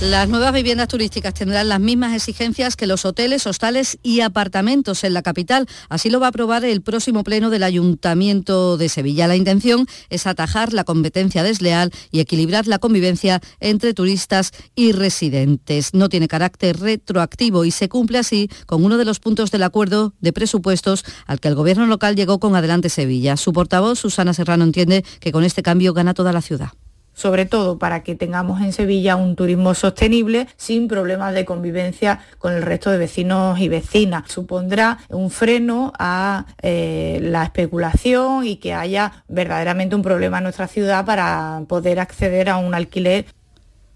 Las 0.00 0.28
nuevas 0.28 0.52
viviendas 0.52 0.86
turísticas 0.86 1.34
tendrán 1.34 1.68
las 1.68 1.80
mismas 1.80 2.14
exigencias 2.14 2.76
que 2.76 2.86
los 2.86 3.04
hoteles, 3.04 3.48
hostales 3.48 3.98
y 4.04 4.20
apartamentos 4.20 5.02
en 5.02 5.12
la 5.12 5.22
capital. 5.22 5.66
Así 5.88 6.08
lo 6.08 6.20
va 6.20 6.26
a 6.26 6.28
aprobar 6.28 6.64
el 6.64 6.82
próximo 6.82 7.24
pleno 7.24 7.50
del 7.50 7.64
Ayuntamiento 7.64 8.76
de 8.76 8.88
Sevilla. 8.88 9.26
La 9.26 9.34
intención 9.34 9.88
es 10.08 10.28
atajar 10.28 10.72
la 10.72 10.84
competencia 10.84 11.42
desleal 11.42 11.90
y 12.12 12.20
equilibrar 12.20 12.68
la 12.68 12.78
convivencia 12.78 13.40
entre 13.58 13.92
turistas 13.92 14.52
y 14.76 14.92
residentes. 14.92 15.92
No 15.94 16.08
tiene 16.08 16.28
carácter 16.28 16.78
retroactivo 16.78 17.64
y 17.64 17.72
se 17.72 17.88
cumple 17.88 18.18
así 18.18 18.48
con 18.66 18.84
uno 18.84 18.98
de 18.98 19.04
los 19.04 19.18
puntos 19.18 19.50
del 19.50 19.64
acuerdo 19.64 20.14
de 20.20 20.32
presupuestos 20.32 21.04
al 21.26 21.40
que 21.40 21.48
el 21.48 21.56
gobierno 21.56 21.86
local 21.86 22.14
llegó 22.14 22.38
con 22.38 22.54
Adelante 22.54 22.88
Sevilla. 22.88 23.36
Su 23.36 23.52
portavoz, 23.52 23.98
Susana 23.98 24.32
Serrano, 24.32 24.62
entiende 24.62 25.04
que 25.18 25.32
con 25.32 25.42
este 25.42 25.64
cambio 25.64 25.92
gana 25.92 26.14
toda 26.14 26.32
la 26.32 26.40
ciudad 26.40 26.70
sobre 27.18 27.46
todo 27.46 27.78
para 27.78 28.04
que 28.04 28.14
tengamos 28.14 28.60
en 28.60 28.72
Sevilla 28.72 29.16
un 29.16 29.34
turismo 29.34 29.74
sostenible 29.74 30.46
sin 30.56 30.86
problemas 30.86 31.34
de 31.34 31.44
convivencia 31.44 32.20
con 32.38 32.52
el 32.52 32.62
resto 32.62 32.92
de 32.92 32.98
vecinos 32.98 33.58
y 33.58 33.68
vecinas. 33.68 34.30
Supondrá 34.30 34.98
un 35.08 35.30
freno 35.30 35.92
a 35.98 36.46
eh, 36.62 37.18
la 37.20 37.42
especulación 37.42 38.46
y 38.46 38.56
que 38.56 38.72
haya 38.72 39.24
verdaderamente 39.26 39.96
un 39.96 40.02
problema 40.02 40.38
en 40.38 40.44
nuestra 40.44 40.68
ciudad 40.68 41.04
para 41.04 41.62
poder 41.66 41.98
acceder 41.98 42.48
a 42.48 42.58
un 42.58 42.72
alquiler 42.72 43.26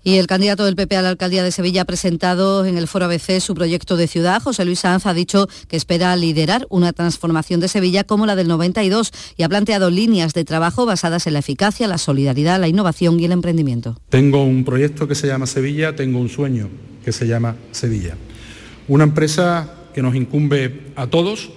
Y 0.05 0.17
el 0.17 0.27
candidato 0.27 0.65
del 0.65 0.75
PP 0.75 0.97
a 0.97 1.03
la 1.03 1.11
alcaldía 1.11 1.45
de 1.45 1.53
Sevilla 1.53 1.83
ha 1.83 1.85
presentado 1.85 2.67
en 2.67 2.77
el 2.77 2.89
Foro 2.89 3.05
ABC 3.05 3.39
su 3.41 3.55
proyecto 3.55 3.97
de 3.97 4.09
ciudad. 4.09 4.43
José 4.43 4.65
Luis 4.65 4.81
Sanz 4.81 5.07
ha 5.07 5.15
dicho 5.15 5.49
que 5.69 5.77
espera 5.77 6.17
liderar 6.17 6.67
una 6.71 6.93
transformación 6.93 7.61
de 7.61 7.69
Sevilla 7.69 8.03
como 8.03 8.27
la 8.27 8.35
del 8.35 8.49
92 8.49 9.13
y 9.37 9.45
ha 9.45 9.49
planteado 9.49 9.91
líneas 9.91 10.35
de 10.35 10.45
trabajo 10.45 10.87
basadas 10.87 11.27
en 11.29 11.35
la 11.35 11.39
eficacia, 11.39 11.87
la 11.87 11.99
solidaridad, 11.99 12.59
la 12.59 12.69
innovación 12.69 13.21
y 13.21 13.27
el 13.27 13.33
emprendimiento. 13.33 13.97
Tengo 14.09 14.43
un 14.43 14.65
proyecto 14.65 15.07
que 15.07 15.15
se 15.15 15.29
llama 15.29 15.47
Sevilla, 15.47 15.95
tengo 15.95 16.19
un 16.19 16.29
sueño 16.29 16.69
que 17.05 17.13
se 17.13 17.27
llama 17.27 17.55
Sevilla. 17.71 18.17
Una 18.89 19.05
empresa 19.05 19.73
que 19.95 20.03
nos 20.03 20.17
incumbe 20.17 20.93
a 20.97 21.07
todos. 21.07 21.51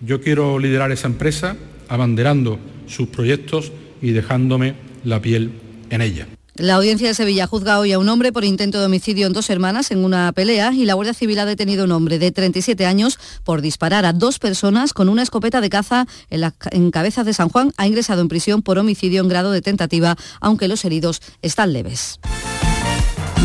Yo 0.00 0.20
quiero 0.20 0.58
liderar 0.58 0.92
esa 0.92 1.08
empresa 1.08 1.56
abanderando 1.88 2.58
sus 2.86 3.08
proyectos 3.08 3.72
y 4.02 4.10
dejándome 4.10 4.74
la 5.04 5.20
piel 5.22 5.52
en 5.90 6.02
ella. 6.02 6.26
La 6.58 6.74
audiencia 6.74 7.06
de 7.06 7.14
Sevilla 7.14 7.46
juzga 7.46 7.78
hoy 7.78 7.92
a 7.92 8.00
un 8.00 8.08
hombre 8.08 8.32
por 8.32 8.44
intento 8.44 8.80
de 8.80 8.86
homicidio 8.86 9.28
en 9.28 9.32
dos 9.32 9.48
hermanas 9.48 9.92
en 9.92 10.04
una 10.04 10.32
pelea 10.32 10.72
y 10.72 10.86
la 10.86 10.94
Guardia 10.94 11.14
Civil 11.14 11.38
ha 11.38 11.44
detenido 11.44 11.82
a 11.82 11.84
un 11.84 11.92
hombre 11.92 12.18
de 12.18 12.32
37 12.32 12.84
años 12.84 13.16
por 13.44 13.62
disparar 13.62 14.04
a 14.04 14.12
dos 14.12 14.40
personas 14.40 14.92
con 14.92 15.08
una 15.08 15.22
escopeta 15.22 15.60
de 15.60 15.70
caza 15.70 16.06
en, 16.30 16.40
la, 16.40 16.54
en 16.72 16.90
Cabezas 16.90 17.26
de 17.26 17.32
San 17.32 17.48
Juan. 17.48 17.72
Ha 17.76 17.86
ingresado 17.86 18.22
en 18.22 18.28
prisión 18.28 18.62
por 18.62 18.76
homicidio 18.76 19.20
en 19.22 19.28
grado 19.28 19.52
de 19.52 19.62
tentativa, 19.62 20.16
aunque 20.40 20.66
los 20.66 20.84
heridos 20.84 21.22
están 21.42 21.72
leves. 21.72 22.18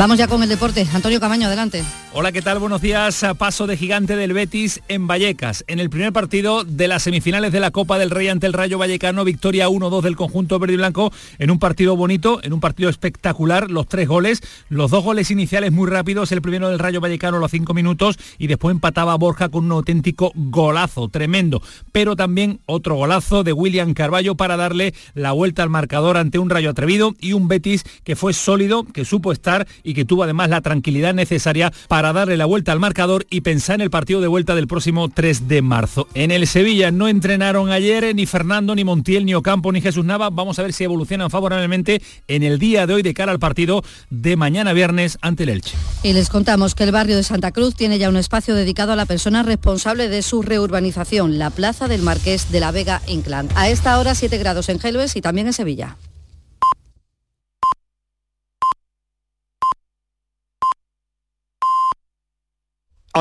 Vamos 0.04 0.18
ya 0.18 0.28
con 0.28 0.44
el 0.44 0.50
deporte. 0.50 0.86
Antonio 0.94 1.22
Camaño, 1.22 1.48
adelante. 1.48 1.82
Hola, 2.12 2.34
¿qué 2.34 2.42
tal? 2.42 2.60
Buenos 2.60 2.82
días. 2.82 3.26
Paso 3.38 3.68
de 3.68 3.78
gigante 3.78 4.18
del 4.18 4.34
Betis 4.34 4.82
en 4.90 5.08
Vallecas. 5.08 5.64
En 5.68 5.80
el 5.80 5.90
primer 5.90 6.12
partido 6.12 6.66
de 6.66 6.90
las 6.90 7.04
semifinales 7.04 7.54
de 7.54 7.62
la 7.62 7.72
Copa 7.72 7.98
del 7.98 8.10
Rey 8.12 8.28
ante 8.28 8.46
el 8.46 8.52
Rayo 8.52 8.78
Vallecano, 8.78 9.24
victoria 9.24 9.70
1-2 9.70 10.02
del 10.02 10.18
conjunto 10.18 10.60
verde 10.60 10.74
y 10.74 10.78
blanco 10.78 11.14
en 11.40 11.50
un 11.50 11.58
partido 11.58 11.96
bonito, 11.96 12.42
en 12.44 12.52
un 12.52 12.60
partido 12.60 12.90
espectacular, 12.90 13.72
los 13.72 13.88
tres 13.88 14.10
goles, 14.10 14.42
los 14.68 14.92
dos 14.92 15.06
goles 15.06 15.32
iniciales 15.32 15.72
muy 15.72 15.90
rápidos, 15.90 16.34
el 16.34 16.42
primero 16.42 16.68
del 16.68 16.80
Rayo 16.80 17.00
Vallecano 17.00 17.38
a 17.38 17.40
los 17.40 17.52
cinco 17.52 17.74
minutos 17.74 18.20
y 18.38 18.48
después 18.48 18.74
empataba 18.74 19.16
Borja 19.16 19.48
con 19.50 19.66
un 19.66 19.72
auténtico 19.72 20.34
golazo, 20.36 21.08
tremendo. 21.08 21.64
Pero 21.94 22.18
también 22.18 22.60
otro 22.66 22.96
golazo 22.96 23.44
de 23.44 23.54
William 23.54 23.94
Carballo 23.94 24.36
para 24.36 24.58
darle 24.58 24.94
la 25.14 25.32
vuelta 25.32 25.64
al 25.64 25.70
marcador 25.70 26.18
ante 26.18 26.40
un 26.40 26.50
Rayo 26.50 26.72
atrevido 26.72 27.16
y 27.22 27.32
un 27.32 27.48
Betis 27.48 27.86
que 28.04 28.18
fue 28.18 28.34
sólido, 28.34 28.84
que 28.84 29.06
supo 29.06 29.32
estar 29.32 29.66
que 29.94 30.06
tuvo 30.06 30.24
además 30.24 30.50
la 30.50 30.62
tranquilidad 30.62 31.14
necesaria 31.14 31.72
para 31.88 32.14
darle 32.14 32.38
la 32.38 32.46
vuelta 32.46 32.72
al 32.72 32.80
marcador 32.80 33.26
y 33.30 33.42
pensar 33.42 33.76
en 33.76 33.82
el 33.82 33.90
partido 33.90 34.22
de 34.22 34.28
vuelta 34.28 34.56
del 34.56 34.68
próximo 34.68 35.10
3 35.10 35.48
de 35.48 35.62
marzo. 35.62 36.08
En 36.14 36.32
el 36.32 36.48
Sevilla 36.48 36.92
no 36.92 37.08
entrenaron 37.08 37.72
ayer 37.72 38.14
ni 38.16 38.26
Fernando, 38.26 38.76
ni 38.76 38.84
Montiel, 38.84 39.26
ni 39.26 39.34
Ocampo, 39.34 39.72
ni 39.72 39.82
Jesús 39.82 40.06
Nava. 40.06 40.30
Vamos 40.30 40.60
a 40.60 40.64
ver 40.64 40.74
si 40.74 40.84
evolucionan 40.84 41.30
favorablemente 41.30 42.02
en 42.28 42.44
el 42.44 42.60
día 42.60 42.88
de 42.88 42.94
hoy 42.94 43.02
de 43.02 43.14
cara 43.14 43.32
al 43.32 43.40
partido 43.40 43.84
de 44.10 44.36
mañana 44.36 44.74
viernes 44.74 45.18
ante 45.22 45.44
el 45.44 45.50
Elche. 45.50 45.76
Y 46.04 46.14
les 46.14 46.30
contamos 46.30 46.76
que 46.76 46.84
el 46.84 46.92
barrio 46.92 47.16
de 47.16 47.24
Santa 47.24 47.52
Cruz 47.52 47.76
tiene 47.76 47.98
ya 47.98 48.10
un 48.10 48.18
espacio 48.18 48.56
dedicado 48.56 48.92
a 48.92 48.96
la 48.96 49.06
persona 49.06 49.44
responsable 49.44 50.10
de 50.10 50.22
su 50.22 50.42
reurbanización, 50.42 51.38
la 51.38 51.50
Plaza 51.50 51.88
del 51.88 52.02
Marqués 52.02 52.52
de 52.52 52.60
la 52.60 52.72
Vega 52.72 53.02
Inclán. 53.08 53.50
A 53.56 53.70
esta 53.70 54.00
hora 54.00 54.16
7 54.16 54.38
grados 54.38 54.70
en 54.70 54.80
Gelbes 54.80 55.16
y 55.16 55.22
también 55.22 55.48
en 55.48 55.54
Sevilla. 55.54 55.98